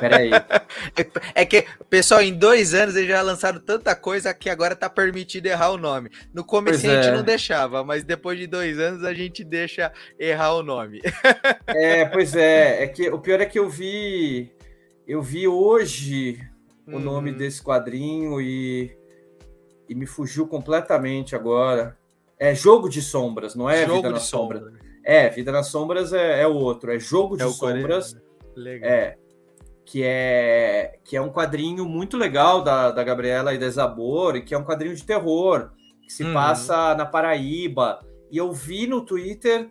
Peraí. 0.00 0.30
É 1.34 1.44
que, 1.44 1.66
pessoal, 1.88 2.22
em 2.22 2.34
dois 2.34 2.74
anos 2.74 2.96
eles 2.96 3.08
já 3.08 3.22
lançaram 3.22 3.60
tanta 3.60 3.94
coisa 3.94 4.32
que 4.34 4.48
agora 4.50 4.74
tá 4.74 4.88
permitido 4.88 5.46
errar 5.46 5.70
o 5.70 5.78
nome. 5.78 6.10
No 6.32 6.44
começo 6.44 6.86
a 6.86 6.94
gente 6.94 7.08
é. 7.08 7.12
não 7.12 7.22
deixava, 7.22 7.84
mas 7.84 8.04
depois 8.04 8.38
de 8.38 8.46
dois 8.46 8.78
anos 8.78 9.04
a 9.04 9.12
gente 9.12 9.44
deixa 9.44 9.92
errar 10.18 10.54
o 10.54 10.62
nome. 10.62 11.00
É, 11.66 12.06
pois 12.06 12.34
é. 12.34 12.82
É 12.82 12.86
que 12.86 13.10
o 13.10 13.18
pior 13.18 13.40
é 13.40 13.46
que 13.46 13.58
eu 13.58 13.68
vi. 13.68 14.50
Eu 15.06 15.22
vi 15.22 15.46
hoje 15.46 16.40
o 16.86 16.92
uhum. 16.92 16.98
nome 16.98 17.32
desse 17.32 17.62
quadrinho 17.62 18.40
e, 18.40 18.96
e 19.88 19.94
me 19.94 20.06
fugiu 20.06 20.46
completamente 20.46 21.36
agora. 21.36 21.96
É 22.38 22.54
Jogo 22.54 22.88
de 22.88 23.02
Sombras, 23.02 23.54
não 23.54 23.68
é 23.68 23.84
Jogo 23.84 23.96
Vida 23.96 24.10
nas 24.10 24.22
Sombras. 24.22 24.62
Sombras. 24.62 24.80
É, 25.04 25.28
Vida 25.28 25.52
nas 25.52 25.66
Sombras 25.68 26.12
é, 26.12 26.42
é 26.42 26.46
outro, 26.46 26.90
é 26.90 26.98
Jogo 26.98 27.36
de 27.36 27.42
é 27.42 27.48
Sombras. 27.48 28.16
Legal. 28.58 28.90
É, 28.90 29.16
que 29.84 30.02
é 30.04 30.98
que 31.04 31.16
é 31.16 31.20
um 31.20 31.30
quadrinho 31.30 31.84
muito 31.84 32.16
legal 32.16 32.62
da, 32.62 32.90
da 32.90 33.02
Gabriela 33.02 33.54
e 33.54 33.58
da 33.58 33.68
Zabor, 33.70 34.36
e 34.36 34.42
que 34.42 34.54
é 34.54 34.58
um 34.58 34.64
quadrinho 34.64 34.94
de 34.94 35.04
terror, 35.04 35.70
que 36.02 36.12
se 36.12 36.24
uhum. 36.24 36.34
passa 36.34 36.94
na 36.94 37.06
Paraíba. 37.06 38.00
E 38.30 38.36
eu 38.36 38.52
vi 38.52 38.86
no 38.86 39.00
Twitter 39.00 39.70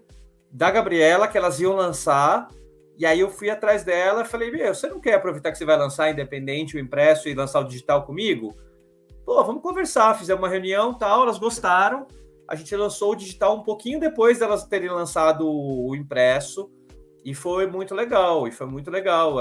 da 0.52 0.72
Gabriela 0.72 1.28
que 1.28 1.38
elas 1.38 1.60
iam 1.60 1.76
lançar 1.76 2.48
e 2.98 3.06
aí 3.06 3.20
eu 3.20 3.30
fui 3.30 3.50
atrás 3.50 3.84
dela 3.84 4.24
e 4.24 4.26
falei, 4.26 4.50
meu, 4.50 4.74
você 4.74 4.90
não 4.90 5.00
quer 5.00 5.14
aproveitar 5.14 5.52
que 5.52 5.58
você 5.58 5.66
vai 5.66 5.78
lançar 5.78 6.10
independente 6.10 6.76
o 6.76 6.80
impresso 6.80 7.30
e 7.30 7.36
lançar 7.36 7.60
o 7.60 7.68
digital 7.68 8.04
comigo? 8.04 8.58
Pô, 9.24 9.44
vamos 9.44 9.62
conversar, 9.62 10.18
fizemos 10.18 10.42
uma 10.42 10.50
reunião 10.50 10.96
tal, 10.96 11.22
elas 11.22 11.38
gostaram. 11.38 12.08
A 12.50 12.56
gente 12.56 12.76
lançou 12.76 13.12
o 13.12 13.16
digital 13.16 13.56
um 13.56 13.62
pouquinho 13.62 14.00
depois 14.00 14.40
delas 14.40 14.66
terem 14.66 14.90
lançado 14.90 15.48
o 15.48 15.96
impresso. 15.96 16.72
E 17.28 17.34
foi 17.34 17.68
muito 17.68 17.94
legal, 17.94 18.48
e 18.48 18.54
foi 18.54 18.66
muito 18.68 18.90
legal. 18.90 19.36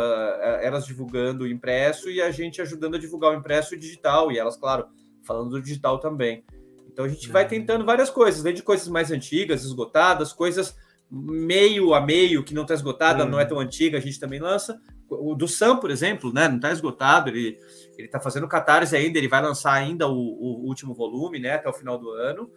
Elas 0.60 0.84
divulgando 0.84 1.44
o 1.44 1.46
impresso 1.46 2.10
e 2.10 2.20
a 2.20 2.32
gente 2.32 2.60
ajudando 2.60 2.96
a 2.96 2.98
divulgar 2.98 3.30
o 3.30 3.36
impresso 3.36 3.74
e 3.74 3.76
o 3.76 3.80
digital, 3.80 4.32
e 4.32 4.36
elas, 4.36 4.56
claro, 4.56 4.88
falando 5.22 5.50
do 5.50 5.62
digital 5.62 6.00
também. 6.00 6.44
Então 6.90 7.04
a 7.04 7.08
gente 7.08 7.28
vai 7.28 7.44
uhum. 7.44 7.48
tentando 7.48 7.84
várias 7.84 8.10
coisas, 8.10 8.42
desde 8.42 8.60
coisas 8.60 8.88
mais 8.88 9.12
antigas, 9.12 9.62
esgotadas, 9.62 10.32
coisas 10.32 10.76
meio 11.08 11.94
a 11.94 12.00
meio, 12.00 12.42
que 12.42 12.52
não 12.52 12.62
está 12.62 12.74
esgotada, 12.74 13.24
hum. 13.24 13.28
não 13.28 13.38
é 13.38 13.44
tão 13.44 13.60
antiga, 13.60 13.98
a 13.98 14.00
gente 14.00 14.18
também 14.18 14.40
lança. 14.40 14.80
O 15.08 15.36
do 15.36 15.46
Sam, 15.46 15.76
por 15.76 15.92
exemplo, 15.92 16.32
né, 16.32 16.48
não 16.48 16.56
está 16.56 16.72
esgotado, 16.72 17.30
ele 17.30 17.56
ele 17.96 18.08
está 18.08 18.18
fazendo 18.18 18.48
catarse 18.48 18.96
ainda, 18.96 19.16
ele 19.16 19.28
vai 19.28 19.40
lançar 19.40 19.74
ainda 19.74 20.08
o, 20.08 20.18
o, 20.18 20.66
último 20.66 20.92
volume, 20.92 21.38
né, 21.38 21.52
até 21.52 21.68
o 21.68 21.72
final 21.72 21.96
do 21.96 22.10
ano. 22.10 22.50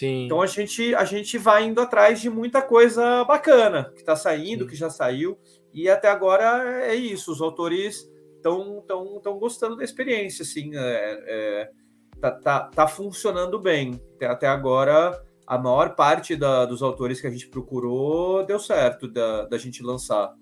Sim. 0.00 0.24
Então 0.24 0.40
a 0.40 0.46
gente 0.46 0.94
a 0.94 1.04
gente 1.04 1.36
vai 1.36 1.64
indo 1.64 1.78
atrás 1.78 2.22
de 2.22 2.30
muita 2.30 2.62
coisa 2.62 3.22
bacana 3.24 3.92
que 3.92 4.00
está 4.00 4.16
saindo, 4.16 4.64
Sim. 4.64 4.70
que 4.70 4.74
já 4.74 4.88
saiu, 4.88 5.38
e 5.74 5.90
até 5.90 6.08
agora 6.08 6.86
é 6.86 6.94
isso. 6.94 7.30
Os 7.30 7.42
autores 7.42 8.10
estão 8.34 8.82
tão, 8.88 9.20
tão 9.20 9.38
gostando 9.38 9.76
da 9.76 9.84
experiência, 9.84 10.42
assim, 10.42 10.70
é, 10.74 11.22
é, 11.26 11.70
tá, 12.18 12.30
tá, 12.30 12.60
tá 12.60 12.88
funcionando 12.88 13.58
bem. 13.58 14.00
Até, 14.22 14.46
agora 14.46 15.22
a 15.46 15.58
maior 15.58 15.94
parte 15.94 16.34
da, 16.34 16.64
dos 16.64 16.82
autores 16.82 17.20
que 17.20 17.26
a 17.26 17.30
gente 17.30 17.48
procurou 17.48 18.42
deu 18.46 18.58
certo 18.58 19.06
da, 19.06 19.44
da 19.44 19.58
gente 19.58 19.82
lançar. 19.82 20.32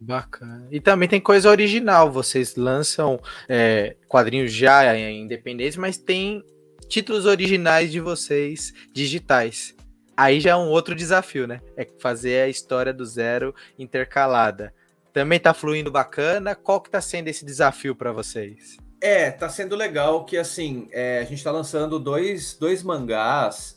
Bacana. 0.00 0.66
E 0.72 0.80
também 0.80 1.08
tem 1.08 1.20
coisa 1.20 1.48
original. 1.48 2.10
Vocês 2.10 2.56
lançam 2.56 3.20
é, 3.48 3.96
quadrinhos 4.08 4.52
já 4.52 4.98
independentes, 4.98 5.76
mas 5.76 5.96
tem 5.96 6.42
títulos 6.88 7.26
originais 7.26 7.90
de 7.90 8.00
vocês 8.00 8.72
digitais. 8.92 9.74
Aí 10.16 10.40
já 10.40 10.52
é 10.52 10.56
um 10.56 10.68
outro 10.68 10.94
desafio, 10.94 11.46
né? 11.46 11.60
É 11.76 11.86
fazer 11.98 12.42
a 12.42 12.48
história 12.48 12.92
do 12.92 13.04
zero 13.04 13.54
intercalada. 13.78 14.72
Também 15.12 15.38
tá 15.38 15.52
fluindo 15.52 15.90
bacana. 15.90 16.54
Qual 16.54 16.80
que 16.80 16.90
tá 16.90 17.00
sendo 17.00 17.28
esse 17.28 17.44
desafio 17.44 17.94
para 17.94 18.12
vocês? 18.12 18.76
É, 19.00 19.30
tá 19.30 19.48
sendo 19.48 19.76
legal 19.76 20.24
que 20.24 20.38
assim, 20.38 20.88
é, 20.90 21.18
a 21.18 21.24
gente 21.24 21.44
tá 21.44 21.50
lançando 21.50 21.98
dois, 21.98 22.56
dois 22.58 22.82
mangás 22.82 23.76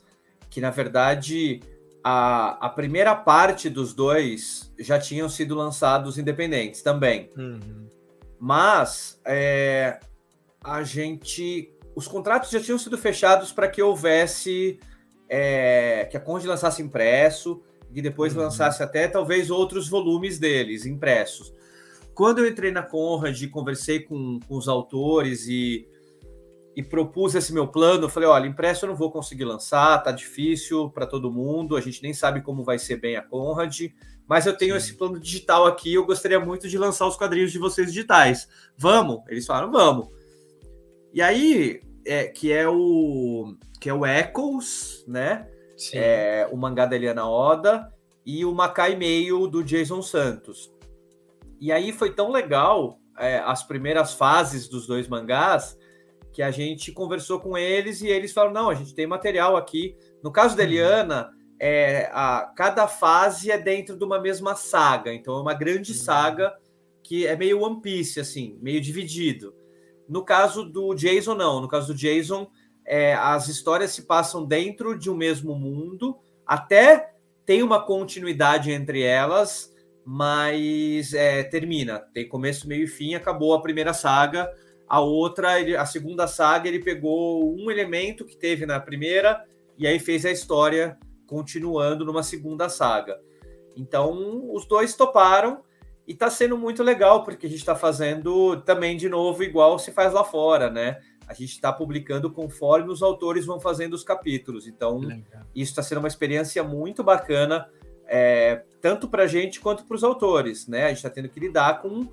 que 0.50 0.60
na 0.60 0.72
verdade 0.72 1.62
a, 2.04 2.65
a 2.65 2.69
primeira 2.69 3.15
parte 3.15 3.69
dos 3.69 3.93
dois 3.93 4.74
já 4.80 5.00
tinham 5.00 5.30
sido 5.30 5.56
lançados 5.56 6.17
independentes 6.17 6.82
também. 6.82 7.30
Uhum. 7.38 7.88
Mas 8.39 9.19
é, 9.26 10.00
a 10.63 10.84
gente. 10.84 11.72
Os 12.00 12.08
contratos 12.08 12.50
já 12.50 12.62
tinham 12.62 12.80
sido 12.80 12.98
fechados 12.98 13.52
para 13.52 13.68
que 13.68 13.82
houvesse. 13.82 14.80
É, 15.28 16.08
que 16.10 16.16
a 16.18 16.20
Conde 16.20 16.48
lançasse 16.48 16.82
impresso 16.82 17.62
e 17.94 18.02
depois 18.02 18.34
uhum. 18.34 18.42
lançasse 18.44 18.82
até 18.82 19.08
talvez 19.08 19.52
outros 19.52 19.88
volumes 19.90 20.40
deles 20.40 20.86
impressos. 20.86 21.54
Quando 22.16 22.40
eu 22.40 22.48
entrei 22.48 22.72
na 22.72 22.82
Conrad 22.82 23.40
e 23.40 23.48
conversei 23.48 24.00
com, 24.00 24.40
com 24.48 24.56
os 24.58 24.68
autores 24.68 25.46
e 25.46 25.86
e 26.80 26.84
propus 26.84 27.36
esse 27.36 27.54
meu 27.54 27.68
plano. 27.68 28.06
Eu 28.06 28.10
falei: 28.10 28.30
olha, 28.30 28.48
impresso 28.48 28.86
eu 28.86 28.90
não 28.90 28.96
vou 28.96 29.12
conseguir 29.12 29.44
lançar, 29.44 30.02
tá 30.02 30.14
difícil 30.14 30.90
para 30.90 31.06
todo 31.06 31.30
mundo, 31.30 31.76
a 31.76 31.82
gente 31.82 32.02
nem 32.02 32.14
sabe 32.14 32.42
como 32.42 32.64
vai 32.64 32.80
ser 32.80 32.96
bem 32.96 33.18
a 33.18 33.22
Conrad, 33.22 33.78
mas 34.26 34.46
eu 34.46 34.58
tenho 34.58 34.74
Sim. 34.74 34.78
esse 34.78 34.94
plano 34.94 35.20
digital 35.20 35.68
aqui. 35.68 35.94
Eu 35.94 36.06
gostaria 36.06 36.40
muito 36.40 36.70
de 36.70 36.78
lançar 36.78 37.06
os 37.06 37.18
quadrinhos 37.18 37.52
de 37.52 37.60
vocês 37.60 37.88
digitais. 37.88 38.48
Vamos? 38.78 39.22
Eles 39.28 39.46
falaram: 39.46 39.70
vamos. 39.70 40.08
E 41.14 41.22
aí, 41.22 41.82
é, 42.10 42.28
que 42.28 42.52
é 42.52 42.67
o 42.67 43.56
que 43.80 43.89
é 43.89 43.93
o 43.93 44.06
Echoes, 44.06 45.06
né? 45.08 45.48
Sim. 45.78 45.98
É, 45.98 46.50
o 46.52 46.58
mangá 46.58 46.86
da 46.86 46.95
Eliana 46.95 47.28
Oda 47.28 47.93
e 48.26 48.43
o 48.43 48.54
Macai 48.54 48.95
Meio 48.95 49.48
do 49.48 49.63
Jason 49.63 50.02
Santos. 50.02 50.72
E 51.60 51.72
aí 51.72 51.93
foi 51.93 52.13
tão 52.13 52.32
legal 52.32 53.00
é, 53.17 53.38
as 53.39 53.63
primeiras 53.63 54.13
fases 54.13 54.67
dos 54.67 54.88
dois 54.88 55.08
mangás 55.08 55.78
que 56.34 56.41
a 56.41 56.52
gente 56.52 56.91
conversou 56.91 57.39
com 57.39 57.58
eles 57.58 58.02
e 58.02 58.08
eles 58.08 58.34
falaram: 58.34 58.54
não, 58.54 58.69
a 58.69 58.76
gente 58.76 58.93
tem 58.93 59.08
material 59.08 59.56
aqui. 59.56 59.95
No 60.24 60.32
caso 60.32 60.58
da 60.58 60.63
uhum. 60.63 60.69
Eliana, 60.69 61.30
é, 61.60 62.10
a, 62.12 62.52
cada 62.56 62.88
fase 62.88 63.52
é 63.52 63.58
dentro 63.58 63.98
de 63.98 64.04
uma 64.04 64.19
mesma 64.19 64.56
saga, 64.56 65.13
então 65.13 65.38
é 65.38 65.41
uma 65.41 65.54
grande 65.54 65.91
uhum. 65.91 65.98
saga 65.98 66.56
que 67.04 67.26
é 67.26 67.36
meio 67.36 67.62
One 67.62 67.82
Piece, 67.82 68.19
assim, 68.19 68.58
meio 68.62 68.82
dividido. 68.82 69.54
No 70.10 70.26
caso 70.26 70.65
do 70.65 70.93
Jason, 70.95 71.36
não. 71.36 71.62
No 71.62 71.67
caso 71.67 71.93
do 71.93 71.98
Jason, 71.98 72.50
é, 72.86 73.13
as 73.13 73.48
histórias 73.48 73.91
se 73.91 74.02
passam 74.02 74.43
dentro 74.43 74.98
de 74.98 75.10
um 75.10 75.15
mesmo 75.15 75.56
mundo, 75.56 76.17
até 76.45 77.13
tem 77.45 77.63
uma 77.63 77.82
continuidade 77.82 78.72
entre 78.72 79.04
elas, 79.04 79.74
mas 80.04 81.13
é, 81.13 81.43
termina. 81.43 82.00
Tem 82.13 82.28
começo, 82.28 82.67
meio 82.67 82.86
e 82.86 82.88
fim, 82.88 83.13
acabou 83.13 83.54
a 83.54 83.62
primeira 83.62 83.93
saga 83.93 84.52
a 84.89 85.00
outra, 85.00 85.62
ele, 85.62 85.78
a 85.78 85.86
segunda 85.86 86.26
saga, 86.26 86.67
ele 86.67 86.80
pegou 86.80 87.56
um 87.56 87.69
elemento 87.69 88.26
que 88.26 88.36
teve 88.36 88.65
na 88.65 88.80
primeira 88.80 89.45
e 89.78 89.86
aí 89.86 90.00
fez 90.00 90.26
a 90.26 90.32
história 90.32 90.97
continuando 91.28 92.03
numa 92.03 92.24
segunda 92.24 92.68
saga. 92.68 93.22
Então, 93.78 94.51
os 94.51 94.66
dois 94.66 94.95
toparam 94.95 95.62
e 96.10 96.14
tá 96.16 96.28
sendo 96.28 96.57
muito 96.57 96.82
legal, 96.82 97.24
porque 97.24 97.45
a 97.45 97.49
gente 97.49 97.60
está 97.60 97.76
fazendo 97.76 98.60
também 98.62 98.97
de 98.97 99.07
novo 99.07 99.43
igual 99.43 99.78
se 99.78 99.91
faz 99.91 100.12
lá 100.12 100.24
fora, 100.24 100.68
né? 100.68 100.99
A 101.28 101.36
gente 101.36 101.51
está 101.51 101.72
publicando 101.72 102.32
conforme 102.32 102.91
os 102.91 103.03
autores 103.03 103.45
vão 103.45 103.60
fazendo 103.60 103.93
os 103.93 104.03
capítulos. 104.03 104.66
Então, 104.66 104.97
legal. 104.97 105.43
isso 105.53 105.70
está 105.72 105.84
sendo 105.84 105.99
uma 105.99 106.07
experiência 106.07 106.64
muito 106.64 107.03
bacana, 107.03 107.70
é, 108.07 108.64
tanto 108.82 109.07
para 109.07 109.26
a 109.26 109.28
gente 109.28 109.60
quanto 109.60 109.86
para 109.86 109.93
os 109.93 110.03
autores, 110.03 110.68
né? 110.68 110.86
A 110.86 110.88
gente 110.88 110.97
está 110.97 111.12
tendo 111.12 111.30
que 111.30 111.39
lidar 111.39 111.80
com 111.80 112.12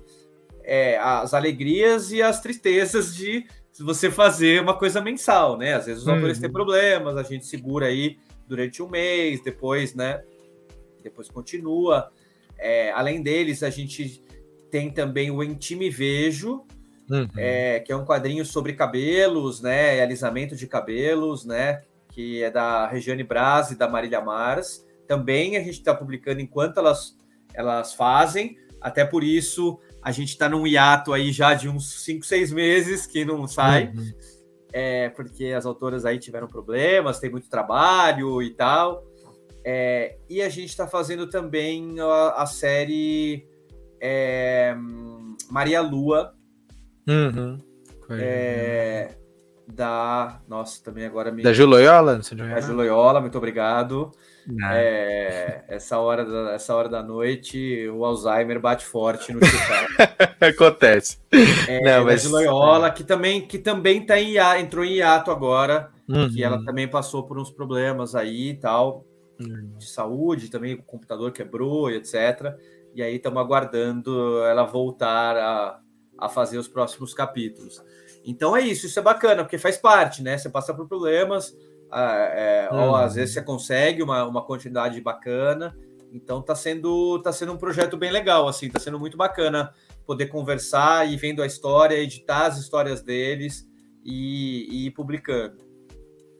é, 0.63 0.99
as 0.99 1.33
alegrias 1.33 2.11
e 2.11 2.21
as 2.21 2.39
tristezas 2.39 3.15
de 3.15 3.47
você 3.79 4.11
fazer 4.11 4.61
uma 4.61 4.77
coisa 4.77 5.01
mensal, 5.01 5.57
né? 5.57 5.73
Às 5.73 5.87
vezes 5.87 6.03
os 6.03 6.07
autores 6.07 6.37
têm 6.37 6.49
uhum. 6.49 6.53
problemas, 6.53 7.17
a 7.17 7.23
gente 7.23 7.47
segura 7.47 7.87
aí 7.87 8.19
durante 8.47 8.83
um 8.83 8.87
mês, 8.87 9.43
depois, 9.43 9.95
né? 9.95 10.23
Depois 11.01 11.31
continua. 11.31 12.11
É, 12.59 12.91
além 12.91 13.21
deles, 13.21 13.63
a 13.63 13.69
gente 13.69 14.23
tem 14.69 14.89
também 14.89 15.31
o 15.31 15.43
Intime 15.43 15.89
Vejo, 15.89 16.65
uhum. 17.09 17.27
é, 17.37 17.79
que 17.79 17.91
é 17.91 17.95
um 17.95 18.05
quadrinho 18.05 18.45
sobre 18.45 18.73
cabelos, 18.73 19.61
né? 19.61 20.01
Alisamento 20.01 20.55
de 20.55 20.67
cabelos, 20.67 21.45
né? 21.45 21.81
Que 22.11 22.43
é 22.43 22.51
da 22.51 22.87
Regiane 22.87 23.23
Braz 23.23 23.71
e 23.71 23.75
da 23.75 23.87
Marília 23.87 24.21
Mars. 24.21 24.85
Também 25.07 25.55
a 25.55 25.59
gente 25.59 25.79
está 25.79 25.93
publicando 25.93 26.41
enquanto 26.41 26.79
elas, 26.79 27.17
elas 27.53 27.93
fazem. 27.93 28.57
Até 28.81 29.05
por 29.05 29.23
isso 29.23 29.79
a 30.01 30.11
gente 30.11 30.29
está 30.29 30.47
num 30.47 30.65
hiato 30.65 31.13
aí 31.13 31.31
já 31.31 31.53
de 31.53 31.67
uns 31.67 32.03
5, 32.03 32.25
6 32.25 32.51
meses 32.51 33.05
que 33.05 33.25
não 33.25 33.47
sai. 33.47 33.91
Uhum. 33.95 34.13
É, 34.71 35.09
porque 35.09 35.45
as 35.45 35.65
autoras 35.65 36.05
aí 36.05 36.19
tiveram 36.19 36.47
problemas, 36.47 37.19
tem 37.19 37.29
muito 37.29 37.49
trabalho 37.49 38.41
e 38.41 38.51
tal. 38.51 39.03
É, 39.69 40.15
e 40.29 40.41
a 40.41 40.47
gente 40.47 40.69
está 40.69 40.87
fazendo 40.87 41.27
também 41.27 41.99
a, 41.99 42.41
a 42.41 42.45
série 42.45 43.45
é, 43.99 44.73
Maria 45.51 45.81
Lua. 45.81 46.33
Uhum. 47.05 47.57
É, 48.11 49.15
da. 49.67 50.39
Nossa, 50.47 50.81
também 50.81 51.05
agora 51.05 51.33
me. 51.33 51.43
Da 51.43 51.51
Juloiola? 52.33 52.61
Da 52.61 52.61
Juloiola, 52.61 53.19
muito 53.19 53.37
obrigado. 53.37 54.13
É, 54.71 55.65
essa, 55.67 55.99
hora 55.99 56.23
da, 56.23 56.53
essa 56.53 56.73
hora 56.73 56.87
da 56.87 57.03
noite, 57.03 57.89
o 57.89 58.05
Alzheimer 58.05 58.61
bate 58.61 58.85
forte 58.85 59.33
no 59.33 59.41
Acontece. 60.39 61.17
É, 61.67 61.81
Não, 61.81 62.05
mas... 62.05 62.23
Juloiola, 62.23 62.89
que 62.89 63.03
também, 63.03 63.45
que 63.45 63.57
também 63.59 64.05
tá 64.05 64.17
em 64.17 64.35
hiato, 64.35 64.61
entrou 64.61 64.85
em 64.85 64.93
hiato 64.93 65.29
agora, 65.29 65.89
uhum. 66.07 66.29
que 66.29 66.41
ela 66.41 66.63
também 66.63 66.87
passou 66.87 67.23
por 67.23 67.37
uns 67.37 67.51
problemas 67.51 68.15
aí 68.15 68.51
e 68.51 68.53
tal, 68.53 69.05
uhum. 69.39 69.77
de 69.77 69.89
saúde, 69.89 70.49
também 70.49 70.75
o 70.75 70.83
computador 70.83 71.31
quebrou 71.31 71.89
e 71.89 71.95
etc. 71.95 72.55
E 72.93 73.01
aí 73.01 73.15
estamos 73.15 73.41
aguardando 73.41 74.43
ela 74.43 74.63
voltar 74.63 75.37
a, 75.37 75.79
a 76.17 76.29
fazer 76.29 76.57
os 76.57 76.67
próximos 76.67 77.13
capítulos. 77.13 77.81
Então 78.23 78.55
é 78.55 78.61
isso, 78.61 78.85
isso 78.85 78.99
é 78.99 79.01
bacana, 79.01 79.43
porque 79.43 79.57
faz 79.57 79.77
parte, 79.77 80.21
né? 80.21 80.37
Você 80.37 80.49
passa 80.49 80.73
por 80.73 80.87
problemas, 80.87 81.55
é, 81.93 82.67
ou 82.71 82.95
às 82.95 83.15
vezes 83.15 83.33
você 83.33 83.41
consegue 83.41 84.03
uma, 84.03 84.25
uma 84.25 84.43
continuidade 84.43 84.99
bacana. 84.99 85.77
Então 86.11 86.41
tá 86.41 86.55
sendo, 86.55 87.21
tá 87.21 87.31
sendo 87.31 87.53
um 87.53 87.57
projeto 87.57 87.97
bem 87.97 88.11
legal, 88.11 88.47
assim, 88.47 88.69
tá 88.69 88.79
sendo 88.79 88.99
muito 88.99 89.17
bacana 89.17 89.71
poder 90.05 90.27
conversar 90.27 91.09
e 91.09 91.17
vendo 91.17 91.41
a 91.41 91.45
história, 91.45 91.95
editar 91.95 92.47
as 92.47 92.57
histórias 92.57 93.01
deles 93.01 93.67
e, 94.03 94.67
e 94.69 94.87
ir 94.87 94.91
publicando. 94.91 95.57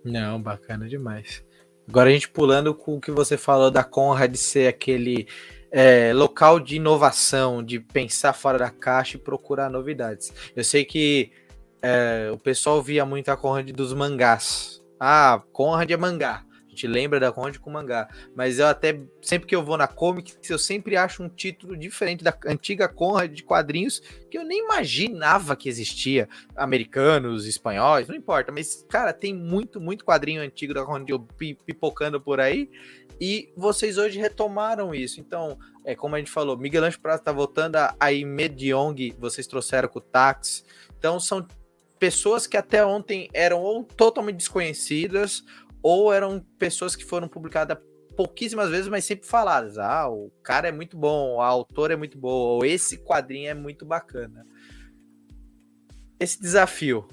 Não, 0.03 0.41
bacana 0.41 0.87
demais. 0.87 1.43
Agora 1.87 2.09
a 2.09 2.13
gente 2.13 2.29
pulando 2.29 2.73
com 2.73 2.97
o 2.97 3.01
que 3.01 3.11
você 3.11 3.37
falou 3.37 3.71
da 3.71 3.83
Conrad 3.83 4.35
ser 4.35 4.67
aquele 4.67 5.27
é, 5.71 6.11
local 6.13 6.59
de 6.59 6.75
inovação, 6.75 7.63
de 7.63 7.79
pensar 7.79 8.33
fora 8.33 8.57
da 8.57 8.69
caixa 8.69 9.17
e 9.17 9.19
procurar 9.19 9.69
novidades. 9.69 10.33
Eu 10.55 10.63
sei 10.63 10.83
que 10.83 11.31
é, 11.81 12.29
o 12.31 12.37
pessoal 12.37 12.81
via 12.81 13.05
muito 13.05 13.29
a 13.29 13.37
Conrad 13.37 13.69
dos 13.71 13.93
mangás. 13.93 14.83
Ah, 14.99 15.41
Conrad 15.53 15.89
é 15.89 15.97
mangá. 15.97 16.43
Gente 16.77 16.85
lembra 16.85 17.19
da 17.19 17.31
Conrad 17.31 17.57
com 17.57 17.71
mangá. 17.71 18.07
Mas 18.35 18.59
eu 18.59 18.67
até, 18.67 19.01
sempre 19.19 19.47
que 19.47 19.55
eu 19.55 19.63
vou 19.63 19.75
na 19.77 19.87
Comics, 19.87 20.37
eu 20.47 20.59
sempre 20.59 20.95
acho 20.95 21.23
um 21.23 21.27
título 21.27 21.75
diferente 21.75 22.23
da 22.23 22.37
antiga 22.45 22.87
Conrad 22.87 23.33
de 23.33 23.41
quadrinhos 23.41 23.99
que 24.29 24.37
eu 24.37 24.43
nem 24.43 24.63
imaginava 24.63 25.55
que 25.55 25.67
existia. 25.67 26.29
Americanos, 26.55 27.47
espanhóis, 27.47 28.07
não 28.07 28.15
importa. 28.15 28.51
Mas, 28.51 28.85
cara, 28.87 29.11
tem 29.11 29.33
muito, 29.33 29.81
muito 29.81 30.05
quadrinho 30.05 30.39
antigo 30.39 30.71
da 30.71 30.85
Conrad 30.85 31.09
pipocando 31.65 32.21
por 32.21 32.39
aí. 32.39 32.69
E 33.19 33.51
vocês 33.57 33.97
hoje 33.97 34.19
retomaram 34.19 34.93
isso. 34.93 35.19
Então, 35.19 35.57
é 35.83 35.95
como 35.95 36.13
a 36.13 36.19
gente 36.19 36.29
falou, 36.29 36.55
Miguel 36.55 36.83
Anjo 36.83 36.99
Prata 36.99 37.23
tá 37.23 37.31
voltando 37.31 37.77
a, 37.77 37.95
a 37.99 38.11
Imediong, 38.11 39.15
vocês 39.17 39.47
trouxeram 39.47 39.89
com 39.89 39.97
o 39.97 40.01
Tax. 40.01 40.63
Então, 40.95 41.19
são 41.19 41.47
pessoas 41.97 42.45
que 42.45 42.55
até 42.55 42.85
ontem 42.85 43.27
eram 43.33 43.59
ou 43.59 43.83
totalmente 43.83 44.37
desconhecidas, 44.37 45.43
ou 45.87 46.11
eram 46.11 46.45
pessoas 46.59 46.97
que 46.97 47.05
foram 47.05 47.29
publicadas 47.29 47.77
pouquíssimas 48.13 48.69
vezes, 48.69 48.89
mas 48.89 49.05
sempre 49.05 49.25
faladas. 49.25 49.77
Ah, 49.77 50.09
o 50.09 50.29
cara 50.43 50.67
é 50.67 50.71
muito 50.71 50.97
bom, 50.97 51.39
a 51.39 51.45
autora 51.45 51.93
é 51.93 51.95
muito 51.95 52.17
boa, 52.17 52.57
ou 52.57 52.65
esse 52.65 52.97
quadrinho 52.97 53.49
é 53.49 53.53
muito 53.53 53.85
bacana. 53.85 54.45
Esse 56.19 56.41
desafio 56.41 57.07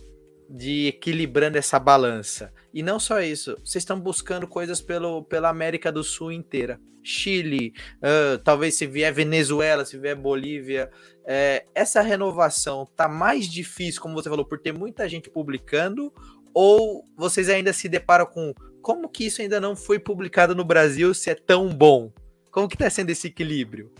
de 0.51 0.89
equilibrando 0.89 1.57
essa 1.57 1.79
balança. 1.79 2.53
E 2.72 2.83
não 2.83 2.99
só 2.99 3.20
isso, 3.20 3.57
vocês 3.64 3.83
estão 3.83 4.01
buscando 4.01 4.49
coisas 4.49 4.81
pelo, 4.81 5.22
pela 5.22 5.51
América 5.51 5.93
do 5.93 6.03
Sul 6.03 6.33
inteira. 6.33 6.81
Chile, 7.01 7.75
uh, 7.99 8.39
talvez 8.39 8.75
se 8.75 8.87
vier 8.87 9.12
Venezuela, 9.12 9.85
se 9.85 9.99
vier 9.99 10.16
Bolívia. 10.16 10.91
É, 11.27 11.66
essa 11.75 12.01
renovação 12.01 12.87
tá 12.97 13.07
mais 13.07 13.47
difícil, 13.47 14.01
como 14.01 14.14
você 14.14 14.29
falou, 14.29 14.45
por 14.45 14.59
ter 14.59 14.72
muita 14.72 15.09
gente 15.09 15.31
publicando, 15.31 16.12
ou 16.55 17.05
vocês 17.16 17.50
ainda 17.50 17.72
se 17.72 17.88
deparam 17.88 18.26
com 18.26 18.55
como 18.80 19.09
que 19.09 19.26
isso 19.26 19.42
ainda 19.42 19.61
não 19.61 19.74
foi 19.74 19.98
publicado 19.98 20.55
no 20.55 20.64
Brasil 20.64 21.12
se 21.12 21.30
é 21.30 21.34
tão 21.34 21.68
bom? 21.68 22.12
Como 22.50 22.68
que 22.68 22.76
tá 22.76 22.88
sendo 22.88 23.11
esse 23.11 23.26
equilíbrio? 23.26 23.90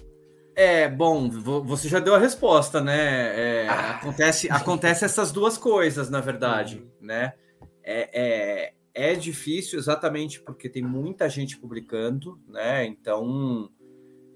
É, 0.55 0.89
bom, 0.89 1.29
você 1.29 1.89
já 1.89 1.99
deu 1.99 2.15
a 2.15 2.19
resposta, 2.19 2.81
né? 2.81 3.65
É, 3.65 3.69
ah. 3.69 3.97
acontece, 3.97 4.49
acontece 4.51 5.05
essas 5.05 5.33
duas 5.33 5.59
coisas, 5.59 6.09
na 6.09 6.21
verdade, 6.21 6.77
uhum. 6.77 7.07
né? 7.07 7.33
É, 7.83 8.11
é, 8.13 8.73
é 8.95 9.15
difícil 9.15 9.79
exatamente 9.79 10.41
porque 10.41 10.69
tem 10.69 10.83
muita 10.83 11.29
gente 11.29 11.57
publicando, 11.57 12.39
né? 12.47 12.85
Então, 12.85 13.69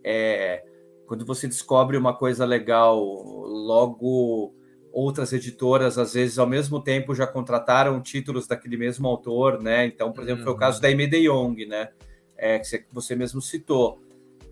é, 0.03 0.65
quando 1.07 1.25
você 1.25 1.47
descobre 1.47 1.97
uma 1.97 2.17
coisa 2.17 2.45
legal, 2.45 3.01
logo 3.01 4.55
outras 4.93 5.33
editoras, 5.33 5.99
às 5.99 6.15
vezes, 6.15 6.39
ao 6.39 6.47
mesmo 6.47 6.83
tempo, 6.83 7.15
já 7.15 7.27
contrataram 7.27 8.01
títulos 8.01 8.47
daquele 8.47 8.77
mesmo 8.77 9.07
autor, 9.07 9.61
né? 9.61 9.87
Então, 9.87 10.13
por 10.13 10.25
exemplo, 10.25 10.41
uhum. 10.41 10.45
foi 10.45 10.53
o 10.53 10.55
uhum. 10.55 10.61
caso 10.61 10.81
da 10.81 10.91
Ime 10.91 11.07
de 11.07 11.29
Jong, 11.29 11.67
né? 11.67 11.91
É, 12.37 12.59
que 12.59 12.85
você 12.93 13.17
mesmo 13.17 13.43
citou 13.43 14.01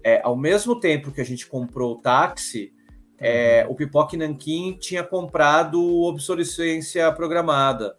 é, 0.06 0.20
ao 0.22 0.36
mesmo 0.36 0.78
tempo 0.78 1.10
que 1.10 1.20
a 1.20 1.24
gente 1.24 1.48
comprou 1.48 1.94
o 1.94 1.98
táxi, 1.98 2.72
é, 3.18 3.64
uhum. 3.64 3.72
o 3.72 3.74
Pipoque 3.74 4.16
Nankin 4.16 4.76
tinha 4.78 5.02
comprado 5.02 5.82
obsolescência 6.02 7.10
programada. 7.10 7.96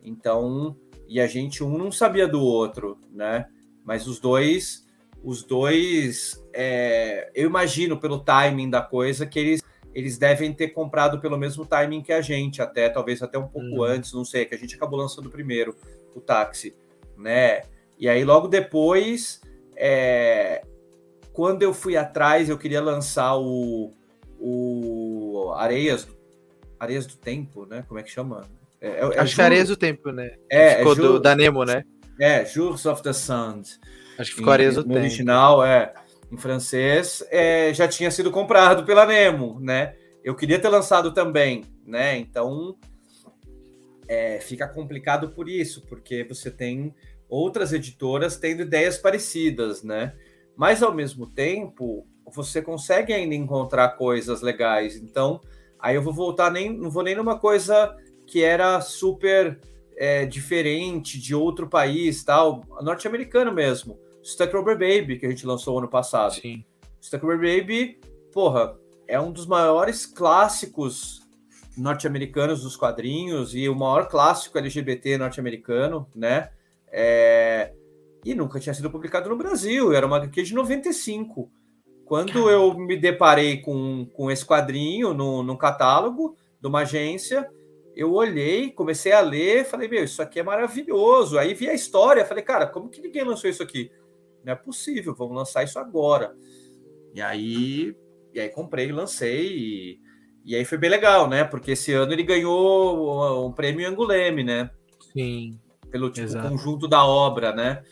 Então, 0.00 0.76
e 1.08 1.20
a 1.20 1.26
gente 1.26 1.64
um 1.64 1.76
não 1.76 1.90
sabia 1.90 2.28
do 2.28 2.40
outro, 2.40 3.00
né? 3.12 3.48
Mas 3.84 4.06
os 4.06 4.20
dois, 4.20 4.86
os 5.24 5.42
dois, 5.42 6.40
é, 6.52 7.32
eu 7.34 7.48
imagino 7.48 7.98
pelo 7.98 8.20
timing 8.20 8.70
da 8.70 8.80
coisa 8.80 9.26
que 9.26 9.40
eles 9.40 9.60
eles 9.94 10.18
devem 10.18 10.52
ter 10.52 10.68
comprado 10.68 11.20
pelo 11.20 11.36
mesmo 11.36 11.66
timing 11.66 12.02
que 12.02 12.12
a 12.12 12.20
gente, 12.20 12.62
até 12.62 12.88
talvez 12.88 13.22
até 13.22 13.38
um 13.38 13.48
pouco 13.48 13.68
uhum. 13.68 13.82
antes, 13.82 14.12
não 14.12 14.24
sei, 14.24 14.44
que 14.44 14.54
a 14.54 14.58
gente 14.58 14.74
acabou 14.76 14.98
lançando 14.98 15.30
primeiro 15.30 15.74
o 16.14 16.20
táxi, 16.20 16.74
né? 17.16 17.62
E 17.98 18.08
aí 18.08 18.24
logo 18.24 18.48
depois 18.48 19.40
é, 19.76 20.62
quando 21.32 21.62
eu 21.62 21.72
fui 21.72 21.96
atrás, 21.96 22.48
eu 22.48 22.58
queria 22.58 22.82
lançar 22.82 23.36
o, 23.36 23.92
o 24.38 25.52
Areias, 25.56 26.06
Areias 26.78 27.06
do 27.06 27.16
Tempo, 27.16 27.66
né? 27.66 27.84
Como 27.88 27.98
é 27.98 28.02
que 28.02 28.10
chama? 28.10 28.46
É, 28.80 28.88
é, 28.88 29.00
é 29.00 29.20
Acho 29.20 29.34
que 29.34 29.40
é 29.40 29.44
Areias 29.44 29.68
do 29.68 29.76
Tempo, 29.76 30.10
né? 30.10 30.32
É, 30.50 30.76
ficou 30.76 30.92
é 30.92 30.96
do, 30.96 31.20
da 31.20 31.34
Nemo, 31.34 31.64
né? 31.64 31.82
É, 32.20 32.44
Jours 32.44 32.84
of 32.86 33.02
the 33.02 33.12
Sun. 33.12 33.62
Acho 34.18 34.30
que 34.30 34.36
ficou 34.36 34.52
Areias 34.52 34.74
do 34.74 34.82
Tempo. 34.82 34.94
No 34.94 35.00
original, 35.00 35.64
é. 35.64 35.94
Em 36.30 36.36
francês, 36.36 37.24
é, 37.30 37.74
já 37.74 37.88
tinha 37.88 38.10
sido 38.10 38.30
comprado 38.30 38.84
pela 38.84 39.04
Nemo, 39.04 39.58
né? 39.60 39.94
Eu 40.22 40.34
queria 40.34 40.60
ter 40.60 40.68
lançado 40.68 41.12
também, 41.12 41.64
né? 41.84 42.16
Então, 42.18 42.76
é, 44.06 44.38
fica 44.40 44.68
complicado 44.68 45.30
por 45.30 45.48
isso, 45.48 45.82
porque 45.88 46.24
você 46.24 46.50
tem 46.50 46.94
outras 47.28 47.72
editoras 47.72 48.36
tendo 48.36 48.62
ideias 48.62 48.96
parecidas, 48.96 49.82
né? 49.82 50.14
mas 50.60 50.82
ao 50.82 50.94
mesmo 50.94 51.26
tempo 51.26 52.06
você 52.26 52.60
consegue 52.60 53.14
ainda 53.14 53.34
encontrar 53.34 53.96
coisas 53.96 54.42
legais. 54.42 54.94
Então, 54.94 55.40
aí 55.78 55.96
eu 55.96 56.02
vou 56.02 56.12
voltar 56.12 56.50
nem 56.50 56.70
não 56.70 56.90
vou 56.90 57.02
nem 57.02 57.14
numa 57.14 57.38
coisa 57.38 57.96
que 58.26 58.44
era 58.44 58.78
super 58.82 59.58
é, 59.96 60.26
diferente 60.26 61.18
de 61.18 61.34
outro 61.34 61.66
país, 61.66 62.22
tal, 62.22 62.62
norte-americano 62.82 63.50
mesmo. 63.50 63.98
Stuck 64.22 64.54
Rubber 64.54 64.74
Baby 64.74 65.18
que 65.18 65.26
a 65.26 65.30
gente 65.30 65.46
lançou 65.46 65.78
ano 65.78 65.88
passado. 65.88 66.34
Sim. 66.34 66.64
Stuck 67.00 67.24
Rubber 67.24 67.60
Baby, 67.60 68.00
porra, 68.32 68.76
é 69.08 69.20
um 69.20 69.32
dos 69.32 69.46
maiores 69.46 70.06
clássicos 70.06 71.20
norte-americanos 71.76 72.62
dos 72.62 72.76
quadrinhos 72.76 73.54
e 73.54 73.68
o 73.68 73.74
maior 73.74 74.08
clássico 74.08 74.58
LGBT 74.58 75.18
norte-americano, 75.18 76.06
né? 76.14 76.50
É, 76.92 77.72
e 78.24 78.34
nunca 78.34 78.60
tinha 78.60 78.74
sido 78.74 78.90
publicado 78.90 79.28
no 79.28 79.36
Brasil. 79.36 79.92
Era 79.92 80.06
uma 80.06 80.16
HQ 80.16 80.42
de 80.42 80.54
95. 80.54 81.50
Quando 82.04 82.50
eu 82.50 82.74
me 82.74 82.96
deparei 82.96 83.58
com, 83.58 84.06
com 84.12 84.30
esse 84.30 84.44
quadrinho 84.44 85.14
no, 85.14 85.42
no 85.42 85.56
catálogo 85.56 86.36
de 86.60 86.66
uma 86.66 86.80
agência, 86.80 87.48
eu 87.94 88.12
olhei, 88.12 88.70
comecei 88.70 89.12
a 89.12 89.20
ler, 89.20 89.64
falei, 89.64 89.88
meu, 89.88 90.04
isso 90.04 90.20
aqui 90.20 90.40
é 90.40 90.42
maravilhoso. 90.42 91.38
Aí 91.38 91.54
vi 91.54 91.68
a 91.68 91.74
história, 91.74 92.24
falei, 92.24 92.42
cara, 92.42 92.66
como 92.66 92.88
que 92.88 93.00
ninguém 93.00 93.24
lançou 93.24 93.48
isso 93.48 93.62
aqui? 93.62 93.90
Não 94.44 94.52
é 94.52 94.56
possível, 94.56 95.14
vamos 95.14 95.36
lançar 95.36 95.64
isso 95.64 95.78
agora. 95.78 96.34
E 97.14 97.20
aí, 97.20 97.94
e 98.32 98.40
aí 98.40 98.48
comprei, 98.48 98.90
lancei, 98.92 99.46
e, 99.46 100.00
E 100.44 100.56
aí 100.56 100.64
foi 100.64 100.78
bem 100.78 100.90
legal, 100.90 101.28
né? 101.28 101.44
Porque 101.44 101.72
esse 101.72 101.92
ano 101.92 102.12
ele 102.12 102.22
ganhou 102.22 103.46
um 103.46 103.52
prêmio 103.52 103.88
Anguleme, 103.88 104.42
né? 104.42 104.70
Sim. 105.12 105.58
Pelo 105.90 106.10
tipo, 106.10 106.32
conjunto 106.40 106.88
da 106.88 107.04
obra, 107.04 107.52
né? 107.52 107.82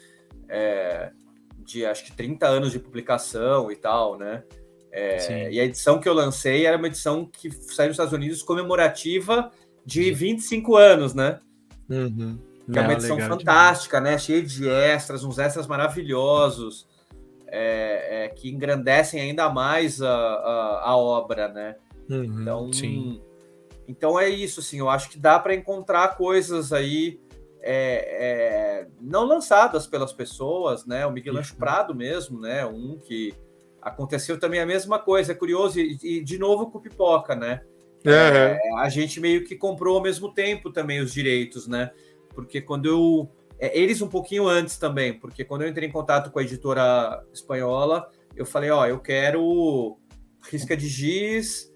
É, 0.49 1.11
de 1.59 1.85
acho 1.85 2.05
que 2.05 2.13
30 2.13 2.47
anos 2.47 2.73
de 2.73 2.79
publicação 2.79 3.71
e 3.71 3.77
tal, 3.77 4.17
né? 4.17 4.45
É, 4.91 5.53
e 5.53 5.61
a 5.61 5.65
edição 5.65 6.01
que 6.01 6.09
eu 6.09 6.15
lancei 6.15 6.65
era 6.65 6.79
uma 6.79 6.87
edição 6.87 7.27
que 7.27 7.51
saiu 7.51 7.89
nos 7.89 7.95
Estados 7.95 8.15
Unidos 8.15 8.43
comemorativa 8.43 9.51
de 9.85 10.11
25 10.11 10.77
anos, 10.77 11.15
né? 11.15 11.41
Uhum. 11.91 12.39
Que 12.71 12.79
é 12.79 12.83
uma 12.83 12.93
edição 12.93 13.17
legal, 13.17 13.39
fantástica, 13.39 14.01
né? 14.01 14.19
Cheia 14.19 14.43
de 14.43 14.69
extras, 14.69 15.25
uns 15.25 15.39
extras 15.39 15.67
maravilhosos, 15.67 16.87
é, 17.47 18.25
é, 18.25 18.29
que 18.29 18.51
engrandecem 18.51 19.21
ainda 19.21 19.49
mais 19.49 20.03
a, 20.03 20.11
a, 20.11 20.91
a 20.91 20.97
obra, 20.97 21.49
né? 21.49 21.77
Uhum, 22.11 22.43
então, 22.43 22.73
sim. 22.73 23.23
então 23.87 24.19
é 24.19 24.29
isso, 24.29 24.61
assim, 24.61 24.79
eu 24.79 24.89
acho 24.89 25.11
que 25.11 25.19
dá 25.19 25.39
para 25.39 25.55
encontrar 25.55 26.17
coisas 26.17 26.73
aí 26.73 27.21
é, 27.61 28.83
é, 28.83 28.87
não 29.01 29.25
lançadas 29.25 29.87
pelas 29.87 30.13
pessoas, 30.13 30.87
né? 30.87 31.07
O 31.07 31.11
Miguel 31.11 31.37
Ancho 31.37 31.57
Prado 31.57 31.95
mesmo, 31.95 32.41
né? 32.41 32.65
Um 32.67 32.99
que 32.99 33.35
aconteceu 33.81 34.39
também 34.39 34.61
a 34.61 34.67
mesma 34.67 34.99
coisa, 34.99 35.33
é 35.33 35.35
curioso, 35.35 35.79
e, 35.79 35.99
e 36.03 36.25
de 36.25 36.39
novo 36.39 36.71
com 36.71 36.81
Pipoca, 36.81 37.35
né? 37.35 37.63
Uhum. 38.07 38.79
a 38.79 38.89
gente 38.89 39.21
meio 39.21 39.45
que 39.45 39.57
comprou 39.57 39.97
ao 39.97 40.03
mesmo 40.03 40.33
tempo 40.33 40.73
também 40.73 41.01
os 41.01 41.13
direitos, 41.13 41.67
né? 41.67 41.91
Porque 42.39 42.61
quando 42.61 42.87
eu. 42.87 43.29
É, 43.59 43.77
eles 43.77 44.01
um 44.01 44.07
pouquinho 44.07 44.47
antes 44.47 44.77
também, 44.77 45.13
porque 45.13 45.45
quando 45.45 45.63
eu 45.63 45.69
entrei 45.69 45.89
em 45.89 45.91
contato 45.91 46.31
com 46.31 46.39
a 46.39 46.43
editora 46.43 47.21
espanhola, 47.33 48.09
eu 48.37 48.47
falei: 48.47 48.71
ó, 48.71 48.87
eu 48.87 49.01
quero 49.01 49.99
risca 50.49 50.77
de 50.77 50.87
giz, 50.87 51.75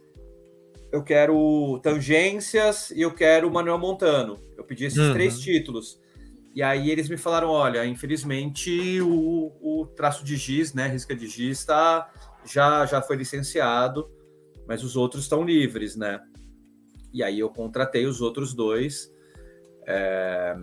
eu 0.92 1.02
quero 1.02 1.80
tangências 1.82 2.92
e 2.92 3.00
eu 3.00 3.12
quero 3.12 3.50
Manuel 3.50 3.76
Montano. 3.76 4.38
Eu 4.56 4.62
pedi 4.62 4.84
esses 4.84 5.00
uhum. 5.00 5.12
três 5.12 5.40
títulos. 5.40 6.00
E 6.54 6.62
aí 6.62 6.92
eles 6.92 7.08
me 7.08 7.16
falaram: 7.16 7.48
olha, 7.48 7.84
infelizmente 7.84 9.00
o, 9.00 9.52
o 9.60 9.86
traço 9.96 10.24
de 10.24 10.36
giz, 10.36 10.72
né? 10.72 10.86
Risca 10.86 11.16
de 11.16 11.26
giz, 11.26 11.64
tá, 11.64 12.08
já, 12.44 12.86
já 12.86 13.02
foi 13.02 13.16
licenciado, 13.16 14.08
mas 14.68 14.84
os 14.84 14.94
outros 14.94 15.24
estão 15.24 15.42
livres, 15.42 15.96
né? 15.96 16.20
E 17.12 17.20
aí 17.20 17.40
eu 17.40 17.50
contratei 17.50 18.06
os 18.06 18.20
outros 18.20 18.54
dois. 18.54 19.11
É... 19.86 20.56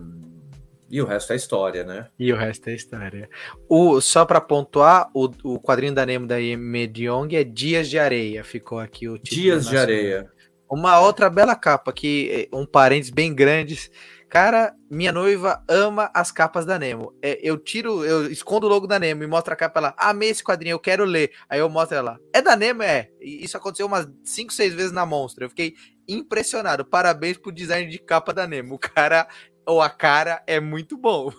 E 0.90 1.00
o 1.00 1.04
resto 1.04 1.32
é 1.32 1.36
história, 1.36 1.84
né? 1.84 2.08
E 2.18 2.32
o 2.32 2.36
resto 2.36 2.68
é 2.68 2.74
história. 2.74 3.30
O, 3.68 4.00
só 4.00 4.24
para 4.24 4.40
pontuar, 4.40 5.08
o, 5.14 5.30
o 5.44 5.60
quadrinho 5.60 5.94
da 5.94 6.04
Nemo 6.04 6.26
da 6.26 6.36
Mediong 6.36 7.32
é 7.36 7.44
Dias 7.44 7.88
de 7.88 7.96
Areia. 7.96 8.42
Ficou 8.42 8.80
aqui 8.80 9.08
o 9.08 9.16
título. 9.16 9.40
Dias 9.40 9.68
de 9.68 9.76
Areia. 9.76 10.28
Uma 10.68 10.98
outra 11.00 11.30
bela 11.30 11.54
capa, 11.54 11.92
que 11.92 12.48
um 12.52 12.66
parênteses 12.66 13.12
bem 13.12 13.32
grandes. 13.32 13.88
Cara, 14.28 14.72
minha 14.88 15.10
noiva 15.10 15.60
ama 15.68 16.08
as 16.14 16.30
capas 16.30 16.64
da 16.64 16.78
Nemo. 16.78 17.12
É, 17.20 17.40
eu 17.42 17.58
tiro, 17.58 18.04
eu 18.04 18.30
escondo 18.30 18.66
o 18.66 18.70
logo 18.70 18.86
da 18.86 18.96
Nemo 18.96 19.24
e 19.24 19.26
mostro 19.26 19.52
a 19.52 19.56
capa 19.56 19.80
ela. 19.80 19.94
Amei 19.96 20.30
esse 20.30 20.42
quadrinho, 20.42 20.74
eu 20.74 20.78
quero 20.78 21.04
ler. 21.04 21.32
Aí 21.48 21.58
eu 21.58 21.68
mostro 21.68 21.96
ela. 21.96 22.18
É 22.32 22.40
da 22.40 22.54
Nemo? 22.54 22.84
É. 22.84 23.10
Isso 23.20 23.56
aconteceu 23.56 23.86
umas 23.86 24.08
5, 24.24 24.52
6 24.52 24.74
vezes 24.74 24.92
na 24.92 25.04
Monstro. 25.04 25.44
Eu 25.44 25.48
fiquei 25.48 25.74
impressionado. 26.12 26.84
Parabéns 26.84 27.36
pro 27.36 27.52
design 27.52 27.90
de 27.90 27.98
capa 27.98 28.32
da 28.32 28.46
Nemo. 28.46 28.74
O 28.74 28.78
cara 28.78 29.28
ou 29.66 29.80
a 29.80 29.88
cara 29.88 30.42
é 30.46 30.60
muito 30.60 30.96
bom. 30.96 31.30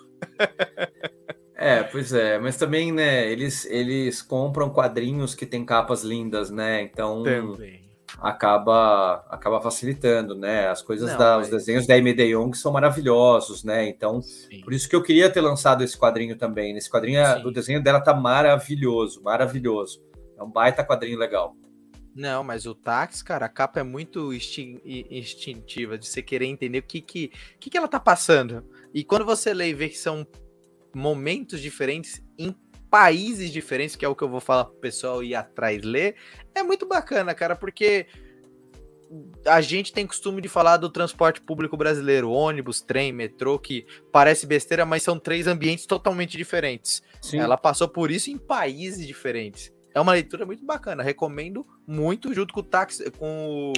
É, 1.55 1.83
pois 1.83 2.11
é, 2.11 2.39
mas 2.39 2.57
também, 2.57 2.91
né, 2.91 3.31
eles, 3.31 3.65
eles 3.65 4.19
compram 4.19 4.71
quadrinhos 4.71 5.35
que 5.35 5.45
tem 5.45 5.63
capas 5.63 6.01
lindas, 6.03 6.49
né? 6.49 6.81
Então 6.81 7.21
também. 7.21 7.81
acaba 8.19 9.23
acaba 9.29 9.61
facilitando, 9.61 10.33
né? 10.33 10.67
As 10.69 10.81
coisas 10.81 11.11
Não, 11.11 11.19
da, 11.19 11.37
mas... 11.37 11.45
os 11.45 11.51
desenhos 11.51 11.85
da 11.85 11.95
MD 11.95 12.29
Young 12.29 12.51
são 12.55 12.71
maravilhosos, 12.71 13.63
né? 13.63 13.87
Então, 13.87 14.23
Sim. 14.23 14.61
por 14.61 14.73
isso 14.73 14.89
que 14.89 14.95
eu 14.95 15.03
queria 15.03 15.29
ter 15.29 15.41
lançado 15.41 15.83
esse 15.83 15.95
quadrinho 15.95 16.35
também. 16.35 16.73
Nesse 16.73 16.89
quadrinho, 16.89 17.23
Sim. 17.23 17.45
o 17.45 17.51
desenho 17.51 17.83
dela 17.83 18.01
tá 18.01 18.13
maravilhoso, 18.13 19.21
maravilhoso. 19.21 20.01
É 20.35 20.41
um 20.41 20.49
baita 20.49 20.83
quadrinho 20.83 21.19
legal. 21.19 21.55
Não, 22.13 22.43
mas 22.43 22.65
o 22.65 22.75
táxi, 22.75 23.23
cara, 23.23 23.45
a 23.45 23.49
capa 23.49 23.79
é 23.79 23.83
muito 23.83 24.33
instintiva 24.33 25.97
de 25.97 26.07
você 26.07 26.21
querer 26.21 26.45
entender 26.45 26.79
o 26.79 26.83
que 26.83 27.01
que, 27.01 27.31
que 27.59 27.69
que 27.69 27.77
ela 27.77 27.87
tá 27.87 27.99
passando. 27.99 28.65
E 28.93 29.03
quando 29.03 29.25
você 29.25 29.53
lê 29.53 29.69
e 29.69 29.73
vê 29.73 29.87
que 29.87 29.97
são 29.97 30.27
momentos 30.93 31.61
diferentes 31.61 32.21
em 32.37 32.53
países 32.89 33.49
diferentes, 33.51 33.95
que 33.95 34.03
é 34.03 34.09
o 34.09 34.15
que 34.15 34.23
eu 34.23 34.29
vou 34.29 34.41
falar 34.41 34.65
pro 34.65 34.75
pessoal 34.75 35.23
ir 35.23 35.33
atrás 35.33 35.81
ler, 35.81 36.15
é 36.53 36.61
muito 36.61 36.85
bacana, 36.85 37.33
cara, 37.33 37.55
porque 37.55 38.07
a 39.45 39.61
gente 39.61 39.91
tem 39.91 40.07
costume 40.07 40.41
de 40.41 40.49
falar 40.49 40.77
do 40.77 40.89
transporte 40.89 41.41
público 41.41 41.75
brasileiro, 41.75 42.29
ônibus, 42.29 42.81
trem, 42.81 43.11
metrô, 43.11 43.59
que 43.59 43.85
parece 44.11 44.45
besteira, 44.45 44.85
mas 44.85 45.03
são 45.03 45.17
três 45.17 45.47
ambientes 45.47 45.85
totalmente 45.85 46.37
diferentes. 46.37 47.01
Sim. 47.21 47.39
Ela 47.39 47.57
passou 47.57 47.87
por 47.87 48.11
isso 48.11 48.29
em 48.29 48.37
países 48.37 49.05
diferentes. 49.05 49.71
É 49.93 49.99
uma 49.99 50.13
leitura 50.13 50.45
muito 50.45 50.65
bacana, 50.65 51.03
recomendo 51.03 51.65
muito, 51.85 52.33
junto 52.33 52.53
com 52.53 52.61
o 52.61 52.63
táxi, 52.63 53.11
com 53.11 53.71
o 53.71 53.73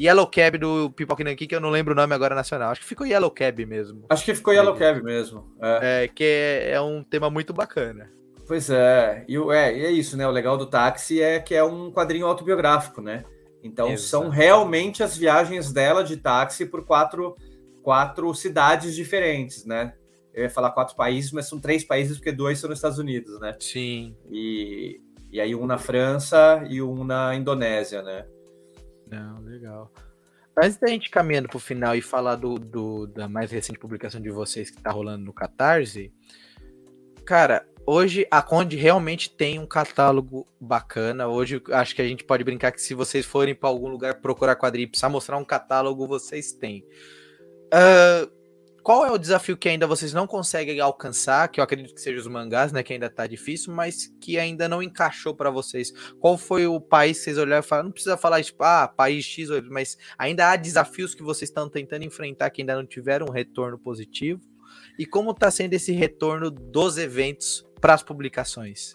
Yellow 0.00 0.26
Cab 0.26 0.58
do 0.58 0.90
Pipoca 0.90 1.22
Nankin, 1.22 1.46
que 1.46 1.54
eu 1.54 1.60
não 1.60 1.70
lembro 1.70 1.92
o 1.92 1.96
nome 1.96 2.14
agora 2.14 2.34
nacional. 2.34 2.70
Acho 2.70 2.80
que 2.80 2.86
ficou 2.86 3.06
Yellow 3.06 3.30
Cab 3.30 3.64
mesmo. 3.64 4.04
Acho 4.08 4.24
que 4.24 4.34
ficou 4.34 4.52
Yellow 4.52 4.74
Cab 4.76 5.02
mesmo. 5.02 5.54
É, 5.60 6.04
é 6.04 6.08
que 6.08 6.24
é, 6.68 6.80
um 6.80 7.02
tema 7.04 7.30
muito 7.30 7.52
bacana. 7.52 8.10
Pois 8.46 8.68
é, 8.68 9.24
e 9.28 9.36
é, 9.52 9.84
é 9.86 9.90
isso, 9.90 10.16
né? 10.16 10.26
O 10.26 10.30
legal 10.30 10.58
do 10.58 10.66
táxi 10.66 11.22
é 11.22 11.38
que 11.40 11.54
é 11.54 11.64
um 11.64 11.90
quadrinho 11.90 12.26
autobiográfico, 12.26 13.00
né? 13.00 13.24
Então 13.62 13.88
Exato. 13.88 14.08
são 14.08 14.28
realmente 14.28 15.02
as 15.02 15.16
viagens 15.16 15.72
dela 15.72 16.04
de 16.04 16.18
táxi 16.18 16.66
por 16.66 16.84
quatro, 16.84 17.34
quatro 17.82 18.34
cidades 18.34 18.94
diferentes, 18.94 19.64
né? 19.64 19.94
Eu 20.34 20.42
ia 20.42 20.50
falar 20.50 20.72
quatro 20.72 20.96
países, 20.96 21.30
mas 21.30 21.48
são 21.48 21.60
três 21.60 21.84
países, 21.84 22.18
porque 22.18 22.32
dois 22.32 22.58
são 22.58 22.68
nos 22.68 22.78
Estados 22.78 22.98
Unidos, 22.98 23.40
né? 23.40 23.56
Sim. 23.60 24.16
E, 24.30 25.00
e 25.34 25.40
aí 25.40 25.52
um 25.52 25.66
na 25.66 25.76
França 25.76 26.64
e 26.70 26.80
um 26.80 27.02
na 27.02 27.34
Indonésia, 27.34 28.00
né? 28.02 28.24
Não, 29.10 29.40
legal. 29.40 29.92
Antes 30.56 30.76
da 30.76 30.86
gente 30.86 31.10
caminhando 31.10 31.48
para 31.48 31.56
o 31.56 31.60
final 31.60 31.96
e 31.96 32.00
falar 32.00 32.36
do, 32.36 32.56
do, 32.56 33.08
da 33.08 33.28
mais 33.28 33.50
recente 33.50 33.76
publicação 33.76 34.20
de 34.20 34.30
vocês 34.30 34.70
que 34.70 34.76
está 34.76 34.92
rolando 34.92 35.24
no 35.24 35.32
Catarse, 35.32 36.12
cara, 37.26 37.66
hoje 37.84 38.24
a 38.30 38.40
Conde 38.42 38.76
realmente 38.76 39.28
tem 39.28 39.58
um 39.58 39.66
catálogo 39.66 40.46
bacana. 40.60 41.26
Hoje 41.26 41.60
acho 41.72 41.96
que 41.96 42.02
a 42.02 42.06
gente 42.06 42.22
pode 42.22 42.44
brincar 42.44 42.70
que 42.70 42.80
se 42.80 42.94
vocês 42.94 43.26
forem 43.26 43.56
para 43.56 43.68
algum 43.68 43.88
lugar 43.88 44.20
procurar 44.20 44.54
quadrinho, 44.54 44.88
precisar 44.88 45.08
mostrar 45.08 45.36
um 45.36 45.44
catálogo, 45.44 46.06
vocês 46.06 46.52
têm. 46.52 46.86
Uh, 47.74 48.30
qual 48.84 49.06
é 49.06 49.10
o 49.10 49.16
desafio 49.16 49.56
que 49.56 49.66
ainda 49.66 49.86
vocês 49.86 50.12
não 50.12 50.26
conseguem 50.26 50.78
alcançar? 50.78 51.48
Que 51.48 51.58
eu 51.58 51.64
acredito 51.64 51.94
que 51.94 52.00
seja 52.02 52.20
os 52.20 52.26
mangás, 52.26 52.70
né? 52.70 52.82
Que 52.82 52.92
ainda 52.92 53.08
tá 53.08 53.26
difícil, 53.26 53.72
mas 53.72 54.14
que 54.20 54.38
ainda 54.38 54.68
não 54.68 54.82
encaixou 54.82 55.34
para 55.34 55.48
vocês. 55.50 55.90
Qual 56.20 56.36
foi 56.36 56.66
o 56.66 56.78
país 56.78 57.16
que 57.16 57.24
vocês 57.24 57.38
olharam 57.38 57.64
e 57.64 57.66
falaram? 57.66 57.86
Não 57.86 57.92
precisa 57.92 58.18
falar, 58.18 58.42
tipo, 58.42 58.62
ah, 58.62 58.86
país 58.86 59.24
X, 59.24 59.48
mas 59.70 59.96
ainda 60.18 60.50
há 60.50 60.56
desafios 60.56 61.14
que 61.14 61.22
vocês 61.22 61.48
estão 61.48 61.66
tentando 61.66 62.04
enfrentar 62.04 62.50
que 62.50 62.60
ainda 62.60 62.76
não 62.76 62.84
tiveram 62.84 63.26
um 63.26 63.32
retorno 63.32 63.78
positivo? 63.78 64.42
E 64.98 65.06
como 65.06 65.30
está 65.30 65.50
sendo 65.50 65.72
esse 65.72 65.92
retorno 65.92 66.50
dos 66.50 66.98
eventos 66.98 67.66
para 67.80 67.94
as 67.94 68.02
publicações? 68.02 68.92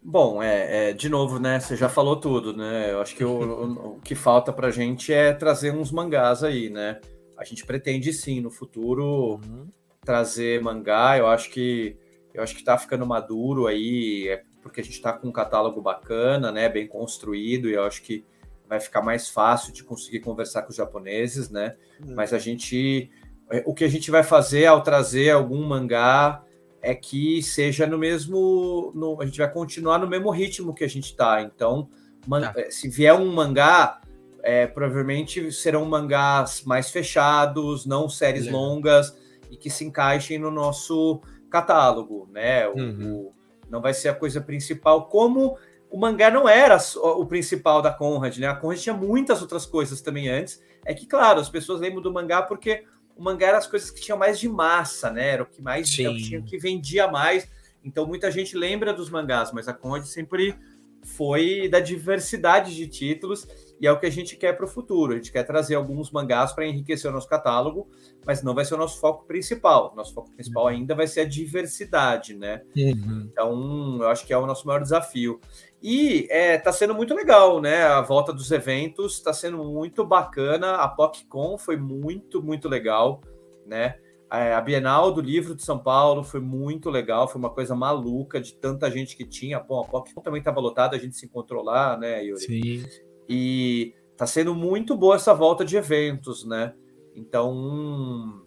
Bom, 0.00 0.40
é, 0.40 0.90
é, 0.90 0.92
de 0.92 1.08
novo, 1.08 1.40
né? 1.40 1.58
Você 1.58 1.74
já 1.74 1.88
falou 1.88 2.14
tudo, 2.14 2.56
né? 2.56 2.92
Eu 2.92 3.00
acho 3.00 3.16
que 3.16 3.24
o, 3.24 3.30
o, 3.30 3.94
o 3.96 4.00
que 4.02 4.14
falta 4.14 4.52
para 4.52 4.70
gente 4.70 5.12
é 5.12 5.32
trazer 5.32 5.74
uns 5.74 5.90
mangás 5.90 6.44
aí, 6.44 6.70
né? 6.70 7.00
A 7.40 7.44
gente 7.44 7.64
pretende 7.64 8.12
sim 8.12 8.40
no 8.40 8.50
futuro 8.50 9.40
uhum. 9.42 9.68
trazer 10.04 10.60
mangá. 10.60 11.16
Eu 11.16 11.26
acho 11.26 11.50
que 11.50 11.96
eu 12.34 12.42
acho 12.42 12.54
que 12.54 12.60
está 12.60 12.78
ficando 12.78 13.04
maduro 13.06 13.66
aí, 13.66 14.28
é 14.28 14.42
porque 14.62 14.80
a 14.80 14.84
gente 14.84 14.94
está 14.94 15.12
com 15.12 15.28
um 15.28 15.32
catálogo 15.32 15.80
bacana, 15.80 16.52
né, 16.52 16.68
bem 16.68 16.86
construído, 16.86 17.68
e 17.68 17.72
eu 17.72 17.82
acho 17.82 18.02
que 18.02 18.24
vai 18.68 18.78
ficar 18.78 19.02
mais 19.02 19.28
fácil 19.28 19.72
de 19.72 19.82
conseguir 19.82 20.20
conversar 20.20 20.62
com 20.62 20.70
os 20.70 20.76
japoneses, 20.76 21.50
né? 21.50 21.76
Uhum. 22.00 22.14
Mas 22.14 22.32
a 22.32 22.38
gente, 22.38 23.10
é, 23.50 23.64
o 23.66 23.74
que 23.74 23.82
a 23.82 23.88
gente 23.88 24.10
vai 24.10 24.22
fazer 24.22 24.66
ao 24.66 24.82
trazer 24.82 25.30
algum 25.30 25.66
mangá 25.66 26.44
é 26.82 26.94
que 26.94 27.42
seja 27.42 27.86
no 27.86 27.98
mesmo, 27.98 28.92
no, 28.94 29.20
a 29.20 29.26
gente 29.26 29.38
vai 29.38 29.50
continuar 29.50 29.98
no 29.98 30.06
mesmo 30.06 30.30
ritmo 30.30 30.74
que 30.74 30.84
a 30.84 30.88
gente 30.88 31.06
está. 31.06 31.42
Então, 31.42 31.88
man, 32.28 32.42
tá. 32.42 32.52
É, 32.56 32.70
se 32.70 32.88
vier 32.88 33.14
um 33.14 33.32
mangá 33.32 34.00
é, 34.42 34.66
provavelmente 34.66 35.52
serão 35.52 35.84
mangás 35.84 36.62
mais 36.64 36.90
fechados, 36.90 37.86
não 37.86 38.08
séries 38.08 38.46
é. 38.46 38.50
longas 38.50 39.16
e 39.50 39.56
que 39.56 39.70
se 39.70 39.84
encaixem 39.84 40.38
no 40.38 40.50
nosso 40.50 41.20
catálogo, 41.50 42.28
né? 42.32 42.68
O, 42.68 42.76
uhum. 42.76 43.12
o, 43.12 43.34
não 43.68 43.80
vai 43.80 43.92
ser 43.92 44.08
a 44.08 44.14
coisa 44.14 44.40
principal, 44.40 45.08
como 45.08 45.58
o 45.90 45.98
mangá 45.98 46.30
não 46.30 46.48
era 46.48 46.78
o 46.96 47.26
principal 47.26 47.82
da 47.82 47.92
Conrad, 47.92 48.38
né? 48.38 48.46
A 48.46 48.54
Conrad 48.54 48.78
tinha 48.78 48.94
muitas 48.94 49.42
outras 49.42 49.66
coisas 49.66 50.00
também 50.00 50.28
antes. 50.28 50.62
É 50.84 50.94
que, 50.94 51.06
claro, 51.06 51.40
as 51.40 51.48
pessoas 51.48 51.80
lembram 51.80 52.00
do 52.00 52.12
mangá 52.12 52.42
porque 52.42 52.84
o 53.16 53.22
mangá 53.22 53.48
era 53.48 53.58
as 53.58 53.66
coisas 53.66 53.90
que 53.90 54.00
tinham 54.00 54.16
mais 54.16 54.38
de 54.38 54.48
massa, 54.48 55.10
né? 55.10 55.30
Era 55.30 55.42
o 55.42 55.46
que 55.46 55.60
mais 55.60 55.90
tinha, 55.90 56.42
que 56.42 56.58
vendia 56.58 57.08
mais. 57.08 57.48
Então 57.84 58.06
muita 58.06 58.30
gente 58.30 58.56
lembra 58.56 58.92
dos 58.92 59.10
mangás, 59.10 59.52
mas 59.52 59.68
a 59.68 59.72
Conrad 59.72 60.04
sempre 60.04 60.56
foi 61.02 61.68
da 61.68 61.80
diversidade 61.80 62.74
de 62.74 62.86
títulos 62.86 63.46
e 63.80 63.86
é 63.86 63.92
o 63.92 63.98
que 63.98 64.04
a 64.04 64.10
gente 64.10 64.36
quer 64.36 64.52
para 64.52 64.66
o 64.66 64.68
futuro. 64.68 65.12
A 65.12 65.16
gente 65.16 65.32
quer 65.32 65.42
trazer 65.42 65.74
alguns 65.74 66.10
mangás 66.10 66.52
para 66.52 66.66
enriquecer 66.66 67.10
o 67.10 67.14
nosso 67.14 67.28
catálogo, 67.28 67.88
mas 68.26 68.42
não 68.42 68.54
vai 68.54 68.64
ser 68.64 68.74
o 68.74 68.78
nosso 68.78 69.00
foco 69.00 69.24
principal. 69.26 69.94
Nosso 69.96 70.12
foco 70.12 70.30
principal 70.30 70.64
uhum. 70.64 70.68
ainda 70.68 70.94
vai 70.94 71.06
ser 71.06 71.20
a 71.20 71.24
diversidade, 71.24 72.34
né? 72.34 72.60
Uhum. 72.76 73.28
Então, 73.32 73.98
eu 74.02 74.08
acho 74.08 74.26
que 74.26 74.34
é 74.34 74.38
o 74.38 74.46
nosso 74.46 74.66
maior 74.66 74.82
desafio. 74.82 75.40
E 75.82 76.26
é, 76.30 76.58
tá 76.58 76.70
sendo 76.72 76.94
muito 76.94 77.14
legal, 77.14 77.58
né? 77.58 77.84
A 77.84 78.02
volta 78.02 78.34
dos 78.34 78.50
eventos 78.52 79.14
está 79.14 79.32
sendo 79.32 79.64
muito 79.64 80.04
bacana. 80.04 80.74
A 80.74 80.86
PocCon 80.86 81.56
foi 81.56 81.78
muito, 81.78 82.42
muito 82.42 82.68
legal, 82.68 83.22
né? 83.66 83.94
É, 84.30 84.52
a 84.52 84.60
Bienal 84.60 85.10
do 85.10 85.22
Livro 85.22 85.56
de 85.56 85.62
São 85.62 85.78
Paulo 85.78 86.22
foi 86.22 86.38
muito 86.38 86.88
legal, 86.88 87.26
foi 87.26 87.40
uma 87.40 87.50
coisa 87.50 87.74
maluca 87.74 88.40
de 88.40 88.54
tanta 88.54 88.88
gente 88.90 89.16
que 89.16 89.24
tinha. 89.24 89.58
Bom, 89.58 89.80
a 89.80 89.84
PocCon 89.84 90.20
também 90.20 90.38
estava 90.38 90.60
lotada, 90.60 90.94
a 90.94 91.00
gente 91.00 91.16
se 91.16 91.26
encontrou 91.26 91.64
lá, 91.64 91.96
né, 91.96 92.22
Yuri? 92.22 92.40
Sim. 92.40 92.84
E 93.32 93.94
tá 94.16 94.26
sendo 94.26 94.56
muito 94.56 94.96
boa 94.96 95.14
essa 95.14 95.32
volta 95.32 95.64
de 95.64 95.76
eventos, 95.76 96.44
né? 96.44 96.74
Então, 97.14 98.42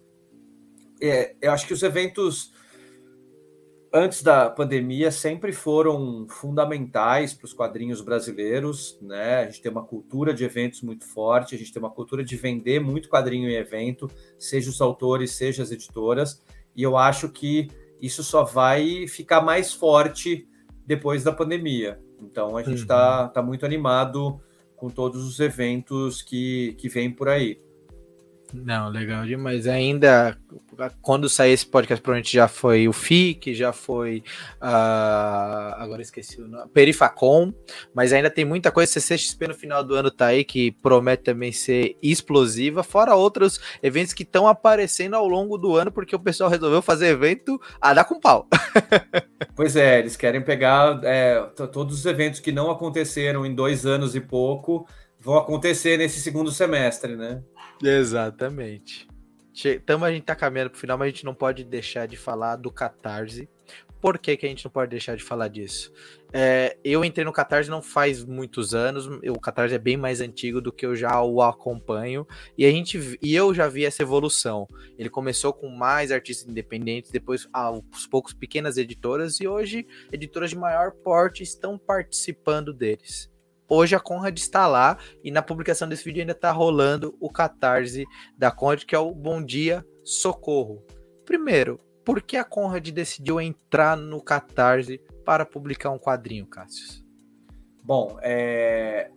é, 1.00 1.34
eu 1.40 1.52
acho 1.52 1.66
que 1.66 1.72
os 1.72 1.82
eventos 1.82 2.52
antes 3.90 4.22
da 4.22 4.50
pandemia 4.50 5.10
sempre 5.10 5.52
foram 5.52 6.26
fundamentais 6.28 7.32
para 7.32 7.46
os 7.46 7.54
quadrinhos 7.54 8.02
brasileiros, 8.02 8.98
né? 9.00 9.36
A 9.36 9.44
gente 9.46 9.62
tem 9.62 9.72
uma 9.72 9.84
cultura 9.84 10.34
de 10.34 10.44
eventos 10.44 10.82
muito 10.82 11.06
forte, 11.06 11.54
a 11.54 11.58
gente 11.58 11.72
tem 11.72 11.80
uma 11.80 11.90
cultura 11.90 12.22
de 12.22 12.36
vender 12.36 12.78
muito 12.78 13.08
quadrinho 13.08 13.48
em 13.48 13.54
evento, 13.54 14.10
seja 14.38 14.68
os 14.68 14.82
autores, 14.82 15.32
seja 15.32 15.62
as 15.62 15.70
editoras, 15.70 16.42
e 16.76 16.82
eu 16.82 16.98
acho 16.98 17.30
que 17.30 17.68
isso 18.02 18.22
só 18.22 18.44
vai 18.44 19.08
ficar 19.08 19.40
mais 19.40 19.72
forte 19.72 20.46
depois 20.86 21.24
da 21.24 21.32
pandemia. 21.32 21.98
Então 22.20 22.54
a 22.54 22.62
gente 22.62 22.82
está 22.82 23.22
uhum. 23.22 23.28
tá 23.30 23.42
muito 23.42 23.64
animado 23.64 24.42
com 24.84 24.90
todos 24.90 25.24
os 25.24 25.40
eventos 25.40 26.20
que, 26.20 26.74
que 26.76 26.90
vêm 26.90 27.10
por 27.10 27.26
aí. 27.26 27.58
Não, 28.52 28.88
legal 28.88 29.24
demais. 29.24 29.66
Ainda, 29.66 30.36
quando 31.02 31.28
sair 31.28 31.52
esse 31.52 31.66
podcast, 31.66 32.00
provavelmente 32.00 32.32
já 32.32 32.46
foi 32.46 32.86
o 32.86 32.92
FIC, 32.92 33.54
já 33.54 33.72
foi. 33.72 34.22
Uh, 34.62 35.74
agora 35.76 36.02
esqueci 36.02 36.40
o 36.40 36.46
nome. 36.46 36.70
Perifacom, 36.72 37.52
mas 37.92 38.12
ainda 38.12 38.30
tem 38.30 38.44
muita 38.44 38.70
coisa. 38.70 38.92
CCXP 38.92 39.48
no 39.48 39.54
final 39.54 39.82
do 39.82 39.94
ano 39.94 40.10
tá 40.10 40.26
aí, 40.26 40.44
que 40.44 40.70
promete 40.70 41.24
também 41.24 41.50
ser 41.50 41.96
explosiva, 42.02 42.82
fora 42.82 43.14
outros 43.14 43.60
eventos 43.82 44.12
que 44.12 44.22
estão 44.22 44.46
aparecendo 44.46 45.14
ao 45.14 45.26
longo 45.26 45.58
do 45.58 45.74
ano, 45.74 45.90
porque 45.90 46.14
o 46.14 46.20
pessoal 46.20 46.50
resolveu 46.50 46.82
fazer 46.82 47.08
evento 47.08 47.60
a 47.80 47.92
dar 47.92 48.04
com 48.04 48.20
pau. 48.20 48.46
pois 49.56 49.74
é, 49.74 49.98
eles 49.98 50.16
querem 50.16 50.42
pegar 50.42 51.00
é, 51.02 51.40
todos 51.72 51.98
os 51.98 52.06
eventos 52.06 52.40
que 52.40 52.52
não 52.52 52.70
aconteceram 52.70 53.44
em 53.44 53.54
dois 53.54 53.84
anos 53.84 54.14
e 54.14 54.20
pouco 54.20 54.86
vão 55.24 55.38
acontecer 55.38 55.96
nesse 55.96 56.20
segundo 56.20 56.50
semestre, 56.52 57.16
né? 57.16 57.42
Exatamente. 57.84 59.06
Então 59.64 60.02
a 60.02 60.10
gente 60.10 60.24
tá 60.24 60.34
caminhando 60.34 60.70
pro 60.70 60.80
final, 60.80 60.98
mas 60.98 61.06
a 61.06 61.10
gente 61.10 61.24
não 61.24 61.34
pode 61.34 61.64
deixar 61.64 62.06
de 62.06 62.16
falar 62.16 62.56
do 62.56 62.70
Catarse. 62.70 63.48
Por 64.00 64.18
que, 64.18 64.36
que 64.36 64.44
a 64.44 64.48
gente 64.48 64.64
não 64.64 64.70
pode 64.70 64.90
deixar 64.90 65.16
de 65.16 65.22
falar 65.22 65.48
disso? 65.48 65.90
É, 66.30 66.76
eu 66.84 67.04
entrei 67.04 67.24
no 67.24 67.32
Catarse 67.32 67.70
não 67.70 67.80
faz 67.80 68.22
muitos 68.22 68.74
anos, 68.74 69.06
o 69.06 69.40
Catarse 69.40 69.74
é 69.74 69.78
bem 69.78 69.96
mais 69.96 70.20
antigo 70.20 70.60
do 70.60 70.72
que 70.72 70.84
eu 70.84 70.94
já 70.94 71.22
o 71.22 71.40
acompanho, 71.40 72.26
e 72.58 72.66
a 72.66 72.70
gente 72.70 73.18
e 73.22 73.34
eu 73.34 73.54
já 73.54 73.66
vi 73.66 73.84
essa 73.84 74.02
evolução. 74.02 74.66
Ele 74.98 75.08
começou 75.08 75.54
com 75.54 75.70
mais 75.70 76.12
artistas 76.12 76.46
independentes, 76.46 77.10
depois 77.10 77.48
aos 77.50 78.06
poucos 78.10 78.34
pequenas 78.34 78.76
editoras, 78.76 79.40
e 79.40 79.48
hoje 79.48 79.86
editoras 80.12 80.50
de 80.50 80.56
maior 80.56 80.90
porte 80.90 81.42
estão 81.42 81.78
participando 81.78 82.74
deles. 82.74 83.32
Hoje 83.68 83.96
a 83.96 84.00
Conrad 84.00 84.36
está 84.38 84.66
lá 84.66 84.98
e 85.22 85.30
na 85.30 85.42
publicação 85.42 85.88
desse 85.88 86.04
vídeo 86.04 86.20
ainda 86.20 86.32
está 86.32 86.50
rolando 86.50 87.16
o 87.18 87.30
catarse 87.30 88.04
da 88.36 88.50
Conrad, 88.50 88.84
que 88.84 88.94
é 88.94 88.98
o 88.98 89.12
Bom 89.12 89.42
Dia 89.42 89.84
Socorro. 90.02 90.84
Primeiro, 91.24 91.80
por 92.04 92.20
que 92.20 92.36
a 92.36 92.44
Conrad 92.44 92.86
decidiu 92.90 93.40
entrar 93.40 93.96
no 93.96 94.20
catarse 94.20 95.00
para 95.24 95.46
publicar 95.46 95.90
um 95.90 95.98
quadrinho, 95.98 96.46
Cássio? 96.46 97.02
Bom, 97.82 98.18
é... 98.22 99.10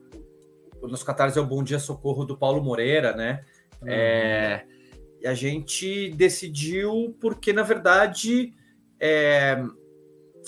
o 0.81 0.87
nosso 0.87 1.05
catarse 1.05 1.37
é 1.37 1.41
o 1.41 1.45
Bom 1.45 1.61
Dia 1.63 1.79
Socorro 1.79 2.23
do 2.23 2.37
Paulo 2.37 2.63
Moreira, 2.63 3.13
né? 3.13 3.43
Uhum. 3.81 3.87
É... 3.89 4.65
E 5.19 5.27
a 5.27 5.33
gente 5.33 6.09
decidiu 6.11 7.17
porque, 7.19 7.51
na 7.51 7.63
verdade, 7.63 8.53
é 8.99 9.61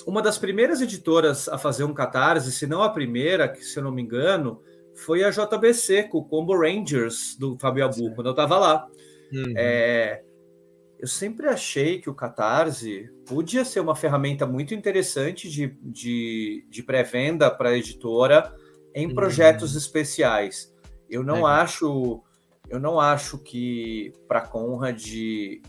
uma 0.06 0.22
das 0.22 0.38
primeiras 0.38 0.82
editoras 0.82 1.47
a 1.47 1.58
fazer 1.58 1.84
um 1.84 1.93
catarse, 1.93 2.52
se 2.52 2.68
não 2.68 2.82
a 2.82 2.89
primeira, 2.89 3.47
que 3.47 3.64
se 3.64 3.78
eu 3.78 3.84
não 3.84 3.91
me 3.91 4.02
engano, 4.02 4.62
foi 4.95 5.24
a 5.24 5.30
JBC, 5.30 6.04
com 6.04 6.20
o 6.20 6.26
Combo 6.26 6.58
Rangers, 6.58 7.36
do 7.38 7.58
Fabio 7.58 7.86
Abu, 7.86 8.14
quando 8.14 8.28
eu 8.28 8.32
estava 8.32 8.58
lá. 8.58 8.88
Uhum. 9.32 9.54
É, 9.56 10.22
eu 11.00 11.08
sempre 11.08 11.47
achei 11.47 12.00
que 12.00 12.10
o 12.10 12.14
Catarse 12.14 13.10
podia 13.26 13.64
ser 13.64 13.80
uma 13.80 13.95
ferramenta 13.95 14.45
muito 14.45 14.74
interessante 14.74 15.50
de, 15.50 15.78
de, 15.82 16.66
de 16.70 16.84
pré-venda 16.84 17.50
para 17.50 17.70
a 17.70 17.78
editora 17.78 18.54
em 18.93 19.08
uhum. 19.08 19.16
projetos 19.16 19.76
especiais. 19.76 20.74
Eu 21.10 21.24
não 21.24 21.47
é. 21.47 21.62
acho 21.62 22.22
eu 22.70 22.80
não 22.80 23.00
acho 23.00 23.39
que 23.39 24.14
para 24.28 24.39
a 24.39 24.47
Conrad 24.47 25.04
e 25.12 25.62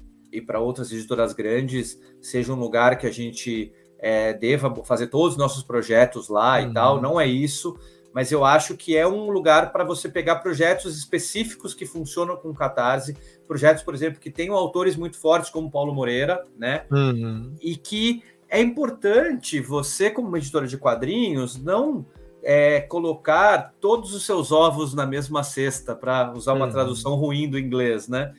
para 0.45 0.61
outras 0.61 0.93
editoras 0.93 1.33
grandes 1.33 1.99
seja 2.21 2.53
um 2.53 2.59
lugar 2.59 2.99
que 2.99 3.07
a 3.07 3.11
gente 3.11 3.73
é, 4.01 4.33
deva 4.33 4.75
fazer 4.85 5.09
todos 5.09 5.33
os 5.33 5.39
nossos 5.39 5.63
projetos 5.63 6.29
lá 6.29 6.59
uhum. 6.59 6.71
e 6.71 6.73
tal, 6.73 7.01
não 7.01 7.21
é 7.21 7.27
isso, 7.27 7.79
mas 8.13 8.33
eu 8.33 8.45
acho 8.45 8.77
que 8.77 8.97
é 8.97 9.07
um 9.07 9.31
lugar 9.31 9.73
para 9.73 9.85
você 9.85 10.09
pegar 10.09 10.37
projetos 10.37 10.97
específicos 10.97 11.75
que 11.75 11.87
funcionam 11.87 12.37
com 12.37 12.53
Catarse, 12.55 13.17
projetos, 13.47 13.83
por 13.83 13.95
exemplo, 13.95 14.21
que 14.21 14.31
tenham 14.31 14.55
autores 14.55 14.97
muito 14.97 15.19
fortes 15.19 15.51
como 15.51 15.71
Paulo 15.71 15.95
Moreira, 15.95 16.45
né? 16.59 16.85
Uhum. 16.91 17.55
E 17.61 17.77
que 17.77 18.23
é 18.49 18.61
importante 18.61 19.61
você, 19.61 20.11
como 20.11 20.37
editora 20.37 20.67
de 20.67 20.77
quadrinhos, 20.77 21.57
não 21.63 22.05
é, 22.43 22.81
colocar 22.81 23.75
todos 23.81 24.13
os 24.13 24.27
seus 24.27 24.51
ovos 24.51 24.93
na 24.93 25.07
mesma 25.07 25.45
cesta, 25.45 25.95
para 25.95 26.33
usar 26.33 26.55
uma 26.55 26.67
uhum. 26.67 26.73
tradução 26.73 27.15
ruim 27.15 27.49
do 27.49 27.59
inglês, 27.59 28.09
né? 28.09 28.33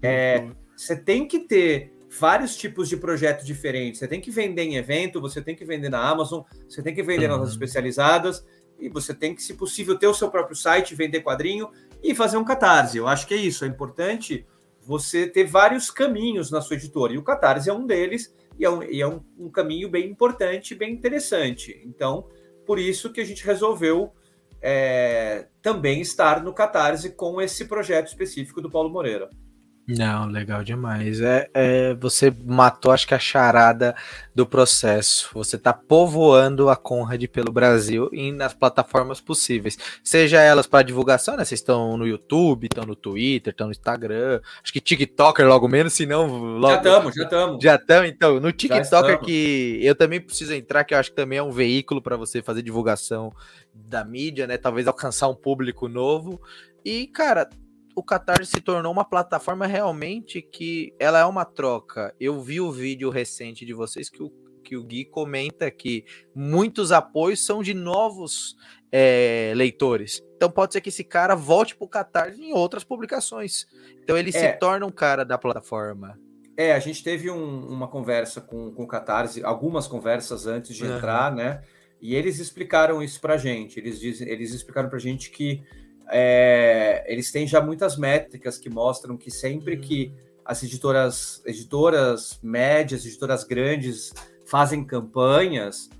É, 0.00 0.46
você 0.76 0.94
tem 0.94 1.26
que 1.26 1.40
ter 1.40 1.95
vários 2.18 2.56
tipos 2.56 2.88
de 2.88 2.96
projetos 2.96 3.46
diferentes. 3.46 3.98
Você 3.98 4.08
tem 4.08 4.20
que 4.20 4.30
vender 4.30 4.62
em 4.62 4.76
evento, 4.76 5.20
você 5.20 5.40
tem 5.40 5.54
que 5.54 5.64
vender 5.64 5.88
na 5.88 6.00
Amazon, 6.00 6.42
você 6.68 6.82
tem 6.82 6.94
que 6.94 7.02
vender 7.02 7.30
uhum. 7.30 7.38
nas 7.38 7.50
especializadas, 7.50 8.44
e 8.78 8.88
você 8.88 9.14
tem 9.14 9.34
que, 9.34 9.42
se 9.42 9.54
possível, 9.54 9.98
ter 9.98 10.06
o 10.06 10.14
seu 10.14 10.30
próprio 10.30 10.56
site, 10.56 10.94
vender 10.94 11.22
quadrinho 11.22 11.70
e 12.02 12.14
fazer 12.14 12.36
um 12.36 12.44
catarse. 12.44 12.98
Eu 12.98 13.08
acho 13.08 13.26
que 13.26 13.34
é 13.34 13.38
isso. 13.38 13.64
É 13.64 13.68
importante 13.68 14.46
você 14.82 15.26
ter 15.26 15.44
vários 15.44 15.90
caminhos 15.90 16.50
na 16.50 16.60
sua 16.60 16.76
editora. 16.76 17.12
E 17.12 17.18
o 17.18 17.22
catarse 17.22 17.68
é 17.68 17.72
um 17.72 17.86
deles, 17.86 18.34
e 18.58 18.64
é 18.64 18.70
um, 18.70 18.82
e 18.82 19.00
é 19.00 19.06
um, 19.06 19.20
um 19.38 19.50
caminho 19.50 19.88
bem 19.88 20.08
importante, 20.08 20.74
bem 20.74 20.92
interessante. 20.92 21.82
Então, 21.84 22.28
por 22.64 22.78
isso 22.78 23.12
que 23.12 23.20
a 23.20 23.24
gente 23.24 23.44
resolveu 23.44 24.12
é, 24.60 25.48
também 25.62 26.00
estar 26.00 26.42
no 26.42 26.52
catarse 26.52 27.10
com 27.10 27.40
esse 27.40 27.64
projeto 27.64 28.08
específico 28.08 28.60
do 28.60 28.70
Paulo 28.70 28.90
Moreira. 28.90 29.30
Não, 29.88 30.26
legal 30.26 30.64
demais. 30.64 31.20
É, 31.20 31.48
é, 31.54 31.94
você 31.94 32.34
matou, 32.44 32.90
acho 32.90 33.06
que 33.06 33.14
a 33.14 33.20
charada 33.20 33.94
do 34.34 34.44
processo. 34.44 35.30
Você 35.32 35.54
está 35.54 35.72
povoando 35.72 36.68
a 36.68 36.74
Conrad 36.74 37.24
pelo 37.28 37.52
Brasil 37.52 38.10
e 38.12 38.32
nas 38.32 38.52
plataformas 38.52 39.20
possíveis. 39.20 39.78
Seja 40.02 40.40
elas 40.40 40.66
para 40.66 40.82
divulgação, 40.82 41.36
né? 41.36 41.44
Vocês 41.44 41.60
estão 41.60 41.96
no 41.96 42.04
YouTube, 42.04 42.64
estão 42.64 42.84
no 42.84 42.96
Twitter, 42.96 43.52
estão 43.52 43.68
no 43.68 43.72
Instagram. 43.72 44.40
Acho 44.60 44.72
que 44.72 44.80
TikToker 44.80 45.46
logo 45.46 45.68
menos, 45.68 45.92
se 45.92 46.04
não. 46.04 46.26
Logo... 46.26 46.68
Já 46.68 46.76
estamos, 46.78 47.14
já 47.14 47.22
estamos. 47.22 47.62
Já 47.62 47.74
estamos, 47.76 48.10
então. 48.10 48.40
No 48.40 48.50
TikToker 48.50 49.20
que 49.20 49.78
eu 49.82 49.94
também 49.94 50.20
preciso 50.20 50.52
entrar, 50.52 50.82
que 50.82 50.94
eu 50.94 50.98
acho 50.98 51.10
que 51.10 51.16
também 51.16 51.38
é 51.38 51.42
um 51.42 51.52
veículo 51.52 52.02
para 52.02 52.16
você 52.16 52.42
fazer 52.42 52.60
divulgação 52.60 53.32
da 53.72 54.04
mídia, 54.04 54.48
né? 54.48 54.56
Talvez 54.56 54.88
alcançar 54.88 55.28
um 55.28 55.34
público 55.34 55.86
novo. 55.86 56.40
E, 56.84 57.06
cara, 57.06 57.48
o 57.96 58.02
Catarse 58.02 58.50
se 58.50 58.60
tornou 58.60 58.92
uma 58.92 59.06
plataforma 59.06 59.66
realmente 59.66 60.42
que 60.42 60.94
ela 61.00 61.18
é 61.18 61.24
uma 61.24 61.46
troca. 61.46 62.14
Eu 62.20 62.42
vi 62.42 62.60
o 62.60 62.70
vídeo 62.70 63.08
recente 63.08 63.64
de 63.64 63.72
vocês 63.72 64.10
que 64.10 64.22
o, 64.22 64.30
que 64.62 64.76
o 64.76 64.84
Gui 64.84 65.06
comenta 65.06 65.70
que 65.70 66.04
muitos 66.34 66.92
apoios 66.92 67.44
são 67.44 67.62
de 67.62 67.72
novos 67.72 68.54
é, 68.92 69.54
leitores. 69.56 70.22
Então 70.36 70.50
pode 70.50 70.74
ser 70.74 70.82
que 70.82 70.90
esse 70.90 71.02
cara 71.02 71.34
volte 71.34 71.74
para 71.74 71.86
o 71.86 71.88
Catarse 71.88 72.38
em 72.38 72.52
outras 72.52 72.84
publicações. 72.84 73.66
Então 74.02 74.18
ele 74.18 74.28
é. 74.28 74.32
se 74.32 74.52
torna 74.58 74.84
um 74.84 74.92
cara 74.92 75.24
da 75.24 75.38
plataforma. 75.38 76.20
É, 76.54 76.74
a 76.74 76.78
gente 76.78 77.02
teve 77.02 77.30
um, 77.30 77.66
uma 77.66 77.88
conversa 77.88 78.42
com, 78.42 78.72
com 78.72 78.82
o 78.82 78.86
Catarse, 78.86 79.42
algumas 79.42 79.86
conversas 79.86 80.46
antes 80.46 80.76
de 80.76 80.84
uhum. 80.84 80.96
entrar, 80.96 81.34
né? 81.34 81.62
E 81.98 82.14
eles 82.14 82.38
explicaram 82.38 83.02
isso 83.02 83.18
para 83.22 83.38
gente. 83.38 83.80
Eles, 83.80 83.98
dizem, 83.98 84.28
eles 84.28 84.52
explicaram 84.52 84.90
para 84.90 84.98
gente 84.98 85.30
que 85.30 85.64
é, 86.08 87.04
eles 87.06 87.30
têm 87.32 87.46
já 87.46 87.60
muitas 87.60 87.96
métricas 87.96 88.58
que 88.58 88.70
mostram 88.70 89.16
que 89.16 89.30
sempre 89.30 89.76
que 89.76 90.12
as 90.44 90.62
editoras, 90.62 91.42
editoras 91.44 92.38
médias, 92.42 93.04
editoras 93.04 93.42
grandes 93.42 94.12
fazem 94.44 94.84
campanhas, 94.84 95.90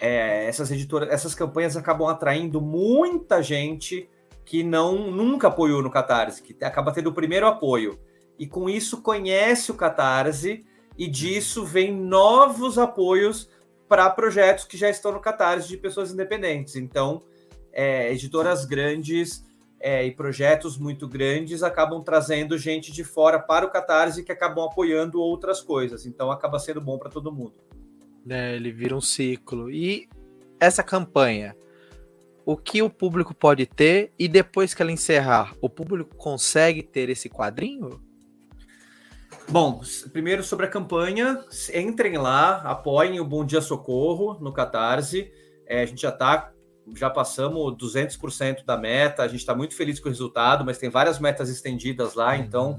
é, 0.00 0.46
essas 0.46 0.70
editoras, 0.70 1.08
essas 1.10 1.34
campanhas 1.34 1.76
acabam 1.76 2.08
atraindo 2.08 2.60
muita 2.60 3.42
gente 3.42 4.08
que 4.44 4.62
não 4.62 5.10
nunca 5.10 5.48
apoiou 5.48 5.82
no 5.82 5.90
Catarse, 5.90 6.40
que 6.42 6.56
acaba 6.64 6.92
tendo 6.92 7.10
o 7.10 7.14
primeiro 7.14 7.46
apoio. 7.46 7.98
E 8.38 8.46
com 8.46 8.68
isso 8.70 9.02
conhece 9.02 9.72
o 9.72 9.74
Catarse 9.74 10.64
e 10.96 11.08
disso 11.08 11.64
vem 11.64 11.92
novos 11.92 12.78
apoios 12.78 13.50
para 13.88 14.08
projetos 14.10 14.64
que 14.64 14.76
já 14.76 14.88
estão 14.88 15.12
no 15.12 15.20
Catarse 15.20 15.66
de 15.66 15.76
pessoas 15.76 16.12
independentes. 16.12 16.76
Então, 16.76 17.22
é, 17.72 18.12
editoras 18.12 18.64
grandes 18.64 19.44
é, 19.86 20.04
e 20.04 20.10
projetos 20.10 20.76
muito 20.76 21.06
grandes 21.06 21.62
acabam 21.62 22.02
trazendo 22.02 22.58
gente 22.58 22.90
de 22.90 23.04
fora 23.04 23.38
para 23.38 23.64
o 23.64 23.70
Catarse 23.70 24.24
que 24.24 24.32
acabam 24.32 24.64
apoiando 24.64 25.20
outras 25.20 25.60
coisas. 25.60 26.04
Então, 26.06 26.28
acaba 26.28 26.58
sendo 26.58 26.80
bom 26.80 26.98
para 26.98 27.08
todo 27.08 27.30
mundo. 27.30 27.54
É, 28.28 28.56
ele 28.56 28.72
vira 28.72 28.96
um 28.96 29.00
ciclo. 29.00 29.70
E 29.70 30.08
essa 30.58 30.82
campanha, 30.82 31.56
o 32.44 32.56
que 32.56 32.82
o 32.82 32.90
público 32.90 33.32
pode 33.32 33.64
ter 33.64 34.12
e 34.18 34.26
depois 34.26 34.74
que 34.74 34.82
ela 34.82 34.90
encerrar, 34.90 35.54
o 35.60 35.70
público 35.70 36.16
consegue 36.16 36.82
ter 36.82 37.08
esse 37.08 37.28
quadrinho? 37.28 38.00
Bom, 39.48 39.80
primeiro 40.12 40.42
sobre 40.42 40.66
a 40.66 40.68
campanha, 40.68 41.44
entrem 41.72 42.18
lá, 42.18 42.56
apoiem 42.62 43.20
o 43.20 43.24
Bom 43.24 43.44
Dia 43.44 43.60
Socorro 43.60 44.36
no 44.40 44.52
Catarse. 44.52 45.30
É, 45.64 45.82
a 45.82 45.86
gente 45.86 46.02
já 46.02 46.08
está, 46.08 46.52
já 46.94 47.10
passamos 47.10 47.74
200% 47.74 48.64
da 48.64 48.76
meta, 48.76 49.22
a 49.22 49.28
gente 49.28 49.40
está 49.40 49.54
muito 49.54 49.74
feliz 49.74 49.98
com 49.98 50.08
o 50.08 50.12
resultado, 50.12 50.64
mas 50.64 50.78
tem 50.78 50.88
várias 50.88 51.18
metas 51.18 51.48
estendidas 51.48 52.14
lá, 52.14 52.34
uhum. 52.34 52.40
então 52.40 52.78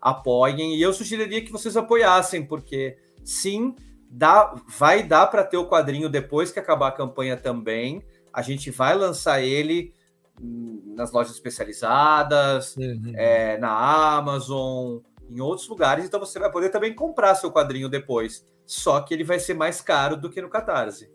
apoiem. 0.00 0.76
E 0.76 0.82
eu 0.82 0.92
sugeriria 0.92 1.44
que 1.44 1.52
vocês 1.52 1.76
apoiassem, 1.76 2.44
porque 2.44 2.96
sim, 3.24 3.74
dá, 4.10 4.54
vai 4.68 5.02
dar 5.02 5.26
para 5.26 5.44
ter 5.44 5.56
o 5.56 5.68
quadrinho 5.68 6.08
depois 6.08 6.50
que 6.50 6.58
acabar 6.58 6.88
a 6.88 6.92
campanha 6.92 7.36
também. 7.36 8.02
A 8.32 8.42
gente 8.42 8.70
vai 8.70 8.94
lançar 8.94 9.42
ele 9.42 9.92
hum, 10.40 10.94
nas 10.96 11.12
lojas 11.12 11.34
especializadas, 11.34 12.76
uhum. 12.76 13.12
é, 13.14 13.58
na 13.58 14.16
Amazon 14.16 15.00
em 15.28 15.40
outros 15.40 15.66
lugares, 15.66 16.04
então 16.04 16.20
você 16.20 16.38
vai 16.38 16.50
poder 16.50 16.68
também 16.68 16.94
comprar 16.94 17.34
seu 17.34 17.50
quadrinho 17.50 17.88
depois. 17.88 18.44
Só 18.66 19.00
que 19.00 19.14
ele 19.14 19.24
vai 19.24 19.38
ser 19.38 19.54
mais 19.54 19.80
caro 19.80 20.16
do 20.16 20.30
que 20.30 20.42
no 20.42 20.48
Catarse. 20.48 21.10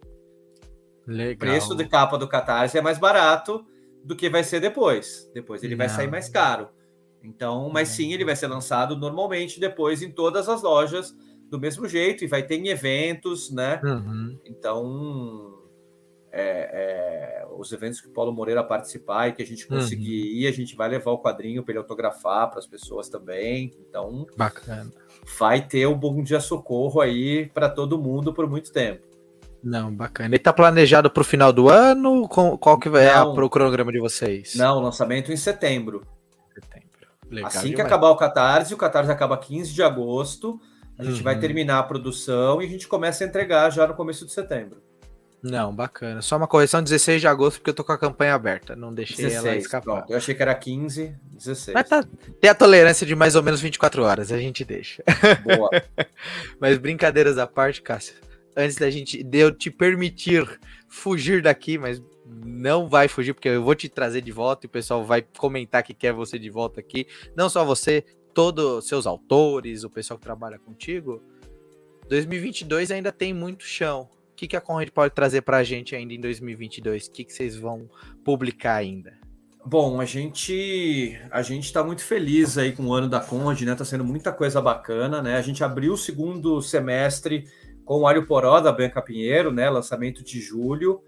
Legal. 1.07 1.33
O 1.33 1.37
preço 1.37 1.75
de 1.75 1.87
capa 1.87 2.17
do 2.17 2.27
Catarse 2.27 2.77
é 2.77 2.81
mais 2.81 2.99
barato 2.99 3.65
do 4.03 4.15
que 4.15 4.29
vai 4.29 4.43
ser 4.43 4.59
depois. 4.59 5.29
Depois 5.33 5.63
ele 5.63 5.75
Não. 5.75 5.79
vai 5.79 5.89
sair 5.89 6.09
mais 6.09 6.27
caro. 6.27 6.69
Então, 7.23 7.69
mas 7.69 7.89
sim, 7.89 8.13
ele 8.13 8.25
vai 8.25 8.35
ser 8.35 8.47
lançado 8.47 8.95
normalmente 8.95 9.59
depois 9.59 10.01
em 10.01 10.11
todas 10.11 10.47
as 10.47 10.61
lojas 10.61 11.15
do 11.49 11.59
mesmo 11.59 11.87
jeito 11.87 12.23
e 12.23 12.27
vai 12.27 12.43
ter 12.43 12.55
em 12.55 12.67
eventos, 12.67 13.51
né? 13.51 13.81
Uhum. 13.83 14.37
Então, 14.45 15.57
é, 16.31 17.41
é, 17.41 17.47
os 17.57 17.71
eventos 17.71 18.01
que 18.01 18.07
o 18.07 18.11
Paulo 18.11 18.31
Moreira 18.31 18.63
participar 18.63 19.29
e 19.29 19.33
que 19.33 19.41
a 19.41 19.45
gente 19.45 19.65
conseguir 19.65 20.21
uhum. 20.21 20.37
ir, 20.39 20.47
a 20.47 20.51
gente 20.51 20.75
vai 20.75 20.89
levar 20.89 21.11
o 21.11 21.21
quadrinho 21.21 21.63
para 21.63 21.71
ele 21.71 21.79
autografar 21.79 22.49
para 22.49 22.59
as 22.59 22.67
pessoas 22.67 23.09
também. 23.09 23.73
Então, 23.89 24.27
bacana. 24.37 24.91
Vai 25.37 25.65
ter 25.65 25.85
o 25.85 25.91
um 25.91 25.97
Bom 25.97 26.21
Dia 26.21 26.39
Socorro 26.39 27.01
aí 27.01 27.49
para 27.53 27.69
todo 27.69 27.97
mundo 27.97 28.33
por 28.33 28.47
muito 28.47 28.71
tempo. 28.71 29.05
Não, 29.63 29.93
bacana. 29.93 30.29
Ele 30.29 30.37
está 30.37 30.53
planejado 30.53 31.09
para 31.09 31.21
o 31.21 31.23
final 31.23 31.51
do 31.51 31.69
ano? 31.69 32.27
Qual 32.27 32.79
que 32.79 32.89
é 32.89 33.21
o 33.21 33.49
cronograma 33.49 33.91
de 33.91 33.99
vocês? 33.99 34.55
Não, 34.55 34.79
lançamento 34.79 35.31
em 35.31 35.37
setembro. 35.37 36.03
Setembro. 36.53 36.87
Legal 37.29 37.47
assim 37.47 37.69
demais. 37.69 37.75
que 37.75 37.81
acabar 37.81 38.09
o 38.09 38.15
Catarse, 38.15 38.73
o 38.73 38.77
Catarse 38.77 39.11
acaba 39.11 39.37
15 39.37 39.73
de 39.73 39.83
agosto, 39.83 40.59
a 40.97 41.03
gente 41.03 41.17
uhum. 41.17 41.23
vai 41.23 41.39
terminar 41.39 41.79
a 41.79 41.83
produção 41.83 42.61
e 42.61 42.65
a 42.65 42.69
gente 42.69 42.87
começa 42.87 43.23
a 43.23 43.27
entregar 43.27 43.69
já 43.69 43.85
no 43.85 43.93
começo 43.93 44.25
de 44.25 44.31
setembro. 44.31 44.81
Não, 45.43 45.73
bacana. 45.73 46.21
Só 46.21 46.35
uma 46.35 46.47
correção, 46.47 46.81
16 46.81 47.21
de 47.21 47.27
agosto, 47.27 47.59
porque 47.59 47.69
eu 47.69 47.73
tô 47.73 47.83
com 47.83 47.91
a 47.91 47.97
campanha 47.97 48.33
aberta. 48.33 48.75
Não 48.75 48.93
deixei 48.93 49.25
16, 49.25 49.45
ela 49.45 49.55
escapar. 49.55 49.95
Pronto. 49.97 50.11
Eu 50.11 50.17
achei 50.17 50.33
que 50.33 50.41
era 50.41 50.53
15, 50.53 51.15
16. 51.31 51.75
Mas 51.75 51.87
tá, 51.87 52.03
tem 52.41 52.49
a 52.49 52.55
tolerância 52.55 53.05
de 53.05 53.15
mais 53.15 53.35
ou 53.35 53.43
menos 53.43 53.61
24 53.61 54.03
horas, 54.03 54.31
a 54.31 54.37
gente 54.37 54.65
deixa. 54.65 55.03
Boa. 55.43 55.69
Mas 56.59 56.77
brincadeiras 56.77 57.37
à 57.37 57.45
parte, 57.45 57.81
Cássio. 57.81 58.15
Antes 58.57 58.77
da 58.77 58.89
gente, 58.89 59.21
de 59.21 59.37
eu 59.37 59.51
te 59.51 59.69
permitir 59.69 60.59
fugir 60.87 61.43
daqui, 61.43 61.77
mas 61.77 62.01
não 62.25 62.89
vai 62.89 63.07
fugir, 63.07 63.33
porque 63.33 63.49
eu 63.49 63.63
vou 63.63 63.75
te 63.75 63.87
trazer 63.87 64.21
de 64.21 64.31
volta 64.31 64.65
e 64.65 64.67
o 64.67 64.71
pessoal 64.71 65.05
vai 65.05 65.21
comentar 65.21 65.83
que 65.83 65.93
quer 65.93 66.11
você 66.11 66.39
de 66.39 66.49
volta 66.49 66.79
aqui. 66.79 67.05
Não 67.35 67.49
só 67.49 67.63
você, 67.63 68.03
todos 68.33 68.87
seus 68.87 69.05
autores, 69.05 69.83
o 69.83 69.89
pessoal 69.89 70.17
que 70.17 70.25
trabalha 70.25 70.57
contigo. 70.57 71.21
2022 72.09 72.89
ainda 72.89 73.11
tem 73.11 73.33
muito 73.33 73.63
chão 73.63 74.09
que, 74.37 74.47
que 74.47 74.55
a 74.55 74.61
Conrad 74.61 74.89
pode 74.89 75.13
trazer 75.13 75.41
para 75.41 75.57
a 75.57 75.63
gente 75.63 75.95
ainda 75.95 76.13
em 76.13 76.21
2022? 76.21 77.07
O 77.07 77.11
que, 77.11 77.25
que 77.25 77.33
vocês 77.33 77.57
vão 77.57 77.89
publicar 78.23 78.75
ainda? 78.75 79.17
Bom, 79.65 79.99
a 79.99 80.05
gente 80.05 81.19
a 81.29 81.41
gente 81.41 81.65
está 81.65 81.83
muito 81.83 82.01
feliz 82.01 82.57
aí 82.57 82.71
com 82.71 82.83
o 82.83 82.93
ano 82.93 83.09
da 83.09 83.19
Conrad, 83.19 83.59
né? 83.63 83.75
Tá 83.75 83.83
sendo 83.83 84.05
muita 84.05 84.31
coisa 84.31 84.61
bacana, 84.61 85.21
né? 85.21 85.35
A 85.35 85.41
gente 85.41 85.61
abriu 85.61 85.91
o 85.91 85.97
segundo 85.97 86.61
semestre 86.61 87.45
com 87.87 88.01
o 88.01 88.07
Alho 88.07 88.27
Poró 88.27 88.59
da 88.59 88.71
Branca 88.71 89.01
Pinheiro, 89.01 89.49
né? 89.49 89.69
Lançamento 89.69 90.21
de 90.21 90.41
julho, 90.41 91.01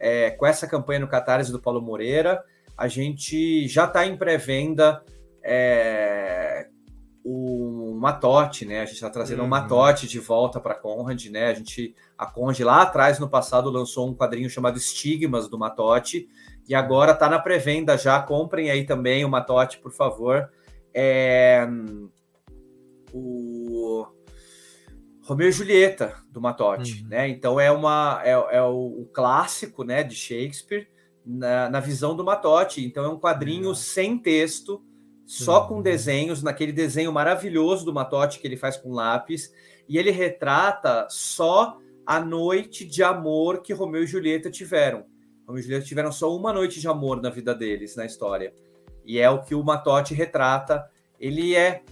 é, 0.00 0.30
com 0.30 0.46
essa 0.46 0.66
campanha 0.66 1.00
no 1.00 1.06
Catarse 1.06 1.52
do 1.52 1.60
Paulo 1.60 1.82
Moreira. 1.82 2.42
A 2.76 2.88
gente 2.88 3.68
já 3.68 3.84
está 3.84 4.06
em 4.06 4.16
pré-venda 4.16 5.04
é, 5.44 6.68
o 7.22 7.94
Matote, 8.00 8.64
né? 8.64 8.80
A 8.80 8.86
gente 8.86 8.94
está 8.94 9.10
trazendo 9.10 9.40
uhum. 9.40 9.44
um 9.44 9.50
Matote 9.50 10.08
de 10.08 10.18
volta 10.18 10.58
para 10.58 10.72
a 10.72 10.78
Conrad, 10.78 11.22
né? 11.26 11.48
A 11.48 11.54
gente, 11.54 11.94
a 12.16 12.24
Conrad 12.24 12.60
lá 12.60 12.80
atrás 12.80 13.18
no 13.18 13.28
passado 13.28 13.68
lançou 13.68 14.08
um 14.08 14.14
quadrinho 14.14 14.48
chamado 14.48 14.78
Estigmas 14.78 15.48
do 15.48 15.58
Matote 15.58 16.26
e 16.66 16.74
agora 16.74 17.12
está 17.12 17.28
na 17.28 17.38
pré-venda 17.38 17.98
já. 17.98 18.18
Comprem 18.22 18.70
aí 18.70 18.86
também 18.86 19.22
o 19.22 19.28
Matote, 19.28 19.78
por 19.78 19.92
favor. 19.92 20.48
É... 20.94 21.68
O 23.12 24.06
Romeu 25.22 25.48
e 25.48 25.52
Julieta 25.52 26.16
do 26.30 26.40
Matote, 26.40 27.02
uhum. 27.02 27.08
né? 27.08 27.28
Então 27.28 27.60
é 27.60 27.70
uma 27.70 28.20
é, 28.24 28.30
é 28.30 28.62
o, 28.62 29.02
o, 29.02 29.08
clássico, 29.12 29.84
né, 29.84 30.02
de 30.02 30.16
Shakespeare 30.16 30.88
na, 31.24 31.70
na 31.70 31.80
visão 31.80 32.16
do 32.16 32.24
Matote. 32.24 32.84
Então 32.84 33.04
é 33.04 33.08
um 33.08 33.18
quadrinho 33.18 33.68
uhum. 33.68 33.74
sem 33.74 34.18
texto 34.18 34.82
só 35.24 35.66
com 35.66 35.80
desenhos, 35.80 36.42
naquele 36.42 36.72
desenho 36.72 37.12
maravilhoso 37.12 37.84
do 37.84 37.92
Matote 37.92 38.38
que 38.38 38.46
ele 38.46 38.56
faz 38.56 38.76
com 38.76 38.92
lápis, 38.92 39.52
e 39.88 39.96
ele 39.96 40.10
retrata 40.10 41.06
só 41.08 41.78
a 42.04 42.20
noite 42.20 42.84
de 42.84 43.02
amor 43.02 43.62
que 43.62 43.72
Romeu 43.72 44.02
e 44.02 44.06
Julieta 44.06 44.50
tiveram. 44.50 45.04
Romeu 45.46 45.60
e 45.60 45.62
Julieta 45.62 45.86
tiveram 45.86 46.12
só 46.12 46.34
uma 46.36 46.52
noite 46.52 46.80
de 46.80 46.88
amor 46.88 47.22
na 47.22 47.30
vida 47.30 47.54
deles, 47.54 47.96
na 47.96 48.04
história. 48.04 48.52
E 49.06 49.18
é 49.18 49.30
o 49.30 49.42
que 49.42 49.54
o 49.54 49.62
Matote 49.62 50.12
retrata. 50.12 50.84
Ele 51.18 51.54
é 51.54 51.82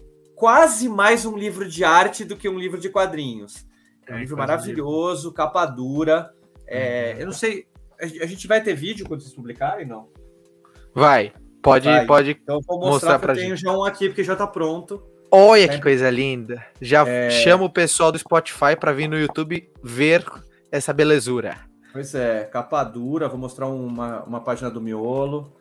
quase 0.41 0.89
mais 0.89 1.27
um 1.27 1.37
livro 1.37 1.69
de 1.69 1.85
arte 1.85 2.25
do 2.25 2.35
que 2.35 2.49
um 2.49 2.59
livro 2.59 2.81
de 2.81 2.89
quadrinhos. 2.89 3.67
É 4.09 4.15
um 4.15 4.17
é, 4.17 4.21
livro 4.21 4.39
maravilhoso, 4.39 5.35
capa 5.35 5.67
dura. 5.67 6.33
É, 6.67 7.13
uhum. 7.13 7.21
eu 7.21 7.27
não 7.27 7.33
sei, 7.35 7.67
a 8.01 8.25
gente 8.25 8.49
vai 8.49 8.63
ter 8.63 8.73
vídeo 8.73 9.07
quando 9.07 9.21
vocês 9.21 9.35
publicarem, 9.35 9.87
não? 9.87 10.09
Vai. 10.95 11.35
Pode, 11.63 11.85
Vai. 11.85 12.07
pode 12.07 12.31
então, 12.31 12.59
vou 12.67 12.79
mostrar, 12.79 12.91
mostrar 12.91 13.19
pra 13.19 13.35
eu 13.35 13.37
tenho 13.37 13.55
já 13.55 13.71
um 13.71 13.85
aqui, 13.85 14.09
porque 14.09 14.25
já 14.25 14.35
tá 14.35 14.47
pronto. 14.47 15.03
Olha 15.31 15.69
que 15.69 15.79
coisa 15.79 16.09
linda. 16.09 16.65
Já 16.81 17.07
é... 17.07 17.29
chama 17.29 17.65
o 17.65 17.71
pessoal 17.71 18.11
do 18.11 18.19
Spotify 18.19 18.75
para 18.81 18.93
vir 18.93 19.09
no 19.09 19.19
YouTube 19.19 19.71
ver 19.83 20.25
essa 20.73 20.91
belezura. 20.95 21.59
Pois 21.93 22.15
é, 22.15 22.45
capa 22.45 22.83
dura, 22.83 23.29
vou 23.29 23.39
mostrar 23.39 23.67
uma, 23.67 24.23
uma 24.23 24.41
página 24.41 24.71
do 24.71 24.81
miolo. 24.81 25.53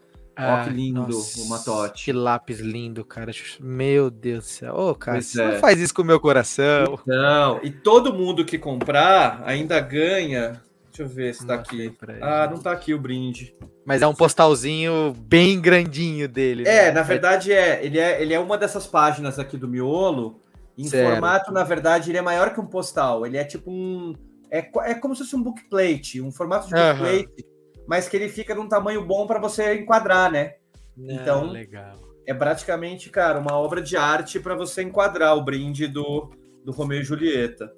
Ah, 0.42 0.62
Ó, 0.62 0.64
que 0.64 0.70
lindo 0.70 1.02
nossa, 1.02 1.42
o 1.42 1.50
Matote. 1.50 2.06
Que 2.06 2.14
lápis 2.14 2.60
lindo, 2.60 3.04
cara. 3.04 3.32
Meu 3.60 4.10
Deus 4.10 4.46
do 4.46 4.50
céu. 4.50 4.74
Ô, 4.74 4.90
oh, 4.92 4.96
cara, 4.96 5.22
você 5.22 5.42
é. 5.42 5.52
não 5.52 5.60
faz 5.60 5.80
isso 5.80 5.94
com 5.94 6.02
o 6.02 6.06
meu 6.06 6.20
coração. 6.20 6.98
Não, 7.06 7.60
e 7.62 7.70
todo 7.70 8.14
mundo 8.14 8.46
que 8.46 8.58
comprar 8.58 9.44
ainda 9.46 9.80
ganha 9.82 10.62
Deixa 11.00 11.04
eu 11.04 11.08
ver 11.08 11.34
se 11.34 11.46
tá 11.46 11.56
aqui. 11.56 11.96
Ah, 12.22 12.48
não 12.52 12.60
tá 12.60 12.72
aqui 12.72 12.94
o 12.94 13.00
brinde. 13.00 13.56
Mas 13.86 14.02
é 14.02 14.08
um 14.08 14.14
postalzinho 14.14 15.14
bem 15.18 15.60
grandinho 15.62 16.28
dele. 16.28 16.68
É, 16.68 16.86
né? 16.86 16.92
na 16.92 17.02
verdade 17.04 17.54
é. 17.54 17.84
Ele, 17.84 17.98
é. 17.98 18.22
ele 18.22 18.34
é 18.34 18.40
uma 18.40 18.58
dessas 18.58 18.86
páginas 18.86 19.40
aqui 19.40 19.56
do 19.56 19.68
miolo. 19.68 20.42
Em 20.78 20.90
formato, 20.90 21.52
na 21.52 21.64
verdade, 21.64 22.10
ele 22.10 22.18
é 22.18 22.22
maior 22.22 22.54
que 22.54 22.60
um 22.60 22.66
postal. 22.66 23.26
Ele 23.26 23.38
é 23.38 23.44
tipo 23.44 23.70
um. 23.70 24.14
É, 24.52 24.70
é 24.90 24.94
como 24.94 25.16
se 25.16 25.24
fosse 25.24 25.36
um 25.36 25.44
bookplate, 25.44 26.22
um 26.22 26.32
formato 26.32 26.68
de 26.68 26.74
bookplate, 26.74 27.28
uhum. 27.28 27.49
Mas 27.90 28.08
que 28.08 28.16
ele 28.16 28.30
fica 28.30 28.54
num 28.54 28.70
tamanho 28.70 29.04
bom 29.04 29.26
para 29.26 29.40
você 29.40 29.74
enquadrar, 29.74 30.32
né? 30.32 30.58
Não, 30.96 31.16
então, 31.16 31.50
legal. 31.50 31.96
é 32.24 32.36
praticamente, 32.36 33.10
cara, 33.10 33.40
uma 33.40 33.58
obra 33.58 33.82
de 33.82 33.98
arte 33.98 34.40
para 34.40 34.54
você 34.54 34.84
enquadrar 34.84 35.36
o 35.36 35.44
brinde 35.44 35.88
do, 35.88 36.30
do 36.64 36.72
Romeu 36.72 37.02
e 37.02 37.04
Julieta. 37.04 37.74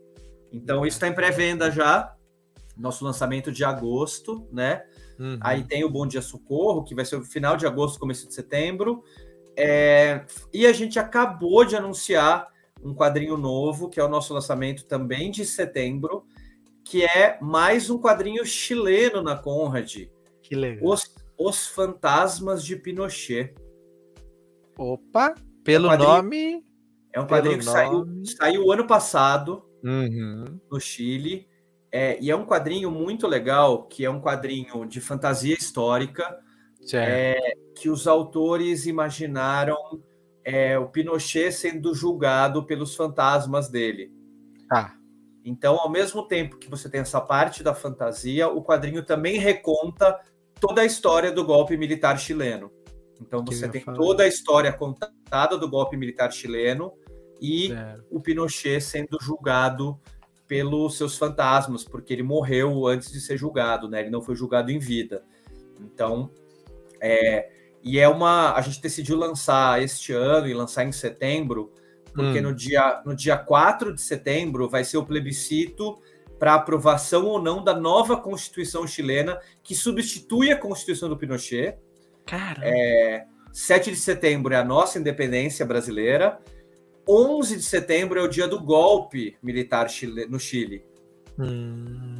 Então, 0.51 0.85
isso 0.85 0.97
está 0.97 1.07
em 1.07 1.13
pré-venda 1.13 1.71
já 1.71 2.13
nosso 2.75 3.05
lançamento 3.05 3.53
de 3.53 3.63
agosto, 3.63 4.45
né? 4.51 4.83
Uhum. 5.17 5.39
Aí 5.39 5.63
tem 5.63 5.85
o 5.85 5.89
Bom 5.89 6.05
Dia 6.05 6.21
Socorro, 6.21 6.83
que 6.83 6.93
vai 6.93 7.05
ser 7.05 7.15
o 7.15 7.23
final 7.23 7.55
de 7.55 7.65
agosto, 7.65 7.97
começo 7.97 8.27
de 8.27 8.33
setembro. 8.33 9.05
É... 9.55 10.25
E 10.53 10.67
a 10.67 10.73
gente 10.73 10.99
acabou 10.99 11.63
de 11.63 11.77
anunciar 11.77 12.49
um 12.83 12.93
quadrinho 12.93 13.37
novo, 13.37 13.87
que 13.87 13.97
é 13.97 14.03
o 14.03 14.09
nosso 14.09 14.33
lançamento 14.33 14.83
também 14.85 15.31
de 15.31 15.45
setembro, 15.45 16.25
que 16.91 17.05
é 17.05 17.37
mais 17.41 17.89
um 17.89 17.97
quadrinho 17.97 18.45
chileno 18.45 19.21
na 19.21 19.37
Conrad. 19.37 20.09
Que 20.43 20.53
legal. 20.55 20.91
Os, 20.91 21.15
Os 21.39 21.65
Fantasmas 21.67 22.65
de 22.65 22.75
Pinochet. 22.75 23.55
Opa, 24.77 25.33
pelo 25.63 25.89
É 25.89 25.95
um 25.95 25.97
nome. 25.97 26.65
É 27.13 27.19
um 27.21 27.25
quadrinho 27.27 27.57
que 27.59 27.63
saiu, 27.63 28.05
nome. 28.05 28.27
saiu 28.27 28.69
ano 28.73 28.85
passado 28.85 29.63
Uhum. 29.81 30.59
no 30.69 30.79
Chile. 30.81 31.47
É, 31.93 32.21
e 32.21 32.29
é 32.29 32.35
um 32.35 32.45
quadrinho 32.45 32.91
muito 32.91 33.25
legal, 33.25 33.83
que 33.87 34.03
é 34.03 34.09
um 34.09 34.19
quadrinho 34.19 34.85
de 34.85 34.99
fantasia 34.99 35.55
histórica, 35.55 36.39
Certo. 36.81 37.41
que 37.75 37.89
os 37.89 38.05
autores 38.05 38.85
imaginaram 38.85 39.77
é, 40.43 40.77
o 40.77 40.87
Pinochet 40.89 41.51
sendo 41.53 41.93
julgado 41.95 42.65
pelos 42.65 42.95
fantasmas 42.97 43.69
dele. 43.69 44.11
Tá. 44.67 44.97
Então, 45.43 45.79
ao 45.79 45.89
mesmo 45.89 46.27
tempo 46.27 46.57
que 46.57 46.69
você 46.69 46.89
tem 46.89 47.01
essa 47.01 47.19
parte 47.19 47.63
da 47.63 47.73
fantasia, 47.73 48.47
o 48.47 48.63
quadrinho 48.63 49.03
também 49.03 49.39
reconta 49.39 50.19
toda 50.59 50.81
a 50.81 50.85
história 50.85 51.31
do 51.31 51.43
golpe 51.43 51.75
militar 51.75 52.17
chileno. 52.19 52.71
Então, 53.19 53.43
Que 53.43 53.55
você 53.55 53.67
tem 53.67 53.81
falei. 53.81 53.99
toda 53.99 54.23
a 54.23 54.27
história 54.27 54.71
contada 54.71 55.57
do 55.57 55.69
golpe 55.69 55.97
militar 55.97 56.31
chileno 56.31 56.93
e 57.39 57.71
o 58.09 58.19
Pinochet 58.19 58.81
sendo 58.81 59.17
julgado 59.19 59.99
pelos 60.47 60.97
seus 60.97 61.17
fantasmas, 61.17 61.83
porque 61.83 62.13
ele 62.13 62.23
morreu 62.23 62.85
antes 62.85 63.11
de 63.11 63.21
ser 63.21 63.37
julgado, 63.37 63.87
né? 63.87 64.01
Ele 64.01 64.09
não 64.09 64.21
foi 64.21 64.35
julgado 64.35 64.69
em 64.71 64.77
vida. 64.77 65.23
Então, 65.79 66.29
é, 66.99 67.49
e 67.81 67.99
é 67.99 68.07
uma. 68.07 68.53
A 68.53 68.61
gente 68.61 68.81
decidiu 68.81 69.17
lançar 69.17 69.81
este 69.81 70.13
ano 70.13 70.47
e 70.47 70.53
lançar 70.53 70.83
em 70.83 70.91
setembro, 70.91 71.71
porque 72.13 72.39
Hum. 72.39 72.43
no, 72.43 72.53
dia, 72.53 73.01
no 73.05 73.15
dia 73.15 73.37
4 73.37 73.93
de 73.93 74.01
setembro 74.01 74.69
vai 74.69 74.83
ser 74.83 74.97
o 74.97 75.05
plebiscito 75.05 75.97
para 76.37 76.55
aprovação 76.55 77.25
ou 77.25 77.41
não 77.41 77.63
da 77.63 77.73
nova 77.73 78.17
Constituição 78.17 78.87
chilena, 78.87 79.39
que 79.61 79.75
substitui 79.75 80.51
a 80.51 80.57
Constituição 80.57 81.07
do 81.07 81.17
Pinochet. 81.17 81.77
Cara. 82.25 82.61
7 83.53 83.91
de 83.91 83.97
setembro 83.97 84.53
é 84.53 84.57
a 84.57 84.63
nossa 84.63 84.97
independência 84.97 85.65
brasileira. 85.65 86.39
11 87.07 87.57
de 87.57 87.63
setembro 87.63 88.19
é 88.19 88.23
o 88.23 88.27
dia 88.27 88.47
do 88.47 88.59
golpe 88.59 89.37
militar 89.41 89.87
no 90.29 90.39
Chile. 90.39 90.83
Hum, 91.37 92.10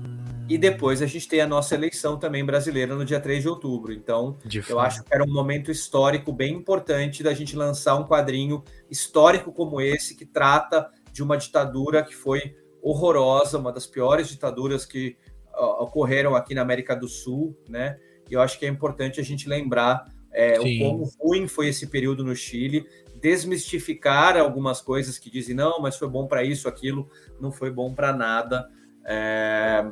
E 0.52 0.58
depois 0.58 1.02
a 1.02 1.06
gente 1.06 1.30
tem 1.30 1.40
a 1.40 1.48
nossa 1.48 1.76
eleição 1.76 2.20
também 2.20 2.44
brasileira 2.44 2.94
no 2.94 3.06
dia 3.06 3.22
3 3.22 3.42
de 3.42 3.48
outubro. 3.48 3.94
Então, 3.94 4.38
eu 4.68 4.82
acho 4.82 5.02
que 5.02 5.16
era 5.16 5.24
um 5.24 5.32
momento 5.32 5.72
histórico 5.72 6.34
bem 6.34 6.56
importante 6.56 7.24
da 7.24 7.34
gente 7.34 7.56
lançar 7.56 7.96
um 7.96 8.06
quadrinho 8.06 8.62
histórico 8.90 9.54
como 9.54 9.80
esse, 9.80 10.14
que 10.14 10.26
trata 10.26 10.92
de 11.14 11.24
uma 11.24 11.38
ditadura 11.38 12.04
que 12.04 12.14
foi 12.14 12.54
horrorosa, 12.82 13.58
uma 13.60 13.72
das 13.72 13.88
piores 13.88 14.28
ditaduras 14.28 14.86
que 14.86 15.16
ó, 15.54 15.86
ocorreram 15.86 16.36
aqui 16.36 16.54
na 16.54 16.64
América 16.64 16.98
do 16.98 17.08
Sul, 17.08 17.58
né? 17.70 17.98
E 18.30 18.34
eu 18.34 18.42
acho 18.42 18.60
que 18.60 18.66
é 18.66 18.68
importante 18.68 19.22
a 19.22 19.24
gente 19.24 19.48
lembrar 19.48 20.04
é, 20.34 20.60
o 20.60 20.64
quão 20.80 21.10
ruim 21.18 21.48
foi 21.48 21.70
esse 21.70 21.88
período 21.88 22.26
no 22.26 22.36
Chile, 22.36 22.86
desmistificar 23.22 24.36
algumas 24.36 24.82
coisas 24.82 25.18
que 25.18 25.32
dizem 25.32 25.56
não, 25.56 25.80
mas 25.80 25.96
foi 25.96 26.10
bom 26.10 26.28
para 26.28 26.44
isso, 26.44 26.68
aquilo, 26.68 27.10
não 27.40 27.54
foi 27.54 27.72
bom 27.72 27.94
para 27.94 28.12
nada. 28.12 28.70
É, 29.06 29.90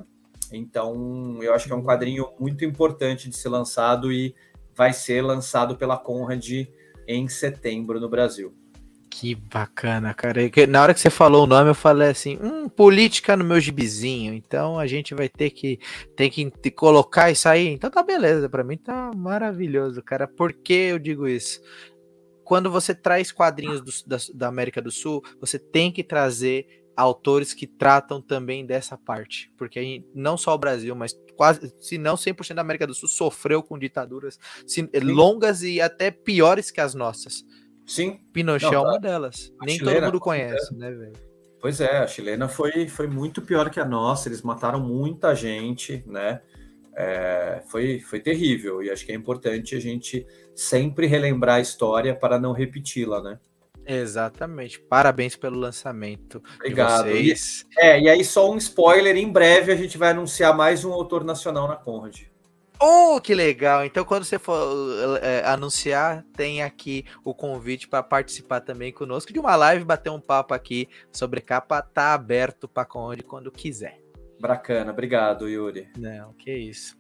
então, 0.52 1.40
eu 1.42 1.54
acho 1.54 1.68
que 1.68 1.74
é 1.74 1.76
um 1.76 1.84
quadrinho 1.84 2.28
muito 2.40 2.66
importante 2.66 3.30
de 3.30 3.36
ser 3.38 3.50
lançado 3.50 4.12
e 4.12 4.34
vai 4.76 4.94
ser 4.94 5.22
lançado 5.22 5.76
pela 5.76 5.98
Conrad 5.98 6.48
em 7.08 7.28
setembro 7.28 8.00
no 8.00 8.10
Brasil. 8.10 8.54
Que 9.10 9.34
bacana, 9.34 10.14
cara. 10.14 10.40
Na 10.68 10.84
hora 10.84 10.94
que 10.94 11.00
você 11.00 11.10
falou 11.10 11.44
o 11.44 11.48
nome, 11.48 11.72
eu 11.72 11.76
falei 11.76 12.10
assim: 12.10 12.38
hum, 12.42 12.70
política 12.70 13.36
no 13.36 13.44
meu 13.44 13.60
gibizinho. 13.60 14.34
Então 14.34 14.78
a 14.78 14.86
gente 14.86 15.16
vai 15.16 15.28
ter 15.28 15.50
que, 15.50 15.80
tem 16.16 16.30
que 16.30 16.72
colocar 16.72 17.32
isso 17.32 17.50
aí. 17.50 17.68
Então 17.68 17.90
tá 17.90 18.04
beleza, 18.04 18.48
pra 18.48 18.64
mim 18.64 18.78
tá 18.78 19.12
maravilhoso, 19.16 20.02
cara. 20.04 20.28
Por 20.28 20.54
que 20.54 20.74
eu 20.74 21.00
digo 21.00 21.28
isso? 21.28 21.60
Quando 22.44 22.70
você 22.72 22.96
traz 22.96 23.32
quadrinhos 23.32 23.82
do- 23.82 24.08
da, 24.08 24.18
da 24.34 24.48
América 24.48 24.82
do 24.82 24.92
Sul, 24.92 25.24
você 25.42 25.58
tem 25.60 25.92
que 25.92 26.04
trazer 26.04 26.79
autores 27.00 27.54
que 27.54 27.66
tratam 27.66 28.22
também 28.22 28.66
dessa 28.66 28.98
parte. 28.98 29.52
Porque 29.58 29.80
aí, 29.80 30.06
não 30.14 30.38
só 30.38 30.54
o 30.54 30.58
Brasil, 30.58 30.96
mas 30.96 31.14
quase, 31.36 31.74
se 31.80 31.98
não 31.98 32.16
100% 32.16 32.56
da 32.56 32.62
América 32.62 32.86
do 32.86 32.94
Sul 32.94 33.08
sofreu 33.10 33.64
com 33.64 33.78
ditaduras 33.80 34.38
se- 34.68 34.90
longas 35.02 35.64
e 35.64 35.80
até 35.80 36.12
piores 36.12 36.70
que 36.72 36.82
as 36.82 36.94
nossas. 36.94 37.44
Sim, 37.86 38.20
Pinochet 38.34 38.72
Não, 38.72 38.82
é 38.82 38.84
tá. 38.84 38.90
uma 38.90 39.00
delas. 39.00 39.52
A 39.62 39.66
Nem 39.66 39.78
chilena, 39.78 39.96
todo 40.02 40.06
mundo 40.06 40.20
conhece, 40.20 40.76
né, 40.76 40.92
velho? 40.92 41.14
pois 41.62 41.82
é, 41.82 41.98
a 41.98 42.08
chilena 42.08 42.48
foi, 42.48 42.88
foi 42.88 43.08
muito 43.08 43.42
pior 43.42 43.70
que 43.70 43.80
a 43.80 43.86
nossa, 43.86 44.30
eles 44.30 44.42
mataram 44.42 44.80
muita 44.80 45.34
gente, 45.36 46.04
né? 46.08 46.42
É, 46.96 47.64
foi, 47.68 48.00
foi 48.00 48.20
terrível, 48.20 48.84
e 48.84 48.90
acho 48.90 49.06
que 49.06 49.12
é 49.12 49.16
importante 49.16 49.76
a 49.76 49.80
gente 49.80 50.26
sempre 50.56 51.08
relembrar 51.08 51.56
a 51.56 51.62
história 51.62 52.14
para 52.16 52.40
não 52.40 52.52
repeti-la, 52.52 53.22
né? 53.22 53.40
Exatamente. 53.90 54.80
Parabéns 54.80 55.36
pelo 55.36 55.58
lançamento 55.58 56.44
Obrigado. 56.58 57.06
de 57.06 57.12
vocês. 57.12 57.66
É, 57.78 58.00
e 58.00 58.08
aí 58.08 58.24
só 58.24 58.52
um 58.52 58.58
spoiler, 58.58 59.18
em 59.18 59.32
breve 59.32 59.72
a 59.72 59.76
gente 59.76 59.98
vai 59.98 60.12
anunciar 60.12 60.56
mais 60.56 60.86
um 60.86 60.94
autor 60.94 61.24
nacional 61.24 61.68
na 61.68 61.76
Conrad. 61.76 62.22
Oh, 62.82 63.20
que 63.20 63.36
legal! 63.36 63.84
Então, 63.84 64.06
quando 64.06 64.24
você 64.24 64.40
for 64.40 65.20
é, 65.22 65.44
anunciar, 65.46 66.24
tem 66.34 66.64
aqui 66.64 67.04
o 67.26 67.34
convite 67.34 67.90
para 67.90 68.02
participar 68.02 68.62
também 68.62 68.94
conosco 68.94 69.34
de 69.34 69.40
uma 69.40 69.54
live, 69.58 69.84
bater 69.84 70.10
um 70.10 70.22
papo 70.22 70.54
aqui 70.54 70.88
sobre 71.12 71.42
capa. 71.42 71.82
Tá 71.82 72.14
aberto 72.14 72.70
para 72.70 72.88
onde 72.96 73.22
quando 73.22 73.52
quiser. 73.52 74.00
Bacana, 74.40 74.94
obrigado, 74.94 75.50
Yuri. 75.50 75.90
Não, 75.98 76.32
que 76.34 76.54
isso. 76.54 76.98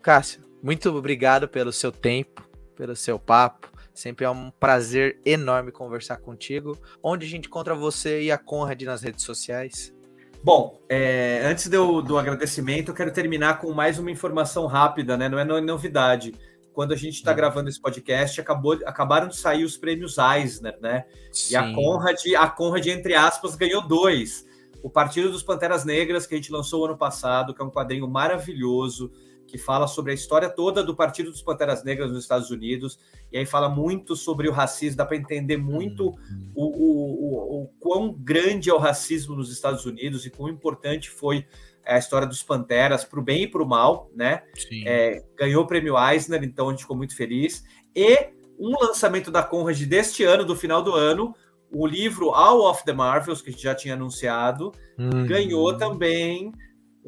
Cássio, 0.00 0.42
muito 0.62 0.88
obrigado 0.90 1.48
pelo 1.48 1.72
seu 1.72 1.90
tempo, 1.90 2.48
pelo 2.76 2.94
seu 2.94 3.18
papo. 3.18 3.72
Sempre 3.98 4.24
é 4.24 4.30
um 4.30 4.48
prazer 4.60 5.18
enorme 5.26 5.72
conversar 5.72 6.18
contigo. 6.18 6.78
Onde 7.02 7.26
a 7.26 7.28
gente 7.28 7.48
encontra 7.48 7.74
você 7.74 8.22
e 8.22 8.30
a 8.30 8.38
Conrad 8.38 8.80
nas 8.82 9.02
redes 9.02 9.24
sociais? 9.24 9.92
Bom, 10.40 10.80
é, 10.88 11.42
antes 11.44 11.66
do, 11.66 12.00
do 12.00 12.16
agradecimento, 12.16 12.92
eu 12.92 12.94
quero 12.94 13.12
terminar 13.12 13.58
com 13.58 13.72
mais 13.72 13.98
uma 13.98 14.08
informação 14.08 14.66
rápida, 14.66 15.16
né? 15.16 15.28
Não 15.28 15.36
é 15.36 15.44
no- 15.44 15.60
novidade. 15.60 16.32
Quando 16.72 16.92
a 16.92 16.96
gente 16.96 17.14
está 17.14 17.32
Hum. 17.32 17.34
gravando 17.34 17.68
esse 17.68 17.80
podcast, 17.80 18.40
acabou, 18.40 18.78
acabaram 18.86 19.26
de 19.26 19.36
sair 19.36 19.64
os 19.64 19.76
prêmios 19.76 20.14
Eisner, 20.16 20.78
né? 20.80 21.04
E 21.50 21.56
a 21.56 21.74
Conrad, 21.74 22.20
a 22.38 22.46
Conrad, 22.48 22.86
entre 22.86 23.16
aspas, 23.16 23.56
ganhou 23.56 23.84
dois. 23.84 24.46
O 24.80 24.88
Partido 24.88 25.28
dos 25.28 25.42
Panteras 25.42 25.84
Negras, 25.84 26.24
que 26.24 26.34
a 26.36 26.38
gente 26.38 26.52
lançou 26.52 26.84
ano 26.84 26.96
passado, 26.96 27.52
que 27.52 27.60
é 27.60 27.64
um 27.64 27.70
quadrinho 27.70 28.06
maravilhoso, 28.06 29.10
que 29.48 29.56
fala 29.58 29.86
sobre 29.88 30.12
a 30.12 30.14
história 30.14 30.48
toda 30.50 30.84
do 30.84 30.94
Partido 30.94 31.30
dos 31.30 31.40
Panteras 31.40 31.82
Negras 31.82 32.10
nos 32.12 32.22
Estados 32.22 32.50
Unidos. 32.50 32.98
E 33.32 33.38
aí 33.38 33.46
fala 33.46 33.68
muito 33.68 34.14
sobre 34.14 34.46
o 34.46 34.52
racismo, 34.52 34.98
dá 34.98 35.06
para 35.06 35.16
entender 35.16 35.56
muito 35.56 36.14
o, 36.54 36.66
o, 36.66 37.62
o, 37.62 37.62
o 37.62 37.68
quão 37.80 38.12
grande 38.12 38.68
é 38.68 38.74
o 38.74 38.78
racismo 38.78 39.34
nos 39.34 39.50
Estados 39.50 39.86
Unidos 39.86 40.26
e 40.26 40.30
quão 40.30 40.50
importante 40.50 41.08
foi 41.10 41.46
a 41.84 41.96
história 41.96 42.28
dos 42.28 42.42
Panteras 42.42 43.02
para 43.04 43.18
o 43.18 43.22
bem 43.22 43.44
e 43.44 43.48
para 43.48 43.62
o 43.62 43.66
mal, 43.66 44.10
né? 44.14 44.42
É, 44.86 45.24
ganhou 45.34 45.64
o 45.64 45.66
prêmio 45.66 45.94
Eisner, 45.98 46.44
então 46.44 46.68
a 46.68 46.70
gente 46.72 46.82
ficou 46.82 46.96
muito 46.96 47.16
feliz. 47.16 47.64
E 47.96 48.28
um 48.58 48.78
lançamento 48.78 49.30
da 49.30 49.42
Conrad 49.42 49.80
deste 49.84 50.22
ano, 50.24 50.44
do 50.44 50.54
final 50.54 50.82
do 50.82 50.92
ano, 50.94 51.34
o 51.72 51.86
livro 51.86 52.30
All 52.30 52.60
of 52.68 52.84
the 52.84 52.92
Marvels, 52.92 53.40
que 53.40 53.48
a 53.48 53.52
gente 53.52 53.62
já 53.62 53.74
tinha 53.74 53.94
anunciado, 53.94 54.72
Uhum. 54.98 55.26
ganhou 55.26 55.76
também 55.76 56.52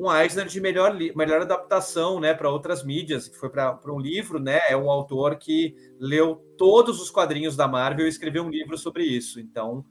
um 0.01 0.11
Eisner 0.13 0.47
de 0.47 0.61
melhor, 0.61 0.97
melhor 1.15 1.43
adaptação 1.43 2.19
né, 2.19 2.33
para 2.33 2.49
outras 2.49 2.83
mídias, 2.83 3.29
que 3.29 3.37
foi 3.37 3.51
para 3.51 3.79
um 3.87 4.01
livro, 4.01 4.41
né? 4.41 4.61
É 4.69 4.77
um 4.77 4.91
autor 4.91 5.37
que 5.37 5.75
leu 5.99 6.37
todos 6.57 7.01
os 7.01 7.11
quadrinhos 7.11 7.55
da 7.55 7.69
Marvel 7.69 8.07
e 8.07 8.09
escreveu 8.09 8.43
um 8.43 8.51
livro 8.51 8.79
sobre 8.79 9.05
isso. 9.05 9.39
Então, 9.39 9.85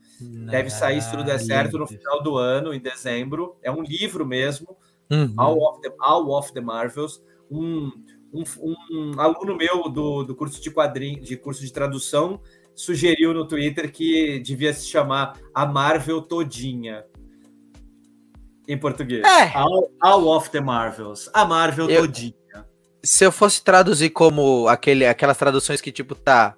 deve 0.49 0.69
sair, 0.69 1.01
se 1.01 1.11
tudo 1.11 1.23
der 1.23 1.39
certo, 1.39 1.77
no 1.77 1.85
final 1.85 2.23
do 2.23 2.37
ano, 2.37 2.73
em 2.73 2.79
dezembro. 2.79 3.55
É 3.61 3.71
um 3.71 3.83
livro 3.83 4.25
mesmo, 4.25 4.75
Uhum. 5.11 5.33
All 5.37 5.57
of 5.63 5.81
the, 5.81 5.91
All 5.99 6.31
of 6.31 6.53
the 6.53 6.61
Marvels. 6.61 7.21
Um, 7.49 7.91
um, 8.31 8.43
um 8.91 9.19
aluno 9.19 9.57
meu 9.57 9.89
do, 9.89 10.23
do 10.23 10.35
curso 10.35 10.61
de 10.61 10.69
quadrinho, 10.69 11.19
de 11.21 11.35
curso 11.35 11.61
de 11.61 11.73
tradução, 11.73 12.39
sugeriu 12.75 13.33
no 13.33 13.47
Twitter 13.47 13.91
que 13.91 14.39
devia 14.39 14.71
se 14.73 14.87
chamar 14.87 15.39
A 15.53 15.65
Marvel 15.65 16.21
Todinha. 16.21 17.05
Em 18.69 18.77
português. 18.77 19.23
É. 19.25 19.51
All, 19.57 19.91
All 19.99 20.27
of 20.27 20.49
the 20.51 20.61
Marvels. 20.61 21.29
A 21.33 21.43
Marvel 21.43 21.89
Eu- 21.89 22.01
Todinha. 22.01 22.33
Se 23.03 23.23
eu 23.25 23.31
fosse 23.31 23.63
traduzir 23.63 24.09
como 24.11 24.67
aquele, 24.67 25.05
aquelas 25.07 25.37
traduções 25.37 25.79
que 25.81 25.91
tipo 25.91 26.13
tá 26.13 26.55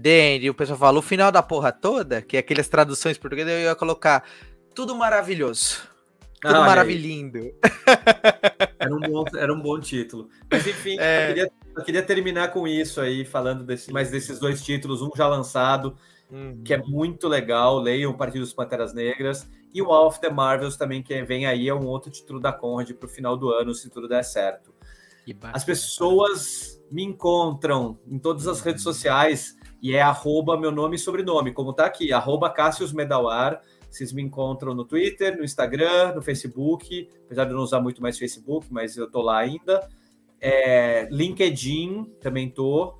The 0.00 0.34
End, 0.34 0.44
e 0.46 0.50
o 0.50 0.54
pessoal 0.54 0.78
fala 0.78 0.98
o 0.98 1.02
final 1.02 1.30
da 1.32 1.42
porra 1.42 1.72
toda, 1.72 2.20
que 2.20 2.36
é 2.36 2.40
aquelas 2.40 2.68
traduções 2.68 3.16
portuguesas, 3.16 3.52
eu 3.52 3.60
ia 3.60 3.74
colocar 3.74 4.22
tudo 4.74 4.94
maravilhoso. 4.94 5.78
Tudo 6.40 6.56
Ah, 6.56 6.66
maravilhindo. 6.66 7.38
Era 8.78 8.94
um, 8.94 9.00
bom, 9.00 9.24
era 9.36 9.52
um 9.54 9.60
bom 9.60 9.80
título. 9.80 10.28
Mas 10.50 10.66
enfim, 10.66 10.96
É. 11.00 11.22
eu, 11.24 11.28
queria, 11.34 11.52
eu 11.78 11.84
queria 11.84 12.02
terminar 12.02 12.48
com 12.52 12.68
isso 12.68 13.00
aí, 13.00 13.24
falando 13.24 13.64
desse, 13.64 13.90
mais 13.92 14.10
desses 14.10 14.38
dois 14.38 14.62
títulos, 14.62 15.00
um 15.02 15.10
já 15.16 15.26
lançado 15.26 15.96
uhum. 16.30 16.62
que 16.64 16.74
é 16.74 16.78
muito 16.78 17.28
legal. 17.28 17.78
Leiam 17.78 18.10
o 18.10 18.16
Partido 18.16 18.42
dos 18.42 18.52
Panteras 18.52 18.92
Negras. 18.94 19.48
E 19.72 19.82
o 19.82 19.92
All 19.92 20.06
of 20.06 20.20
the 20.20 20.30
Marvels 20.30 20.76
também, 20.76 21.02
que 21.02 21.22
vem 21.22 21.46
aí, 21.46 21.68
é 21.68 21.74
um 21.74 21.86
outro 21.86 22.10
título 22.10 22.40
da 22.40 22.52
Conrad 22.52 22.90
para 22.92 23.06
o 23.06 23.10
final 23.10 23.36
do 23.36 23.50
ano, 23.50 23.74
se 23.74 23.90
tudo 23.90 24.08
der 24.08 24.22
certo. 24.22 24.74
As 25.52 25.64
pessoas 25.64 26.82
me 26.90 27.02
encontram 27.02 27.98
em 28.06 28.18
todas 28.18 28.46
as 28.46 28.60
redes 28.60 28.82
sociais 28.82 29.56
e 29.82 29.94
é 29.94 30.00
arroba 30.00 30.58
meu 30.58 30.70
nome 30.70 30.96
e 30.96 30.98
sobrenome, 30.98 31.52
como 31.52 31.72
tá 31.72 31.84
aqui, 31.84 32.12
arroba 32.12 32.48
Cassius 32.48 32.92
Medawar. 32.92 33.60
Vocês 33.90 34.12
me 34.12 34.22
encontram 34.22 34.74
no 34.74 34.84
Twitter, 34.84 35.36
no 35.36 35.44
Instagram, 35.44 36.14
no 36.14 36.22
Facebook, 36.22 37.08
apesar 37.24 37.44
de 37.44 37.50
eu 37.50 37.56
não 37.56 37.62
usar 37.62 37.80
muito 37.80 38.00
mais 38.00 38.18
Facebook, 38.18 38.66
mas 38.70 38.96
eu 38.96 39.10
tô 39.10 39.22
lá 39.22 39.38
ainda. 39.38 39.86
É, 40.40 41.08
LinkedIn, 41.10 42.04
também 42.20 42.48
tô. 42.48 42.94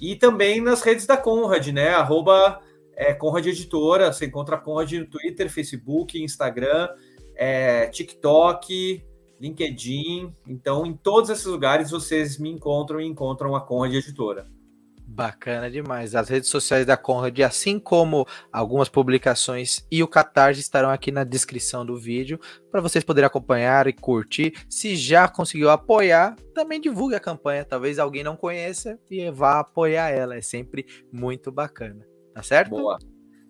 E 0.00 0.16
também 0.16 0.60
nas 0.60 0.82
redes 0.82 1.06
da 1.06 1.16
Conrad, 1.16 1.68
né? 1.68 1.90
Arroba 1.90 2.60
é, 2.96 3.12
Conrad 3.14 3.46
Editora. 3.46 4.12
Você 4.12 4.26
encontra 4.26 4.56
a 4.56 4.58
Conrad 4.58 4.92
no 4.92 5.06
Twitter, 5.06 5.50
Facebook, 5.50 6.22
Instagram, 6.22 6.88
é, 7.34 7.86
TikTok, 7.88 9.04
LinkedIn. 9.40 10.32
Então, 10.46 10.86
em 10.86 10.94
todos 10.94 11.30
esses 11.30 11.46
lugares 11.46 11.90
vocês 11.90 12.38
me 12.38 12.50
encontram 12.50 13.00
e 13.00 13.06
encontram 13.06 13.56
a 13.56 13.60
Conrad 13.60 13.94
Editora. 13.94 14.46
Bacana 15.04 15.70
demais. 15.70 16.14
As 16.14 16.30
redes 16.30 16.48
sociais 16.48 16.86
da 16.86 16.96
Conrad, 16.96 17.38
assim 17.40 17.78
como 17.78 18.26
algumas 18.50 18.88
publicações 18.88 19.86
e 19.90 20.02
o 20.02 20.08
Catarse 20.08 20.60
estarão 20.60 20.88
aqui 20.88 21.12
na 21.12 21.22
descrição 21.22 21.84
do 21.84 21.98
vídeo 21.98 22.40
para 22.70 22.80
vocês 22.80 23.04
poderem 23.04 23.26
acompanhar 23.26 23.86
e 23.86 23.92
curtir. 23.92 24.54
Se 24.70 24.96
já 24.96 25.28
conseguiu 25.28 25.68
apoiar, 25.68 26.34
também 26.54 26.80
divulgue 26.80 27.14
a 27.14 27.20
campanha. 27.20 27.62
Talvez 27.62 27.98
alguém 27.98 28.24
não 28.24 28.36
conheça 28.36 28.98
e 29.10 29.30
vá 29.30 29.60
apoiar 29.60 30.08
ela. 30.08 30.34
É 30.34 30.40
sempre 30.40 30.86
muito 31.12 31.52
bacana. 31.52 32.11
Tá 32.34 32.42
certo? 32.42 32.70
Boa. 32.70 32.98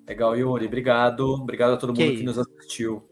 Legal, 0.09 0.37
Yuri. 0.37 0.67
Obrigado. 0.67 1.25
Obrigado 1.35 1.75
a 1.75 1.77
todo 1.77 1.91
mundo 1.91 1.99
que, 1.99 2.17
que 2.17 2.23
nos 2.23 2.39
assistiu. 2.39 3.09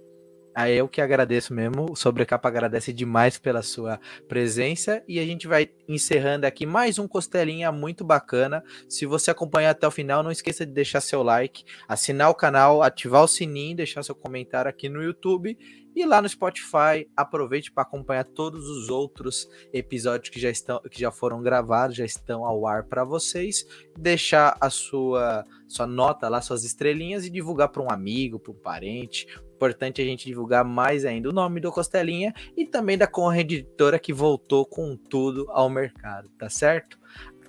Aí 0.54 0.76
eu 0.76 0.88
que 0.88 1.00
agradeço 1.00 1.54
mesmo. 1.54 1.86
O 1.90 1.96
Sobrecapa 1.96 2.48
agradece 2.48 2.92
demais 2.92 3.38
pela 3.38 3.62
sua 3.62 4.00
presença. 4.28 5.02
E 5.06 5.20
a 5.20 5.24
gente 5.24 5.46
vai 5.46 5.70
encerrando 5.88 6.44
aqui 6.44 6.66
mais 6.66 6.98
um 6.98 7.06
Costelinha 7.06 7.70
muito 7.70 8.04
bacana. 8.04 8.62
Se 8.88 9.06
você 9.06 9.30
acompanhar 9.30 9.70
até 9.70 9.86
o 9.86 9.90
final, 9.90 10.22
não 10.22 10.30
esqueça 10.30 10.66
de 10.66 10.72
deixar 10.72 11.00
seu 11.00 11.22
like, 11.22 11.64
assinar 11.86 12.30
o 12.30 12.34
canal, 12.34 12.82
ativar 12.82 13.22
o 13.22 13.28
sininho, 13.28 13.76
deixar 13.76 14.02
seu 14.02 14.14
comentário 14.14 14.68
aqui 14.68 14.88
no 14.88 15.02
YouTube. 15.02 15.56
E 15.94 16.04
lá 16.06 16.22
no 16.22 16.28
Spotify, 16.28 17.08
aproveite 17.16 17.72
para 17.72 17.82
acompanhar 17.82 18.24
todos 18.24 18.68
os 18.68 18.88
outros 18.88 19.48
episódios 19.72 20.28
que 20.28 20.40
já 20.40 20.50
estão, 20.50 20.80
que 20.90 21.00
já 21.00 21.10
foram 21.10 21.42
gravados, 21.42 21.96
já 21.96 22.04
estão 22.04 22.44
ao 22.44 22.66
ar 22.66 22.84
para 22.84 23.04
vocês. 23.04 23.66
Deixar 23.98 24.56
a 24.60 24.70
sua 24.70 25.44
sua 25.68 25.86
nota 25.86 26.28
lá, 26.28 26.40
suas 26.40 26.64
estrelinhas 26.64 27.24
e 27.24 27.30
divulgar 27.30 27.68
para 27.68 27.82
um 27.82 27.90
amigo, 27.90 28.40
para 28.40 28.52
um 28.52 28.56
parente, 28.56 29.26
Importante 29.60 30.00
a 30.00 30.04
gente 30.06 30.24
divulgar 30.24 30.64
mais 30.64 31.04
ainda 31.04 31.28
o 31.28 31.34
nome 31.34 31.60
do 31.60 31.70
Costelinha 31.70 32.32
e 32.56 32.64
também 32.64 32.96
da 32.96 33.06
Editora 33.36 33.98
que 33.98 34.10
voltou 34.10 34.64
com 34.64 34.96
tudo 34.96 35.46
ao 35.50 35.68
mercado, 35.68 36.30
tá 36.38 36.48
certo? 36.48 36.98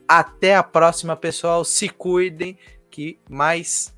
Até 0.06 0.54
a 0.58 0.62
próxima, 0.62 1.16
pessoal. 1.16 1.64
Se 1.64 1.88
cuidem, 1.88 2.58
que 2.90 3.18
mais 3.30 3.98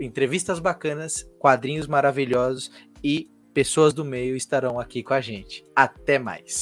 entrevistas 0.00 0.58
bacanas, 0.58 1.30
quadrinhos 1.38 1.86
maravilhosos 1.86 2.72
e 3.04 3.30
pessoas 3.52 3.92
do 3.92 4.04
meio 4.04 4.36
estarão 4.36 4.78
aqui 4.78 5.02
com 5.02 5.14
a 5.14 5.20
gente. 5.20 5.64
Até 5.74 6.18
mais. 6.18 6.58